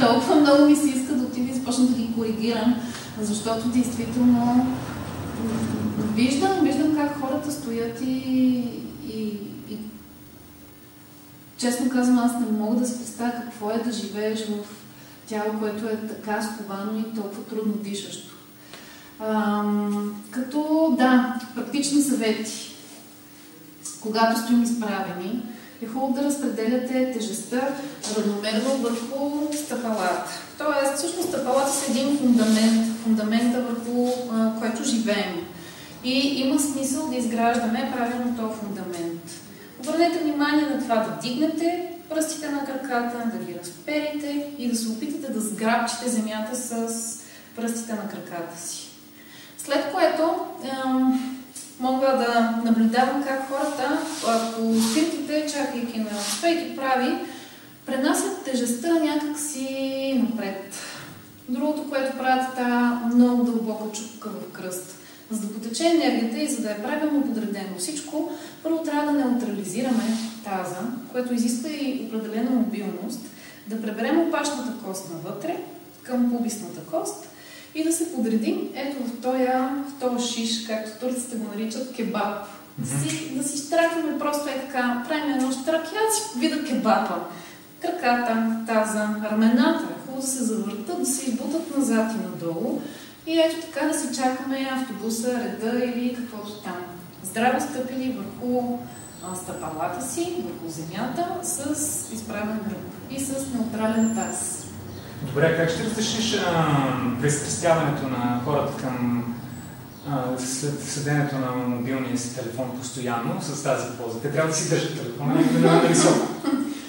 толкова 0.00 0.34
много 0.34 0.64
ми 0.64 0.76
се 0.76 0.88
иска 0.88 1.14
да 1.14 1.24
отида 1.24 1.50
и 1.50 1.54
започна 1.54 1.84
да 1.84 1.94
ги 1.94 2.14
коригирам, 2.14 2.74
защото 3.20 3.68
действително 3.68 4.66
виждам, 6.14 6.60
виждам 6.62 6.96
как 6.96 7.20
хората 7.20 7.52
стоят 7.52 8.00
и, 8.00 8.12
и, 9.08 9.28
и 9.70 9.78
честно 11.56 11.90
казвам, 11.90 12.18
аз 12.18 12.32
не 12.32 12.58
мога 12.58 12.76
да 12.76 12.86
си 12.86 12.98
представя 12.98 13.32
какво 13.32 13.70
е 13.70 13.82
да 13.84 13.92
живееш 13.92 14.46
в 14.46 14.64
тяло, 15.26 15.58
което 15.60 15.86
е 15.86 15.96
така 16.08 16.42
сковано 16.42 16.98
и 16.98 17.14
толкова 17.14 17.42
трудно 17.44 17.72
дишащо. 17.72 18.34
Ам, 19.20 20.14
като, 20.30 20.94
да, 20.98 21.40
практични 21.54 22.02
съвети. 22.02 22.75
Когато 24.06 24.40
стоим 24.40 24.62
изправени, 24.62 25.42
е 25.82 25.86
хубаво 25.86 26.12
да 26.12 26.22
разпределяте 26.22 27.12
тежестта 27.12 27.68
равномерно 28.16 28.76
върху 28.76 29.52
стъпалата. 29.64 30.30
Тоест, 30.58 30.96
всъщност 30.96 31.28
стъпалата 31.28 31.72
са 31.72 31.90
един 31.90 32.18
фундамент, 32.18 32.96
фундамента 33.02 33.60
върху 33.60 34.08
а, 34.32 34.60
който 34.60 34.84
живеем. 34.84 35.46
И 36.04 36.40
има 36.40 36.60
смисъл 36.60 37.06
да 37.06 37.16
изграждаме 37.16 37.92
правилно 37.96 38.36
този 38.36 38.60
фундамент. 38.60 39.22
Обърнете 39.80 40.18
внимание 40.18 40.66
на 40.66 40.82
това 40.82 40.96
да 40.96 41.10
вдигнете 41.10 41.92
пръстите 42.08 42.48
на 42.48 42.64
краката, 42.64 43.30
да 43.38 43.44
ги 43.44 43.58
разперите 43.58 44.46
и 44.58 44.68
да 44.68 44.76
се 44.76 44.88
опитате 44.88 45.32
да 45.32 45.40
сграбчите 45.40 46.08
земята 46.08 46.56
с 46.56 46.88
пръстите 47.56 47.92
на 47.92 48.08
краката 48.08 48.60
си. 48.60 48.86
След 49.58 49.92
което 49.92 50.34
мога 51.80 52.06
да 52.06 52.62
наблюдавам 52.64 53.24
как 53.24 53.48
хората 53.48 53.98
по 54.56 54.74
спирките, 54.80 55.46
чакайки 55.52 55.98
на 55.98 56.20
спейки 56.38 56.76
прави, 56.76 57.18
пренасят 57.86 58.44
тежестта 58.44 58.94
някакси 58.94 60.20
напред. 60.22 60.74
Другото, 61.48 61.90
което 61.90 62.18
правят, 62.18 62.58
е 62.58 63.14
много 63.14 63.44
дълбока 63.44 63.92
чупка 63.92 64.28
в 64.28 64.52
кръст. 64.52 64.96
За 65.30 65.40
да 65.40 65.54
потече 65.54 65.86
енергията 65.86 66.38
и 66.38 66.48
за 66.48 66.62
да 66.62 66.70
е 66.70 66.82
правилно 66.82 67.22
подредено 67.22 67.78
всичко, 67.78 68.30
първо 68.62 68.82
трябва 68.82 69.12
да 69.12 69.18
неутрализираме 69.18 70.04
таза, 70.44 70.80
което 71.12 71.34
изисква 71.34 71.70
и 71.70 72.06
определена 72.06 72.50
мобилност, 72.50 73.20
да 73.66 73.82
преберем 73.82 74.20
опашната 74.20 74.72
кост 74.84 75.10
навътре 75.10 75.56
към 76.02 76.30
пубисната 76.30 76.80
кост 76.80 77.28
и 77.76 77.84
да 77.84 77.92
се 77.92 78.12
подредим 78.12 78.68
ето 78.74 78.96
в 79.04 79.20
този, 79.22 79.44
в 79.44 80.00
този 80.00 80.26
шиш, 80.28 80.66
както 80.66 81.00
турците 81.00 81.36
го 81.36 81.48
наричат 81.54 81.92
кебаб. 81.92 82.36
Да 82.78 82.88
си, 82.88 83.34
да 83.34 83.48
си 83.48 83.66
штракаме 83.66 84.18
просто 84.18 84.48
е 84.48 84.60
така, 84.66 85.04
правим 85.08 85.34
едно 85.34 85.52
штрак 85.52 85.86
и 85.92 85.96
аз 86.08 86.16
си 86.16 86.38
вида 86.38 86.64
кебаба. 86.64 87.24
Краката, 87.82 88.56
таза, 88.66 89.08
рамената, 89.30 89.84
хубаво 90.06 90.20
да 90.20 90.26
се 90.26 90.44
завъртат, 90.44 90.98
да 90.98 91.06
се 91.06 91.30
избутат 91.30 91.76
назад 91.76 92.12
и 92.12 92.16
надолу. 92.16 92.80
И 93.26 93.38
ето 93.38 93.66
така 93.66 93.86
да 93.86 93.98
се 93.98 94.14
чакаме 94.14 94.70
автобуса, 94.72 95.40
реда 95.40 95.84
или 95.84 96.16
каквото 96.16 96.52
там. 96.52 96.76
Здраво 97.24 97.60
стъпили 97.60 98.18
върху 98.18 98.78
стъпалата 99.42 100.06
си, 100.06 100.34
върху 100.38 100.68
земята, 100.68 101.26
с 101.42 101.62
изправен 102.12 102.60
гръб 102.68 103.10
и 103.10 103.20
с 103.20 103.52
неутрален 103.54 104.14
таз. 104.14 104.65
Добре, 105.22 105.56
как 105.56 105.70
ще 105.70 105.84
разрешиш 105.84 106.40
престрастяването 107.20 108.08
на 108.08 108.40
хората 108.44 108.82
към 108.82 109.24
а, 110.08 110.38
след 110.38 110.82
седенето 110.82 111.38
на 111.38 111.52
мобилния 111.52 112.18
си 112.18 112.34
телефон 112.34 112.78
постоянно 112.78 113.42
с 113.42 113.62
тази 113.62 113.86
поза? 113.98 114.20
Те 114.20 114.32
трябва 114.32 114.50
да 114.50 114.56
си 114.56 114.68
държат 114.68 115.00
телефона 115.00 115.40
и 115.40 115.44
да 115.44 115.72
на 115.72 115.80
високо. 115.80 116.26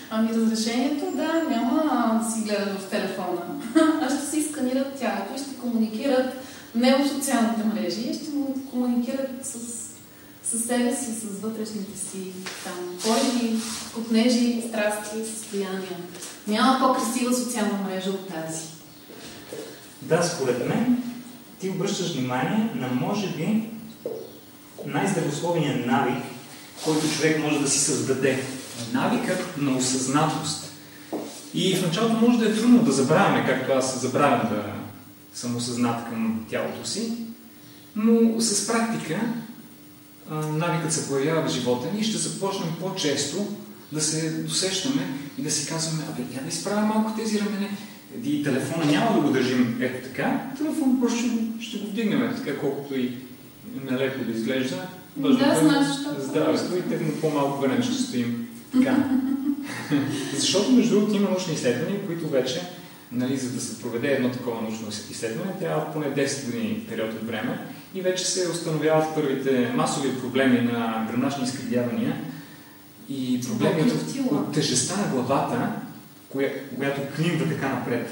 Ами 0.09 0.29
разрешението, 0.29 1.05
да, 1.15 1.43
няма 1.49 2.19
да 2.23 2.31
си 2.31 2.41
гледат 2.41 2.81
в 2.81 2.89
телефона. 2.89 3.41
А 4.01 4.09
ще 4.09 4.25
си 4.25 4.49
сканират 4.51 4.99
тялото 4.99 5.33
и 5.35 5.39
ще 5.39 5.55
комуникират 5.55 6.33
не 6.75 6.95
в 6.95 7.07
социалните 7.09 7.63
мрежи, 7.63 8.13
ще 8.13 8.29
му 8.35 8.55
комуникират 8.71 9.45
с, 9.45 9.57
с 10.43 10.67
себе 10.67 10.95
си, 10.95 11.11
с 11.11 11.41
вътрешните 11.41 11.97
си 11.97 12.33
там, 12.63 12.97
пориви, 13.03 13.57
купнежи, 13.93 14.63
страсти, 14.69 15.31
състояния. 15.33 15.97
Няма 16.47 16.79
по-красива 16.79 17.33
социална 17.33 17.79
мрежа 17.85 18.09
от 18.09 18.27
тази. 18.27 18.61
Да, 20.01 20.23
според 20.23 20.67
мен 20.69 21.03
ти 21.59 21.69
обръщаш 21.69 22.13
внимание 22.13 22.69
на 22.75 22.87
може 22.87 23.27
би 23.27 23.69
най-здравословния 24.85 25.85
навик, 25.85 26.23
който 26.83 27.09
човек 27.09 27.43
може 27.43 27.59
да 27.59 27.69
си 27.69 27.79
създаде. 27.79 28.43
Навикът 28.93 29.57
на 29.57 29.77
осъзнатост. 29.77 30.71
И 31.53 31.75
в 31.75 31.81
началото 31.81 32.13
може 32.13 32.37
да 32.39 32.49
е 32.49 32.55
трудно 32.55 32.83
да 32.83 32.91
забравяме, 32.91 33.45
както 33.45 33.73
аз 33.73 34.01
забравям 34.01 34.49
да 34.49 34.63
съм 35.33 35.55
осъзнат 35.55 36.09
към 36.09 36.45
тялото 36.49 36.87
си, 36.87 37.13
но 37.95 38.41
с 38.41 38.67
практика 38.67 39.19
навикът 40.31 40.93
се 40.93 41.07
появява 41.07 41.47
в 41.47 41.51
живота 41.51 41.93
ни 41.93 41.99
и 41.99 42.03
ще 42.03 42.17
започнем 42.17 42.69
по-често 42.79 43.47
да 43.91 44.01
се 44.01 44.29
досещаме 44.29 45.01
и 45.37 45.41
да 45.41 45.51
си 45.51 45.69
казваме, 45.69 46.03
абе, 46.09 46.21
я 46.35 46.41
да 46.41 46.49
изправя 46.49 46.85
малко 46.85 47.19
тези 47.19 47.39
рамене. 47.39 47.69
И 48.23 48.43
телефона 48.43 48.85
няма 48.85 49.13
да 49.13 49.27
го 49.27 49.33
държим 49.33 49.77
ето 49.81 50.07
така, 50.07 50.41
телефон 50.57 50.99
просто 51.01 51.19
ще 51.19 51.29
ще 51.59 51.77
го 51.77 51.87
вдигнем 51.87 52.33
така, 52.37 52.59
колкото 52.59 52.99
и 52.99 53.11
налеко 53.91 54.25
да 54.25 54.31
изглежда. 54.31 54.87
Важно 55.17 55.39
да, 55.39 55.55
знаеш, 55.55 55.87
защото. 55.87 56.21
Здравейство 56.21 56.77
и 56.77 56.81
те 56.81 57.21
по-малко 57.21 57.61
време 57.61 57.83
ще 57.83 57.93
стоим. 57.93 58.47
Така. 58.73 58.95
Защото, 60.35 60.71
между 60.71 60.95
другото, 60.95 61.15
има 61.15 61.29
научни 61.29 61.53
изследвания, 61.53 62.05
които 62.05 62.27
вече, 62.27 62.61
нали, 63.11 63.37
за 63.37 63.49
да 63.49 63.61
се 63.61 63.81
проведе 63.81 64.07
едно 64.07 64.31
такова 64.31 64.61
научно 64.61 64.87
изследване, 65.11 65.51
трябва 65.59 65.93
поне 65.93 66.05
10 66.05 66.45
години 66.45 66.85
период 66.89 67.13
от 67.13 67.27
време 67.27 67.59
и 67.95 68.01
вече 68.01 68.25
се 68.25 68.49
установяват 68.49 69.15
първите 69.15 69.71
масови 69.75 70.19
проблеми 70.19 70.61
на 70.61 71.07
гранични 71.11 71.43
изкривявания, 71.43 72.17
и 73.09 73.41
проблемът 73.47 73.91
от, 74.31 74.53
тежестта 74.53 74.95
на 75.01 75.07
главата, 75.07 75.71
коя, 76.29 76.49
която 76.77 77.01
климва 77.15 77.47
така 77.47 77.69
напред. 77.69 78.09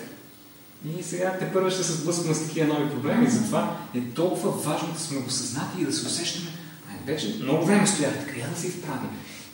И 0.99 1.03
сега 1.03 1.37
те 1.39 1.53
първо 1.53 1.71
ще 1.71 1.83
се 1.83 1.93
сблъскаме 1.93 2.33
с 2.33 2.47
такива 2.47 2.73
нови 2.73 2.89
проблеми. 2.89 3.29
Затова 3.29 3.77
е 3.95 4.01
толкова 4.01 4.51
важно 4.51 4.93
да 4.93 4.99
сме 4.99 5.17
осъзнати 5.27 5.81
и 5.81 5.85
да 5.85 5.93
се 5.93 6.07
усещаме. 6.07 6.49
Вече 7.05 7.39
много 7.43 7.65
време 7.65 7.87
стоях 7.87 8.13
така, 8.25 8.39
я 8.39 8.49
да 8.49 8.59
се 8.59 8.67
изправим. 8.67 9.09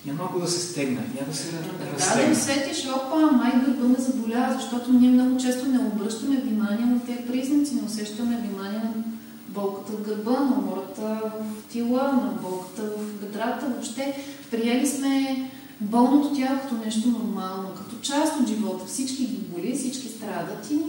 Я 0.05 0.13
малко 0.13 0.39
да 0.39 0.47
се 0.47 0.59
стегна, 0.59 1.01
я 1.19 1.25
да 1.25 1.35
се 1.35 1.47
разтегна. 1.93 2.23
Да, 2.23 2.27
да 2.27 2.31
усетиш, 2.31 2.87
опа, 2.87 3.31
май 3.31 3.51
гърба 3.65 3.87
ме 3.87 3.95
заболя, 3.99 4.57
защото 4.59 4.93
ние 4.93 5.09
много 5.09 5.37
често 5.37 5.67
не 5.67 5.79
обръщаме 5.79 6.37
внимание 6.37 6.85
на 6.85 7.05
тези 7.05 7.27
признаци, 7.27 7.75
не 7.75 7.81
усещаме 7.81 8.37
внимание 8.37 8.79
на 8.79 9.10
болката 9.53 9.91
в 9.91 10.01
гърба, 10.01 10.39
на 10.39 10.55
умората 10.57 11.21
в 11.33 11.71
тила, 11.71 12.03
на 12.03 12.33
болката 12.41 12.81
в 12.81 13.13
бедрата. 13.21 13.65
Въобще 13.65 14.17
приели 14.51 14.87
сме 14.87 15.49
болното 15.81 16.35
тяло 16.35 16.59
като 16.61 16.75
нещо 16.85 17.09
нормално, 17.09 17.69
като 17.77 17.95
част 18.01 18.39
от 18.39 18.47
живота. 18.47 18.85
Всички 18.85 19.25
ги 19.25 19.37
боли, 19.37 19.77
всички 19.77 20.07
страдат 20.07 20.71
и 20.71 20.79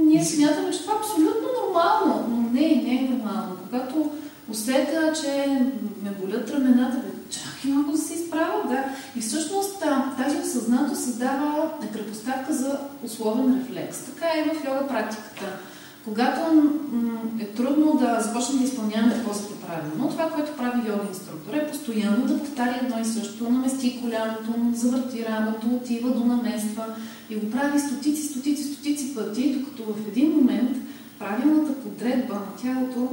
ние 0.00 0.24
смятаме, 0.24 0.70
че 0.70 0.80
това 0.80 0.92
е 0.92 0.96
абсолютно 0.96 1.48
нормално, 1.62 2.26
но 2.28 2.50
не, 2.50 2.60
не 2.60 2.94
е 2.94 3.08
нормално. 3.10 3.56
Когато 3.64 4.10
усета, 4.48 5.12
че 5.22 5.60
ме 6.02 6.10
болят 6.10 6.50
рамената, 6.50 6.96
бе, 6.96 7.30
чакай 7.30 7.70
малко 7.70 7.92
да 7.92 7.98
се 7.98 8.14
изправя, 8.14 8.68
да. 8.68 8.84
И 9.16 9.20
всъщност 9.20 9.84
тази 10.18 10.36
осъзнатост 10.36 11.04
създава 11.04 11.70
крепостатка 11.92 12.52
за 12.52 12.78
условен 13.04 13.60
рефлекс. 13.60 13.98
Така 13.98 14.26
е 14.26 14.44
в 14.44 14.64
йога 14.64 14.88
практиката. 14.88 15.58
Когато 16.04 16.40
е 17.40 17.46
трудно 17.46 17.98
да 17.98 18.20
започнем 18.20 18.58
да 18.58 18.64
изпълняваме 18.64 19.24
позата 19.24 19.54
правилно, 19.66 20.10
това, 20.10 20.30
което 20.30 20.56
прави 20.56 20.88
йога 20.88 21.04
инструктор 21.08 21.54
е 21.54 21.70
постоянно 21.70 22.26
да 22.26 22.38
повтаря 22.38 22.80
едно 22.82 23.00
и 23.00 23.04
също, 23.04 23.50
намести 23.50 24.00
коляното, 24.02 24.52
завърти 24.74 25.24
рамото, 25.24 25.66
отива 25.66 26.10
до 26.10 26.24
намества 26.24 26.84
и 27.30 27.36
го 27.36 27.50
прави 27.50 27.80
стотици, 27.80 28.22
стотици, 28.22 28.64
стотици 28.64 29.14
пъти, 29.14 29.54
докато 29.54 29.92
в 29.92 30.08
един 30.08 30.30
момент 30.30 30.76
правилната 31.18 31.74
подредба 31.74 32.34
на 32.34 32.56
тялото 32.62 33.08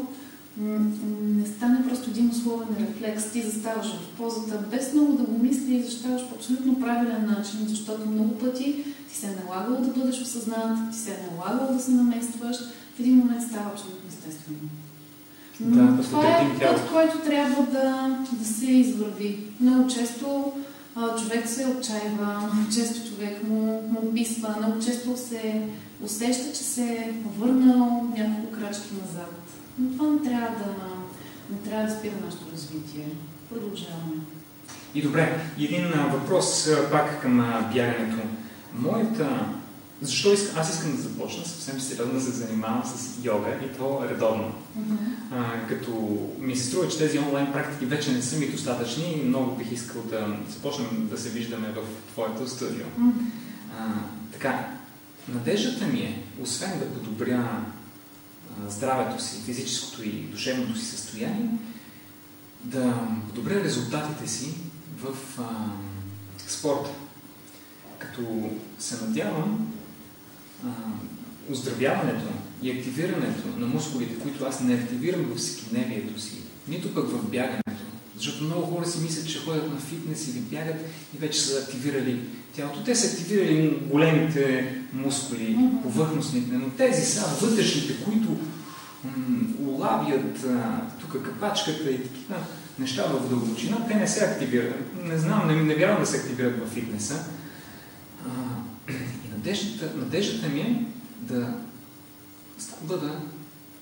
не 1.21 1.47
стане 1.47 1.87
просто 1.87 2.09
един 2.09 2.29
условен 2.29 2.67
рефлекс. 2.79 3.31
Ти 3.31 3.41
заставаш 3.41 3.87
в 3.87 4.17
позата 4.17 4.63
без 4.71 4.93
много 4.93 5.13
да 5.13 5.23
го 5.23 5.43
мисли 5.43 5.75
и 5.75 5.83
заставаш 5.83 6.29
по 6.29 6.35
абсолютно 6.35 6.79
правилен 6.79 7.25
начин, 7.25 7.59
защото 7.67 8.09
много 8.09 8.37
пъти 8.37 8.83
ти 9.09 9.17
се 9.17 9.27
е 9.27 9.35
налагало 9.45 9.81
да 9.81 9.99
бъдеш 9.99 10.21
осъзнат, 10.21 10.91
ти 10.91 10.97
се 10.97 11.11
е 11.11 11.17
налагало 11.31 11.73
да 11.73 11.79
се 11.79 11.91
наместваш, 11.91 12.57
в 12.99 13.01
един 13.01 13.17
момент 13.17 13.43
става 13.43 13.71
абсолютно 13.71 14.09
естествено. 14.09 14.59
Но 15.59 15.95
да, 15.95 16.03
това 16.03 16.27
е 16.27 16.59
път, 16.59 16.89
който 16.93 17.19
трябва 17.19 17.63
да, 17.63 18.17
да 18.31 18.45
се 18.45 18.71
извърви. 18.71 19.39
Много 19.59 19.89
често 19.89 20.53
човек 21.19 21.47
се 21.47 21.67
отчаива, 21.67 22.49
често 22.73 23.09
човек 23.09 23.43
му, 23.43 23.81
му 23.81 24.13
писва, 24.13 24.55
много 24.57 24.85
често 24.85 25.17
се 25.17 25.61
усеща, 26.03 26.53
че 26.53 26.63
се 26.63 26.83
е 26.83 27.13
върнал 27.37 28.07
няколко 28.17 28.51
крачки 28.51 28.93
назад. 28.93 29.33
Но 29.79 29.91
това 29.91 30.11
не 30.11 30.29
трябва 30.29 30.47
да, 30.47 30.75
не 31.49 31.69
трябва 31.69 31.87
да 31.87 31.99
спира 31.99 32.13
нашето 32.25 32.51
развитие. 32.53 33.05
Продължаваме. 33.49 34.21
И 34.95 35.01
добре, 35.01 35.41
един 35.59 35.87
въпрос 36.11 36.69
пак 36.91 37.21
към 37.21 37.37
бягането. 37.73 38.17
Моята 38.75 39.45
защо 40.01 40.33
искам? 40.33 40.61
Аз 40.61 40.73
искам 40.73 40.95
да 40.95 41.01
започна 41.01 41.45
съвсем 41.45 41.79
сериозно 41.79 42.13
да 42.13 42.21
се 42.21 42.31
занимавам 42.31 42.83
с 42.85 43.25
йога 43.25 43.49
и 43.65 43.77
то 43.77 44.01
редовно. 44.09 44.53
Mm-hmm. 44.79 44.97
А, 45.31 45.67
като 45.67 46.19
ми 46.39 46.55
се 46.55 46.65
струва, 46.65 46.87
че 46.87 46.97
тези 46.97 47.19
онлайн 47.19 47.51
практики 47.53 47.85
вече 47.85 48.11
не 48.11 48.21
са 48.21 48.39
ми 48.39 48.47
достатъчни 48.47 49.11
и 49.11 49.27
много 49.27 49.55
бих 49.55 49.71
искал 49.71 50.01
да 50.01 50.37
започнем 50.49 51.07
да 51.11 51.17
се 51.17 51.29
виждаме 51.29 51.67
в 51.67 52.11
твоето 52.11 52.49
студио. 52.49 52.85
Mm-hmm. 52.85 53.11
А, 53.79 53.85
така, 54.31 54.67
надеждата 55.27 55.85
ми 55.85 55.99
е, 55.99 56.23
освен 56.41 56.79
да 56.79 56.85
подобря 56.85 57.61
а, 58.65 58.69
здравето 58.69 59.23
си, 59.23 59.41
физическото 59.45 60.03
и 60.03 60.11
душевното 60.11 60.79
си 60.79 60.85
състояние, 60.85 61.49
да 62.63 62.93
подобря 63.27 63.63
резултатите 63.63 64.27
си 64.27 64.53
в 65.01 65.39
а, 65.39 65.43
спорта. 66.47 66.89
Като 67.99 68.49
се 68.79 69.05
надявам 69.05 69.73
оздравяването 71.51 72.27
и 72.63 72.71
активирането 72.71 73.47
на 73.57 73.67
мускулите, 73.67 74.19
които 74.19 74.45
аз 74.45 74.61
не 74.61 74.73
активирам 74.73 75.21
в 75.21 75.35
всекидневието 75.35 76.21
си, 76.21 76.37
нито 76.67 76.93
пък 76.93 77.09
в 77.09 77.29
бягането. 77.29 77.63
Защото 78.17 78.43
много 78.43 78.75
хора 78.75 78.85
си 78.85 78.99
мислят, 79.01 79.29
че 79.29 79.39
ходят 79.39 79.73
на 79.73 79.79
фитнес 79.79 80.27
или 80.27 80.39
бягат 80.39 80.75
и 81.15 81.17
вече 81.17 81.41
са 81.41 81.59
активирали 81.63 82.19
тялото. 82.55 82.83
Те 82.83 82.95
са 82.95 83.07
активирали 83.07 83.79
големите 83.81 84.75
мускули, 84.93 85.57
повърхностните, 85.83 86.53
но 86.53 86.69
тези 86.69 87.05
са 87.05 87.45
вътрешните, 87.45 88.03
които 88.03 88.37
улавят 89.59 90.45
тук 91.01 91.23
капачката 91.23 91.91
и 91.91 92.03
такива 92.03 92.35
неща 92.79 93.03
в 93.03 93.29
дълбочина, 93.29 93.87
те 93.87 93.95
не 93.95 94.07
се 94.07 94.25
активират. 94.25 94.75
Не 95.03 95.17
знам, 95.17 95.47
не, 95.47 95.55
не 95.55 95.75
вярвам 95.75 95.99
да 95.99 96.05
се 96.05 96.17
активират 96.17 96.67
в 96.67 96.73
фитнеса. 96.73 97.25
А, 98.25 98.29
надеждата, 99.39 99.97
надеждата 99.97 100.49
ми 100.49 100.59
е 100.59 100.85
да 101.21 101.53
бъда 102.81 103.19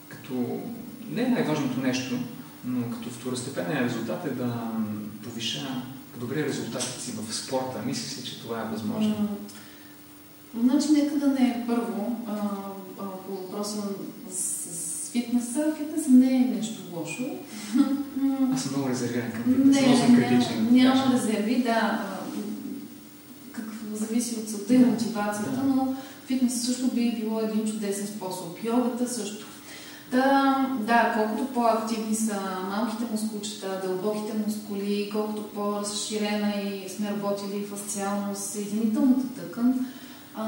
като 0.09 0.59
не 1.11 1.27
най-важното 1.27 1.79
нещо, 1.79 2.19
но 2.65 2.91
като 2.91 3.09
второстепенен 3.09 3.85
резултат 3.85 4.25
е 4.25 4.29
да 4.29 4.71
повиша, 5.23 5.83
подобря 6.13 6.45
резултатите 6.45 7.01
си 7.01 7.11
в 7.11 7.35
спорта. 7.35 7.81
Мисля 7.85 8.09
си, 8.09 8.23
че 8.23 8.41
това 8.41 8.61
е 8.61 8.71
възможно. 8.71 9.37
Значи, 10.63 10.87
нека 10.91 11.15
да 11.15 11.27
не 11.27 11.47
е 11.49 11.63
първо 11.67 12.25
а, 12.27 12.31
а, 12.99 13.03
по 13.27 13.31
въпроса 13.31 13.83
с, 14.29 14.37
с 15.07 15.09
фитнеса. 15.11 15.73
Фитнесът 15.77 16.11
не 16.11 16.35
е 16.35 16.55
нещо 16.55 16.81
лошо. 16.93 17.23
Аз 18.53 18.63
съм 18.63 18.71
много 18.71 18.89
резервиран 18.89 19.31
към 19.31 19.43
фитнеса. 19.43 19.87
Не, 19.87 19.97
съм 19.97 20.15
критичен. 20.15 20.67
Няма, 20.71 20.95
няма 20.95 21.13
резерви, 21.13 21.63
да 21.63 22.16
зависи 23.97 24.35
от 24.35 24.49
целта 24.49 24.73
и 24.73 24.77
мотивацията, 24.77 25.63
но 25.65 25.95
фитнес 26.27 26.65
също 26.65 26.87
би 26.87 27.15
било 27.19 27.39
един 27.39 27.65
чудесен 27.65 28.07
способ. 28.07 28.63
Йогата 28.63 29.07
също. 29.09 29.45
Да, 30.11 30.67
да, 30.79 31.13
колкото 31.17 31.53
по-активни 31.53 32.15
са 32.15 32.39
малките 32.69 33.03
мускулчета, 33.11 33.81
дълбоките 33.83 34.37
мускули, 34.47 35.09
колкото 35.13 35.43
по-разширена 35.43 36.53
и 36.61 36.89
сме 36.89 37.11
работили 37.11 37.65
фасциално 37.65 38.35
с 38.35 38.39
съединителната 38.39 39.27
тъкан, 39.27 39.85
а, 40.35 40.45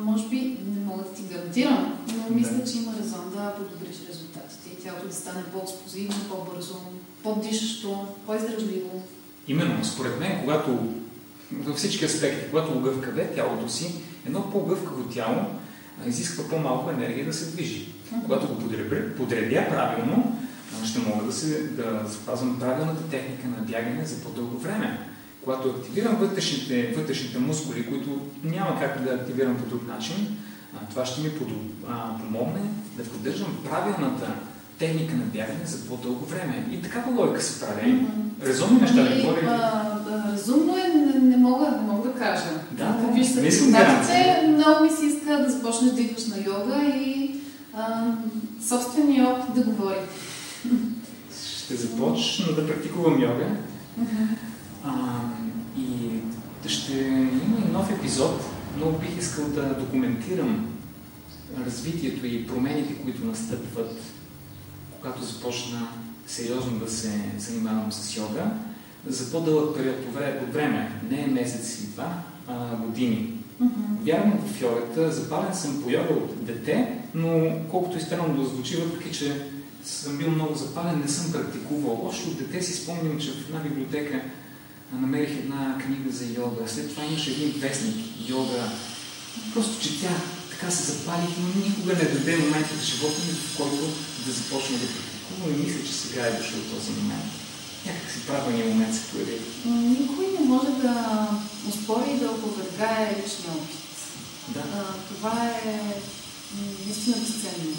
може 0.00 0.28
би 0.28 0.58
не 0.74 0.84
мога 0.84 1.02
да 1.02 1.12
ти 1.12 1.22
гарантирам, 1.22 1.94
но 2.16 2.36
мисля, 2.36 2.64
че 2.64 2.78
има 2.78 2.92
резон 2.98 3.30
да 3.36 3.54
подобриш 3.54 3.96
резултатите 4.08 4.70
и 4.72 4.82
тялото 4.82 5.06
да 5.06 5.14
стане 5.14 5.44
по-експозивно, 5.52 6.16
по-бързо, 6.30 6.74
по-дишащо, 7.22 8.06
по-издръжливо. 8.26 9.02
Именно, 9.48 9.84
според 9.84 10.20
мен, 10.20 10.40
когато 10.40 10.78
във 11.60 11.76
всички 11.76 12.04
аспекти. 12.04 12.50
Когато 12.50 12.72
огъвкаве 12.72 13.30
тялото 13.34 13.68
си, 13.68 13.94
едно 14.26 14.50
по-гъвкаво 14.50 15.02
тяло 15.02 15.44
изисква 16.06 16.48
по-малко 16.48 16.90
енергия 16.90 17.26
да 17.26 17.32
се 17.32 17.50
движи. 17.50 17.88
Когато 18.22 18.48
го 18.48 18.60
подребя, 19.16 19.68
правилно, 19.70 20.38
ще 20.84 20.98
мога 20.98 21.24
да, 21.24 21.32
се, 21.32 21.62
да 21.62 22.02
запазвам 22.06 22.58
правилната 22.60 23.02
техника 23.02 23.48
на 23.48 23.66
бягане 23.66 24.04
за 24.04 24.22
по-дълго 24.22 24.58
време. 24.58 24.98
Когато 25.44 25.68
активирам 25.68 26.16
вътрешните, 26.16 26.94
вътрешните 26.96 27.38
мускули, 27.38 27.86
които 27.86 28.20
няма 28.44 28.80
как 28.80 29.02
да 29.02 29.14
активирам 29.14 29.56
по 29.56 29.66
друг 29.66 29.88
начин, 29.88 30.36
това 30.90 31.06
ще 31.06 31.20
ми 31.20 31.30
помогне 32.20 32.60
да 32.96 33.04
поддържам 33.04 33.58
правилната 33.64 34.34
техника 34.78 35.14
на 35.14 35.24
бягане 35.24 35.66
за 35.66 35.88
по-дълго 35.88 36.24
време. 36.24 36.68
И 36.72 36.82
такава 36.82 37.12
логика 37.12 37.42
се 37.42 37.60
прави. 37.60 38.06
Резонни 38.46 38.80
неща 38.80 39.02
да 39.02 39.22
говори. 39.22 39.46
Разумно 40.32 40.76
е, 40.76 40.88
не, 40.88 41.18
не, 41.18 41.36
мога, 41.36 41.70
не 41.70 41.92
мога 41.92 42.08
да 42.08 42.14
кажа. 42.14 42.50
Да, 42.70 42.84
да. 42.84 43.12
Вижте, 43.12 43.42
резултатите, 43.42 44.46
много 44.48 44.84
ми 44.84 44.90
се 44.90 45.06
иска 45.06 45.38
да 45.38 45.50
започнеш 45.50 45.92
да 45.92 46.00
идваш 46.00 46.26
на 46.26 46.36
йога 46.36 46.84
и 46.84 47.34
а, 47.74 48.12
собствения 48.68 49.28
опит 49.28 49.54
да 49.54 49.62
говори. 49.70 49.98
Ще 51.58 51.74
започна 51.74 52.54
да 52.54 52.66
практикувам 52.66 53.22
йога. 53.22 53.46
А, 54.84 54.92
и 55.78 56.20
ще 56.68 56.92
има 57.02 57.58
и 57.68 57.72
нов 57.72 57.90
епизод. 57.90 58.44
Много 58.76 58.98
бих 58.98 59.18
искал 59.18 59.44
да 59.44 59.62
документирам 59.62 60.66
развитието 61.66 62.26
и 62.26 62.46
промените, 62.46 62.94
които 62.94 63.26
настъпват, 63.26 63.96
когато 65.04 65.24
започна 65.24 65.88
сериозно 66.26 66.78
да 66.78 66.90
се 66.90 67.20
занимавам 67.38 67.92
с 67.92 68.16
йога 68.16 68.50
за 69.06 69.32
по-дълъг 69.32 69.76
период 69.76 69.96
от 70.42 70.52
време, 70.52 71.00
не 71.10 71.26
месец 71.26 71.78
и 71.82 71.86
два, 71.86 72.22
а 72.48 72.76
години. 72.76 73.32
Mm-hmm. 73.62 74.04
Вярвам 74.04 74.38
в 74.46 74.60
йогата, 74.60 75.12
запален 75.12 75.54
съм 75.54 75.82
по 75.82 75.90
йога 75.90 76.14
от 76.14 76.44
дете, 76.44 76.98
но 77.14 77.58
колкото 77.70 77.98
и 77.98 78.00
странно 78.00 78.42
да 78.42 78.48
звучи, 78.48 78.76
въпреки 78.76 79.18
че 79.18 79.46
съм 79.84 80.18
бил 80.18 80.30
много 80.30 80.54
запален, 80.54 81.00
не 81.00 81.08
съм 81.08 81.32
практикувал. 81.32 82.06
Още 82.06 82.28
от 82.28 82.38
дете 82.38 82.62
си 82.62 82.72
спомням, 82.72 83.20
че 83.20 83.30
в 83.30 83.48
една 83.48 83.60
библиотека 83.60 84.20
намерих 84.92 85.30
една 85.30 85.78
книга 85.84 86.10
за 86.10 86.24
йога. 86.24 86.62
След 86.68 86.90
това 86.90 87.04
имаше 87.04 87.30
един 87.30 87.60
вестник 87.60 87.96
йога. 88.28 88.70
Просто 89.54 89.82
четя, 89.82 90.10
така 90.50 90.70
се 90.70 90.92
запалих, 90.92 91.30
но 91.40 91.64
никога 91.66 91.92
не 91.92 92.04
даде 92.04 92.36
момент 92.36 92.66
в 92.66 92.84
живота 92.84 93.20
ми, 93.26 93.32
в 93.32 93.56
който 93.56 93.84
да 94.26 94.32
започна 94.32 94.76
да 94.78 94.86
практикувам 94.86 95.54
и 95.54 95.64
мисля, 95.64 95.86
че 95.86 95.92
сега 95.92 96.26
е 96.26 96.32
дошъл 96.32 96.60
този 96.74 96.90
момент 96.90 97.44
някакси 97.86 98.26
правилния 98.26 98.66
момент 98.66 98.94
се 98.94 99.10
появи? 99.10 99.40
Никой 99.64 100.26
не 100.26 100.46
може 100.46 100.70
да 100.70 101.28
успори 101.68 102.10
и 102.10 102.18
да 102.18 102.30
опровергае 102.30 103.16
личния 103.18 103.52
опит. 103.52 103.82
Да. 104.48 104.60
А, 104.60 104.84
това 105.08 105.46
е 105.46 106.00
наистина 106.86 107.16
безценно. 107.16 107.76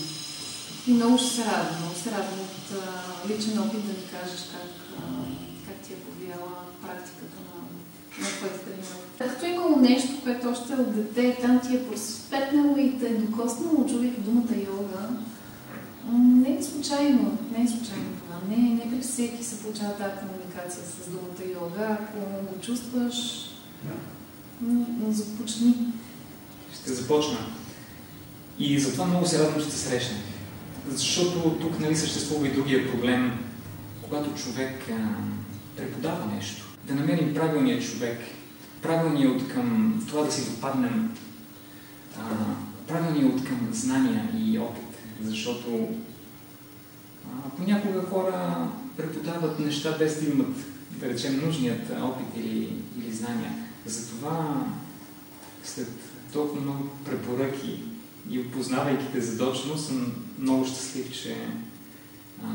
И 0.88 0.94
много 0.94 1.18
ще 1.18 1.36
се 1.36 1.46
радвам, 1.46 1.80
много 1.80 1.96
се 2.04 2.12
радвам 2.12 2.40
от 2.40 2.68
а, 2.72 3.28
личен 3.28 3.60
опит 3.60 3.88
да 3.88 3.94
ми 3.94 4.06
кажеш 4.12 4.42
как, 4.52 4.72
а, 5.00 5.04
как 5.68 5.78
ти 5.88 5.94
е 5.94 5.96
повлияла 5.96 6.52
практиката 6.82 7.40
на, 7.48 7.62
на 8.24 8.28
твоите 8.38 8.60
тренировки. 8.66 9.18
Като 9.18 9.46
имало 9.46 9.76
нещо, 9.76 10.22
което 10.24 10.50
още 10.50 10.74
от 10.74 10.96
дете 10.96 11.38
там 11.42 11.60
ти 11.60 11.76
е 11.76 11.88
просветнало 11.88 12.78
и 12.78 13.00
те 13.00 13.06
е 13.06 13.18
докоснало, 13.18 13.88
чувайки 13.90 14.22
думата 14.22 14.56
йога, 14.68 15.10
не 16.14 16.58
е 16.58 16.64
случайно, 16.64 17.38
не 17.58 17.64
е 17.64 17.68
случайно 17.68 18.06
това. 18.24 18.56
Не, 18.56 18.58
не 18.58 18.92
при 18.92 19.00
всеки 19.00 19.44
се 19.44 19.62
получава 19.62 19.94
тази 19.94 20.20
комуникация 20.20 20.84
с 20.84 21.10
думата 21.10 21.62
йога. 21.62 21.98
Ако 22.02 22.18
го 22.54 22.62
чувстваш, 22.62 23.16
да. 23.84 25.14
започни. 25.14 25.76
Ще 26.74 26.94
започна. 26.94 27.38
И 28.60 28.80
затова 28.80 29.06
много 29.06 29.26
се 29.26 29.40
радвам, 29.40 29.64
че 29.64 29.72
се 29.72 29.78
срещнем. 29.78 30.22
Защото 30.90 31.50
тук 31.62 31.80
нали, 31.80 31.96
съществува 31.96 32.48
и 32.48 32.54
другия 32.54 32.92
проблем, 32.92 33.32
когато 34.02 34.34
човек 34.34 34.90
а, 34.90 35.08
преподава 35.78 36.26
нещо. 36.36 36.66
Да 36.84 36.96
намерим 36.96 37.34
правилния 37.34 37.82
човек, 37.82 38.20
правилния 38.82 39.30
от 39.30 39.48
към 39.48 40.00
това 40.08 40.24
да 40.24 40.32
си 40.32 40.52
допаднем, 40.52 41.12
а, 42.20 42.22
правилния 42.88 43.28
от 43.28 43.46
към 43.46 43.70
знания 43.72 44.30
и 44.38 44.60
опит 44.60 44.85
защото 45.26 45.90
а, 47.28 47.50
понякога 47.58 48.02
хора 48.02 48.70
преподават 48.98 49.60
неща 49.60 49.96
без 50.00 50.24
да 50.24 50.30
имат, 50.30 50.56
да 50.92 51.10
речем, 51.10 51.42
нужният 51.46 51.92
опит 52.02 52.28
или, 52.38 52.78
или 52.98 53.14
знания. 53.14 53.52
Затова 53.86 54.66
след 55.64 55.90
толкова 56.34 56.62
много 56.62 56.90
препоръки 57.06 57.80
и 58.30 58.40
опознавайки 58.40 59.06
те 59.14 59.22
задочно, 59.22 59.78
съм 59.78 60.14
много 60.40 60.66
щастлив, 60.66 61.12
че 61.12 61.36
а, 62.44 62.48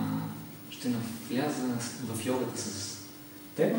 ще 0.70 0.88
навляза 0.88 1.66
в 2.14 2.26
йогата 2.26 2.60
с 2.60 2.98
теб. 3.56 3.76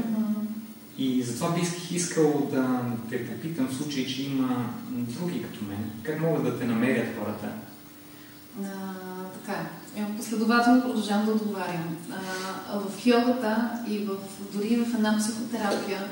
И 0.97 1.23
затова 1.23 1.55
бих 1.55 1.91
искал 1.91 2.49
да 2.51 2.81
те 3.09 3.27
попитам 3.27 3.67
в 3.67 3.75
случай, 3.75 4.05
че 4.05 4.23
има 4.23 4.73
други 4.89 5.43
като 5.43 5.65
мен. 5.65 5.91
Как 6.03 6.21
могат 6.21 6.43
да 6.43 6.59
те 6.59 6.65
намерят 6.65 7.17
хората? 7.19 7.51
А, 8.59 8.65
така 9.33 9.59
е. 9.95 10.17
Последователно 10.17 10.81
продължавам 10.81 11.25
да 11.25 11.31
отговарям. 11.31 11.97
А, 12.11 12.79
в 12.79 13.05
йогата 13.05 13.71
и 13.87 13.99
в, 13.99 14.15
дори 14.53 14.75
в 14.75 14.95
една 14.95 15.17
психотерапия 15.17 16.07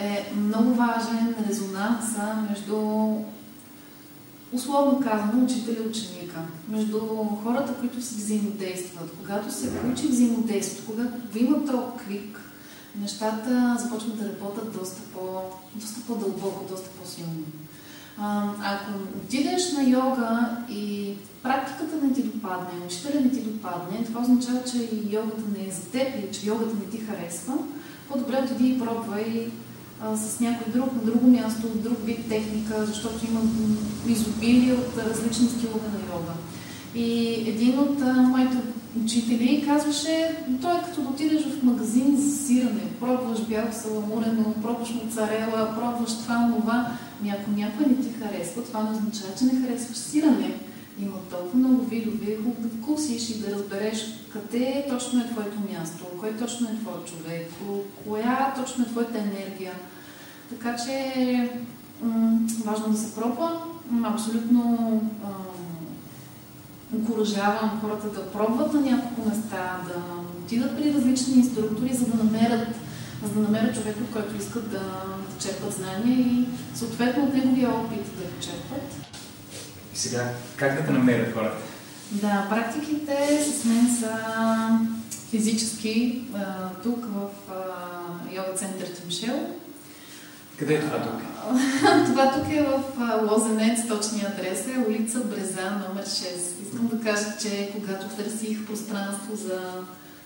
е 0.00 0.32
много 0.36 0.74
важен 0.74 1.34
резонанса 1.48 2.46
между 2.50 2.76
условно 4.52 5.00
казано, 5.00 5.44
учителя 5.44 5.76
и 5.84 5.88
ученика, 5.88 6.40
между 6.68 7.00
хората, 7.44 7.74
които 7.74 8.02
си 8.02 8.14
взаимодействат. 8.14 9.10
Когато 9.18 9.54
се 9.54 9.76
получи 9.76 10.08
взаимодействието, 10.08 10.86
когато 10.86 11.38
има 11.38 11.64
този 11.66 12.06
клик, 12.06 12.40
нещата 13.00 13.76
започват 13.80 14.18
да 14.18 14.28
работят 14.28 14.72
доста, 14.72 15.02
по, 15.12 15.42
доста 15.74 16.00
по-дълбоко, 16.06 16.64
доста 16.70 16.88
по-силно. 16.90 17.44
Ако 18.64 18.92
отидеш 19.16 19.72
на 19.72 19.82
йога 19.82 20.56
и 20.70 21.14
практиката 21.42 22.06
не 22.06 22.12
ти 22.12 22.22
допадне, 22.22 22.86
учителя 22.86 23.20
не 23.20 23.30
ти 23.30 23.40
допадне, 23.40 24.04
това 24.04 24.20
означава, 24.20 24.64
че 24.70 24.78
и 24.78 25.14
йогата 25.14 25.42
не 25.58 25.66
е 25.66 25.70
за 25.70 25.82
теб 25.82 26.08
или 26.18 26.32
че 26.32 26.46
йогата 26.46 26.74
не 26.74 26.90
ти 26.90 27.04
харесва, 27.04 27.54
по-добре 28.08 28.42
отиди 28.44 28.68
и 28.68 28.78
пробвай 28.78 29.50
с 30.14 30.40
някой 30.40 30.72
друг, 30.72 30.92
на 30.92 31.02
друго 31.02 31.26
място, 31.26 31.68
друг 31.74 32.04
вид 32.04 32.28
техника, 32.28 32.86
защото 32.86 33.26
има 33.30 33.40
изобилие 34.08 34.72
от 34.72 34.98
различни 34.98 35.48
стилове 35.48 35.88
на 35.88 36.14
йога. 36.14 36.32
И 36.94 37.34
един 37.50 37.78
от 37.78 38.00
моите 38.16 38.56
учители 38.96 39.64
казваше, 39.66 40.44
той 40.62 40.78
е 40.78 40.82
като 40.82 41.02
да 41.02 41.08
отидеш 41.08 41.42
в 41.44 41.62
магазин 41.62 42.16
за 42.16 42.46
сирене, 42.46 42.82
пробваш 43.00 43.40
бяло 43.40 43.72
саламурено, 43.72 44.54
пробваш 44.62 44.94
моцарела, 44.94 45.74
пробваш 45.78 46.12
това, 46.18 46.52
това. 46.60 46.92
Някой, 47.22 47.54
някой 47.54 47.86
не 47.86 47.94
ти 47.94 48.12
харесва, 48.12 48.62
това 48.62 48.82
не 48.82 48.90
означава, 48.90 49.34
че 49.38 49.44
не 49.44 49.66
харесваш 49.66 49.96
сирене. 49.96 50.54
Има 51.02 51.16
толкова 51.30 51.58
много 51.58 51.84
видове, 51.84 52.36
хубаво 52.36 52.62
да 52.62 52.68
вкусиш 52.68 53.30
и 53.30 53.38
да 53.38 53.54
разбереш 53.54 54.06
къде 54.32 54.86
точно 54.88 55.20
е 55.20 55.28
твоето 55.28 55.58
място, 55.72 56.04
кой 56.20 56.36
точно 56.36 56.68
е 56.68 56.76
твой 56.76 57.04
човек, 57.04 57.50
коя 58.04 58.54
точно 58.56 58.84
е 58.84 58.88
твоята 58.88 59.18
енергия. 59.18 59.72
Така 60.50 60.76
че 60.76 61.50
м- 62.02 62.38
важно 62.64 62.92
да 62.92 62.98
се 62.98 63.14
пробва. 63.14 63.60
Абсолютно 64.04 65.02
окоръжавам 66.96 67.80
хората 67.80 68.08
да 68.08 68.32
пробват 68.32 68.74
на 68.74 68.80
няколко 68.80 69.28
места, 69.28 69.80
да 69.86 70.02
отидат 70.38 70.76
при 70.76 70.94
различни 70.94 71.34
инструктори, 71.34 71.94
за 71.94 72.06
да 72.06 72.24
намерят, 72.24 72.68
за 73.22 73.34
да 73.34 73.40
намерят 73.40 73.74
човек, 73.74 73.96
от 74.00 74.12
който 74.12 74.36
искат 74.36 74.70
да, 74.70 74.78
да 74.78 75.40
черпат 75.40 75.72
знания 75.72 76.18
и 76.18 76.46
съответно 76.74 77.24
от 77.24 77.34
неговия 77.34 77.70
опит 77.70 78.04
да 78.16 78.22
го 78.22 78.40
черпат. 78.40 78.82
И 79.94 79.98
сега, 79.98 80.32
как 80.56 80.76
да 80.76 80.86
те 80.86 80.92
намерят 80.92 81.34
хората? 81.34 81.56
Да, 82.10 82.46
практиките 82.50 83.44
с 83.44 83.64
мен 83.64 83.96
са 84.00 84.18
физически 85.30 86.22
тук 86.82 87.04
в 87.14 87.28
йога 88.32 88.52
център 88.54 88.86
Тимшел. 88.86 89.46
Къде 90.58 90.74
е 90.74 90.80
това 90.80 91.02
тук? 91.02 91.22
това 92.06 92.32
тук 92.32 92.52
е 92.52 92.62
в 92.62 92.82
Лозенец, 93.30 93.88
точния 93.88 94.26
адрес 94.26 94.66
е 94.66 94.84
улица 94.88 95.18
Бреза, 95.18 95.70
номер 95.88 96.04
6. 96.04 96.24
Искам 96.62 96.86
да 96.86 97.00
кажа, 97.00 97.26
че 97.42 97.72
когато 97.74 98.06
търсих 98.06 98.66
пространство 98.66 99.36
за 99.36 99.60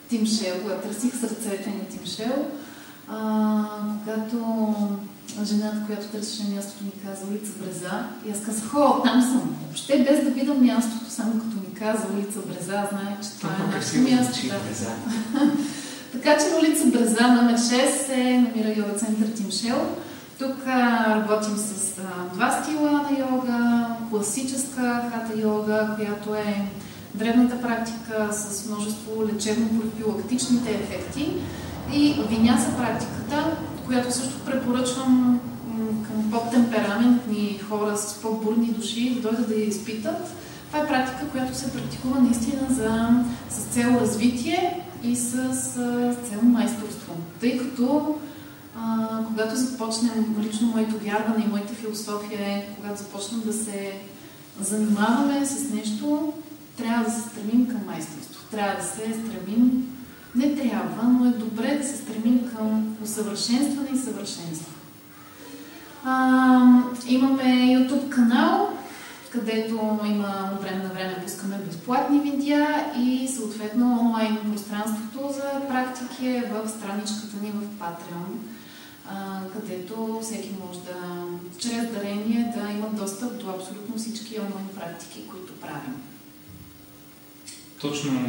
Тимшел, 0.09 0.55
когато 0.62 0.89
търсих 0.89 1.21
сърцето 1.21 1.69
на 1.69 1.85
Тимшел, 1.85 2.45
а, 3.09 3.65
когато 4.05 4.75
жената, 5.45 5.77
която 5.87 6.07
търсеше 6.07 6.43
мястото, 6.55 6.85
ми 6.85 6.93
каза 7.07 7.27
улица 7.31 7.53
Бреза, 7.61 8.07
и 8.27 8.31
аз 8.31 8.41
казах, 8.41 8.69
хо, 8.69 9.03
там 9.05 9.23
съм. 9.23 9.57
Въобще 9.65 10.05
без 10.09 10.25
да 10.25 10.31
видя 10.31 10.55
мястото, 10.55 11.11
само 11.11 11.33
като 11.33 11.57
ми 11.57 11.75
каза 11.79 12.07
улица 12.15 12.39
Бреза, 12.47 12.89
знае, 12.91 13.17
че 13.23 13.29
това 13.31 13.51
е 13.51 13.77
нашето 13.77 13.99
място. 13.99 14.47
Да. 14.49 15.51
така 16.12 16.39
че 16.39 16.45
улица 16.61 16.87
Бреза, 16.87 17.29
номер 17.29 17.59
6 17.59 18.07
се 18.07 18.17
намира 18.17 18.69
йога 18.69 18.95
център 18.99 19.27
Тимшел. 19.37 19.97
Тук 20.45 20.66
работим 20.66 21.57
с 21.57 22.01
два 22.34 22.51
стила 22.51 22.90
на 22.90 23.18
йога, 23.18 23.86
класическа 24.11 25.11
хата 25.12 25.40
йога, 25.40 25.90
която 25.97 26.34
е 26.34 26.66
древната 27.14 27.62
практика 27.62 28.28
с 28.32 28.66
множество 28.68 29.12
лечебно-профилактичните 29.26 30.70
ефекти 30.70 31.32
и 31.92 32.14
виняса 32.28 32.76
практиката, 32.76 33.57
която 33.86 34.12
също 34.12 34.40
препоръчвам 34.47 35.40
към 35.78 36.30
по-темпераментни 36.30 37.61
хора 37.68 37.97
с 37.97 38.14
по-бурни 38.22 38.66
души 38.66 39.14
да 39.14 39.28
дойдат 39.28 39.49
да 39.49 39.55
я 39.55 39.64
изпитат. 39.64 40.34
Това 40.66 40.84
е 40.84 40.88
практика, 40.88 41.28
която 41.32 41.57
се 41.57 41.72
практикува 41.72 42.20
наистина 42.20 42.62
за, 42.70 43.09
с 43.51 43.64
цел 43.64 43.99
развитие 44.01 44.80
и 45.03 45.16
с, 45.16 45.55
с 45.55 45.74
цел 46.28 46.42
майсторство. 46.42 47.12
Тъй 47.40 47.59
като 47.59 48.16
а, 48.77 49.09
когато 49.27 49.57
започнем, 49.57 50.37
лично 50.41 50.68
моето 50.68 50.99
вярване 50.99 51.45
и 51.45 51.51
моята 51.51 51.75
философия 51.75 52.41
е, 52.41 52.68
когато 52.77 53.03
започнем 53.03 53.41
да 53.41 53.53
се 53.53 53.93
занимаваме 54.61 55.47
с 55.47 55.75
нещо, 55.75 56.33
трябва 56.77 57.05
да 57.05 57.11
се 57.11 57.29
стремим 57.29 57.66
към 57.66 57.81
майсторство. 57.87 58.45
Трябва 58.51 58.77
да 58.77 58.83
се 58.83 58.95
стремим, 58.95 59.87
не 60.35 60.55
трябва, 60.55 61.09
но 61.09 61.25
е 61.25 61.29
добре 61.29 61.79
да 61.79 61.89
се 61.89 61.97
стремим 61.97 62.51
към 62.57 62.97
усъвършенстване 63.03 63.89
и 63.95 63.99
съвършенство. 63.99 64.72
А, 66.05 66.83
имаме 67.07 67.45
YouTube 67.45 68.09
канал, 68.09 68.68
където 69.31 69.99
има 70.07 70.51
от 70.55 70.62
време 70.62 70.83
на 70.83 70.89
време 70.89 71.22
пускаме 71.25 71.57
безплатни 71.66 72.20
видеа 72.20 72.93
и 72.99 73.29
съответно 73.29 74.01
онлайн 74.01 74.39
пространството 74.53 75.33
за 75.33 75.68
практики 75.68 76.27
е 76.27 76.53
в 76.53 76.68
страничката 76.68 77.37
ни 77.43 77.51
в 77.51 77.81
Patreon 77.81 78.53
където 79.52 80.20
всеки 80.22 80.50
може 80.66 80.80
да, 80.80 81.24
чрез 81.59 81.92
дарение, 81.92 82.52
да 82.57 82.70
има 82.70 82.88
достъп 82.88 83.40
до 83.40 83.50
абсолютно 83.50 83.96
всички 83.96 84.38
онлайн 84.40 84.68
практики, 84.76 85.28
които 85.28 85.61
правим. 85.61 86.02
Точно 87.80 88.20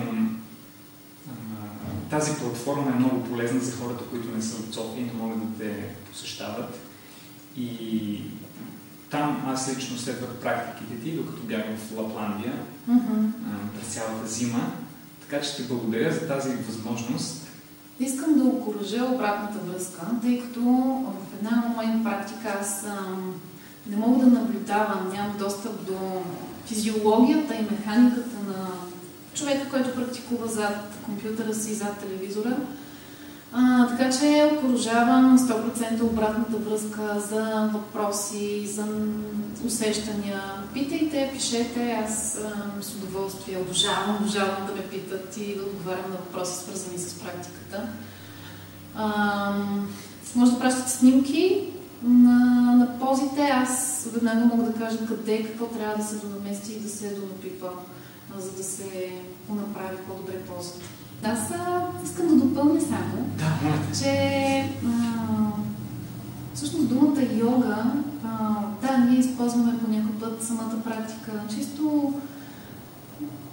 тази 2.09 2.35
платформа 2.35 2.91
е 2.91 2.99
много 2.99 3.23
полезна 3.23 3.59
за 3.59 3.77
хората, 3.77 4.03
които 4.03 4.35
не 4.35 4.41
са 4.41 4.57
от 4.57 4.73
София 4.73 5.01
и 5.01 5.05
не 5.05 5.13
могат 5.13 5.39
да 5.39 5.63
те 5.63 5.95
посещават. 6.11 6.79
И 7.57 8.21
там 9.09 9.43
аз 9.47 9.75
лично 9.77 9.97
следвах 9.97 10.29
практиките 10.35 11.03
ти, 11.03 11.11
докато 11.11 11.43
бях 11.43 11.63
в 11.77 11.97
Лапландия 11.97 12.53
mm-hmm. 12.89 13.29
през 13.79 13.93
цялата 13.93 14.27
зима. 14.27 14.71
Така 15.21 15.45
че 15.45 15.55
ти 15.55 15.63
благодаря 15.63 16.13
за 16.13 16.27
тази 16.27 16.55
възможност 16.55 17.44
Искам 17.99 18.33
да 18.37 18.43
окоръжа 18.43 19.03
обратната 19.03 19.59
връзка, 19.59 20.01
тъй 20.21 20.41
като 20.41 20.61
в 20.61 21.39
една 21.39 21.63
онлайн 21.69 22.03
практика 22.03 22.57
аз 22.61 22.85
не 23.89 23.97
мога 23.97 24.25
да 24.25 24.39
наблюдавам, 24.39 25.09
нямам 25.13 25.37
достъп 25.39 25.85
до 25.85 26.21
физиологията 26.65 27.55
и 27.55 27.71
механиката 27.71 28.37
на 28.47 28.67
човека, 29.33 29.69
който 29.69 29.95
практикува 29.95 30.47
зад 30.47 30.93
компютъра 31.05 31.53
си, 31.53 31.73
зад 31.73 31.97
телевизора. 31.97 32.57
А, 33.57 33.87
така 33.87 34.09
че 34.17 34.51
окоръжавам 34.57 35.39
100% 35.39 36.01
обратната 36.01 36.57
връзка 36.57 37.19
за 37.19 37.69
въпроси, 37.73 38.67
за 38.67 38.85
усещания. 39.65 40.41
Питайте, 40.73 41.29
пишете, 41.33 42.05
аз 42.05 42.37
а, 42.37 42.81
с 42.81 42.95
удоволствие 42.95 43.57
обожавам, 43.57 44.15
обожавам 44.15 44.65
да 44.67 44.75
ме 44.75 44.81
питат 44.81 45.37
и 45.37 45.55
да 45.55 45.63
отговарям 45.63 46.11
на 46.11 46.17
въпроси, 46.17 46.63
свързани 46.63 46.97
с 46.97 47.13
практиката. 47.13 47.87
А, 48.95 49.53
може 50.35 50.51
да 50.51 50.59
пращате 50.59 50.91
снимки 50.91 51.69
на, 52.03 52.35
на 52.75 52.99
позите. 52.99 53.41
Аз 53.41 54.03
веднага 54.13 54.45
мога 54.45 54.63
да 54.63 54.73
кажа 54.73 54.97
къде, 55.07 55.43
какво 55.43 55.65
трябва 55.65 55.97
да 55.97 56.03
се 56.03 56.15
донамести 56.15 56.73
и 56.73 56.79
да 56.79 56.89
се 56.89 57.09
донапипа, 57.09 57.67
за 58.37 58.51
да 58.51 58.63
се 58.63 59.11
понаправи 59.47 59.97
по-добре 60.07 60.39
позата. 60.39 60.85
Аз 61.23 61.39
искам 62.03 62.27
да 62.27 62.35
допълня 62.35 62.81
само, 62.81 63.25
да, 63.37 63.99
че 63.99 64.65
а, 64.85 65.51
всъщност 66.53 66.89
думата 66.89 67.21
йога, 67.35 67.93
а, 68.23 68.55
да, 68.81 68.97
ние 68.97 69.19
използваме 69.19 69.79
по 69.79 69.91
някой 69.91 70.15
път 70.19 70.43
самата 70.43 70.83
практика, 70.83 71.31
чисто 71.49 72.13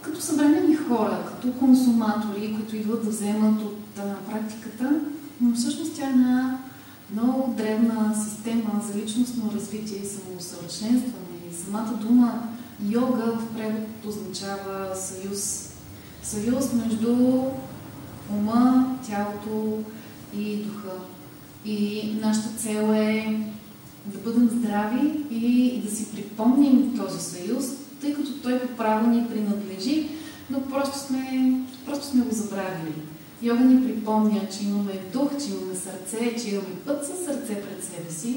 като 0.03 0.21
съвременни 0.21 0.77
хора, 0.77 1.25
като 1.27 1.53
консуматори, 1.53 2.55
които 2.55 2.77
идват 2.77 3.05
да 3.05 3.11
вземат 3.11 3.63
от 3.63 3.99
а, 3.99 4.31
практиката, 4.31 4.91
но 5.41 5.55
всъщност 5.55 5.97
тя 5.97 6.07
е 6.07 6.11
една 6.11 6.59
много 7.13 7.55
древна 7.57 8.15
система 8.25 8.83
за 8.87 8.99
личностно 8.99 9.51
развитие 9.55 9.99
и 9.99 10.07
самоусъвършенстване. 10.07 11.37
И 11.51 11.65
самата 11.65 11.99
дума 12.01 12.49
йога 12.89 13.23
в 13.23 13.55
превод 13.57 14.07
означава 14.07 14.97
съюз 14.97 15.62
съюз 16.33 16.73
между 16.73 17.13
ума, 18.31 18.97
тялото 19.09 19.83
и 20.37 20.57
духа. 20.57 20.93
И 21.65 22.03
нашата 22.23 22.49
цел 22.59 22.93
е 22.95 23.41
да 24.07 24.19
бъдем 24.19 24.49
здрави 24.49 25.11
и 25.31 25.81
да 25.85 25.97
си 25.97 26.07
припомним 26.15 26.97
този 26.97 27.21
съюз, 27.21 27.65
тъй 28.01 28.15
като 28.15 28.43
той 28.43 28.61
по 28.61 28.77
право 28.77 29.11
ни 29.11 29.27
принадлежи, 29.29 30.09
но 30.51 30.61
просто 30.61 30.99
сме, 30.99 31.53
просто 31.87 32.07
сме 32.07 32.25
го 32.25 32.35
забравили. 32.35 32.95
Йога 33.43 33.65
ни 33.65 33.85
припомня, 33.87 34.41
че 34.59 34.65
имаме 34.65 34.93
дух, 35.13 35.31
че 35.45 35.53
имаме 35.53 35.75
сърце, 35.75 36.37
че 36.43 36.51
имаме 36.51 36.75
път 36.87 37.07
със 37.07 37.25
сърце 37.25 37.63
пред 37.63 37.85
себе 37.85 38.11
си 38.11 38.37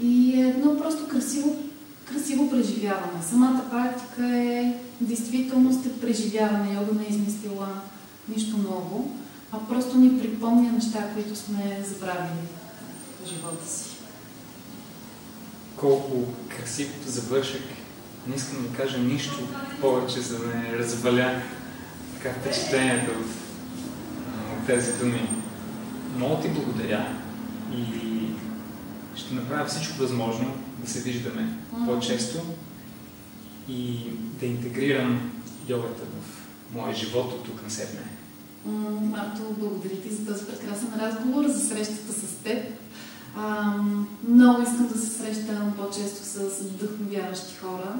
и 0.00 0.40
е 0.40 0.48
едно 0.48 0.76
просто 0.76 1.08
красиво, 1.08 1.56
красиво 2.04 2.50
преживяване. 2.50 3.22
Самата 3.30 3.64
практика 3.70 4.36
е 4.36 4.74
действителност 5.00 5.86
е 5.86 6.00
преживяване. 6.00 6.74
Йога 6.74 6.92
не 6.94 7.04
е 7.04 7.10
измислила 7.10 7.68
нищо 8.28 8.56
ново, 8.58 9.10
а 9.52 9.58
просто 9.68 9.98
ни 9.98 10.18
припомня 10.18 10.72
неща, 10.72 11.08
които 11.14 11.36
сме 11.36 11.84
забравили 11.88 12.46
в 13.24 13.28
живота 13.28 13.68
си. 13.68 13.84
Колко 15.76 16.24
красив 16.48 16.88
завършек. 17.06 17.62
Не 18.26 18.34
искам 18.34 18.62
да 18.62 18.76
кажа 18.76 18.98
нищо 18.98 19.38
повече, 19.80 20.20
за 20.20 20.38
да 20.38 20.46
не 20.46 20.78
разваля 20.78 21.42
така 22.14 22.34
впечатлението 22.40 23.10
от 23.10 24.66
тези 24.66 24.98
думи. 24.98 25.28
Много 26.16 26.42
ти 26.42 26.48
благодаря 26.48 27.06
и 27.72 27.84
ще 29.14 29.34
направя 29.34 29.64
всичко 29.64 29.98
възможно 29.98 30.54
да 30.84 30.90
се 30.90 31.00
виждаме 31.00 31.42
mm-hmm. 31.42 31.86
по-често 31.86 32.38
и 33.68 33.96
да 34.40 34.46
интегрирам 34.46 35.30
йогата 35.68 36.02
в 36.02 36.44
моя 36.74 36.94
живот 36.94 37.32
от 37.32 37.44
тук 37.44 37.62
на 37.64 37.70
седне. 37.70 38.00
Марто, 39.02 39.42
благодаря 39.58 39.96
ти 39.96 40.14
за 40.14 40.32
този 40.32 40.44
прекрасен 40.44 40.88
разговор, 41.00 41.48
за 41.48 41.68
срещата 41.68 42.12
с 42.12 42.34
теб. 42.44 42.64
А, 43.36 43.74
много 44.28 44.62
искам 44.62 44.88
да 44.88 44.98
се 44.98 45.06
срещам 45.06 45.74
по-често 45.76 46.24
с 46.24 46.38
вдъхновяващи 46.60 47.54
хора 47.60 47.94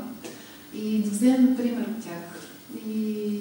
и 0.75 1.03
да 1.03 1.11
вземем 1.11 1.57
пример 1.57 1.83
от 1.83 2.05
тях. 2.05 2.41
И 2.89 3.39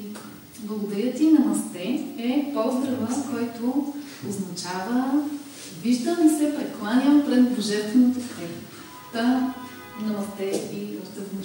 благодаря 0.59 1.13
ти, 1.13 1.31
намасте 1.31 2.05
е 2.17 2.51
поздрава, 2.53 3.07
който 3.31 3.93
означава 4.29 5.23
виждам 5.83 6.27
и 6.27 6.29
се 6.29 6.55
прекланям 6.55 7.23
пред 7.25 7.55
Божественото 7.55 8.19
Та, 9.13 9.53
намасте 10.01 10.45
и 10.73 10.97
в 10.97 11.15
тъзни 11.15 11.43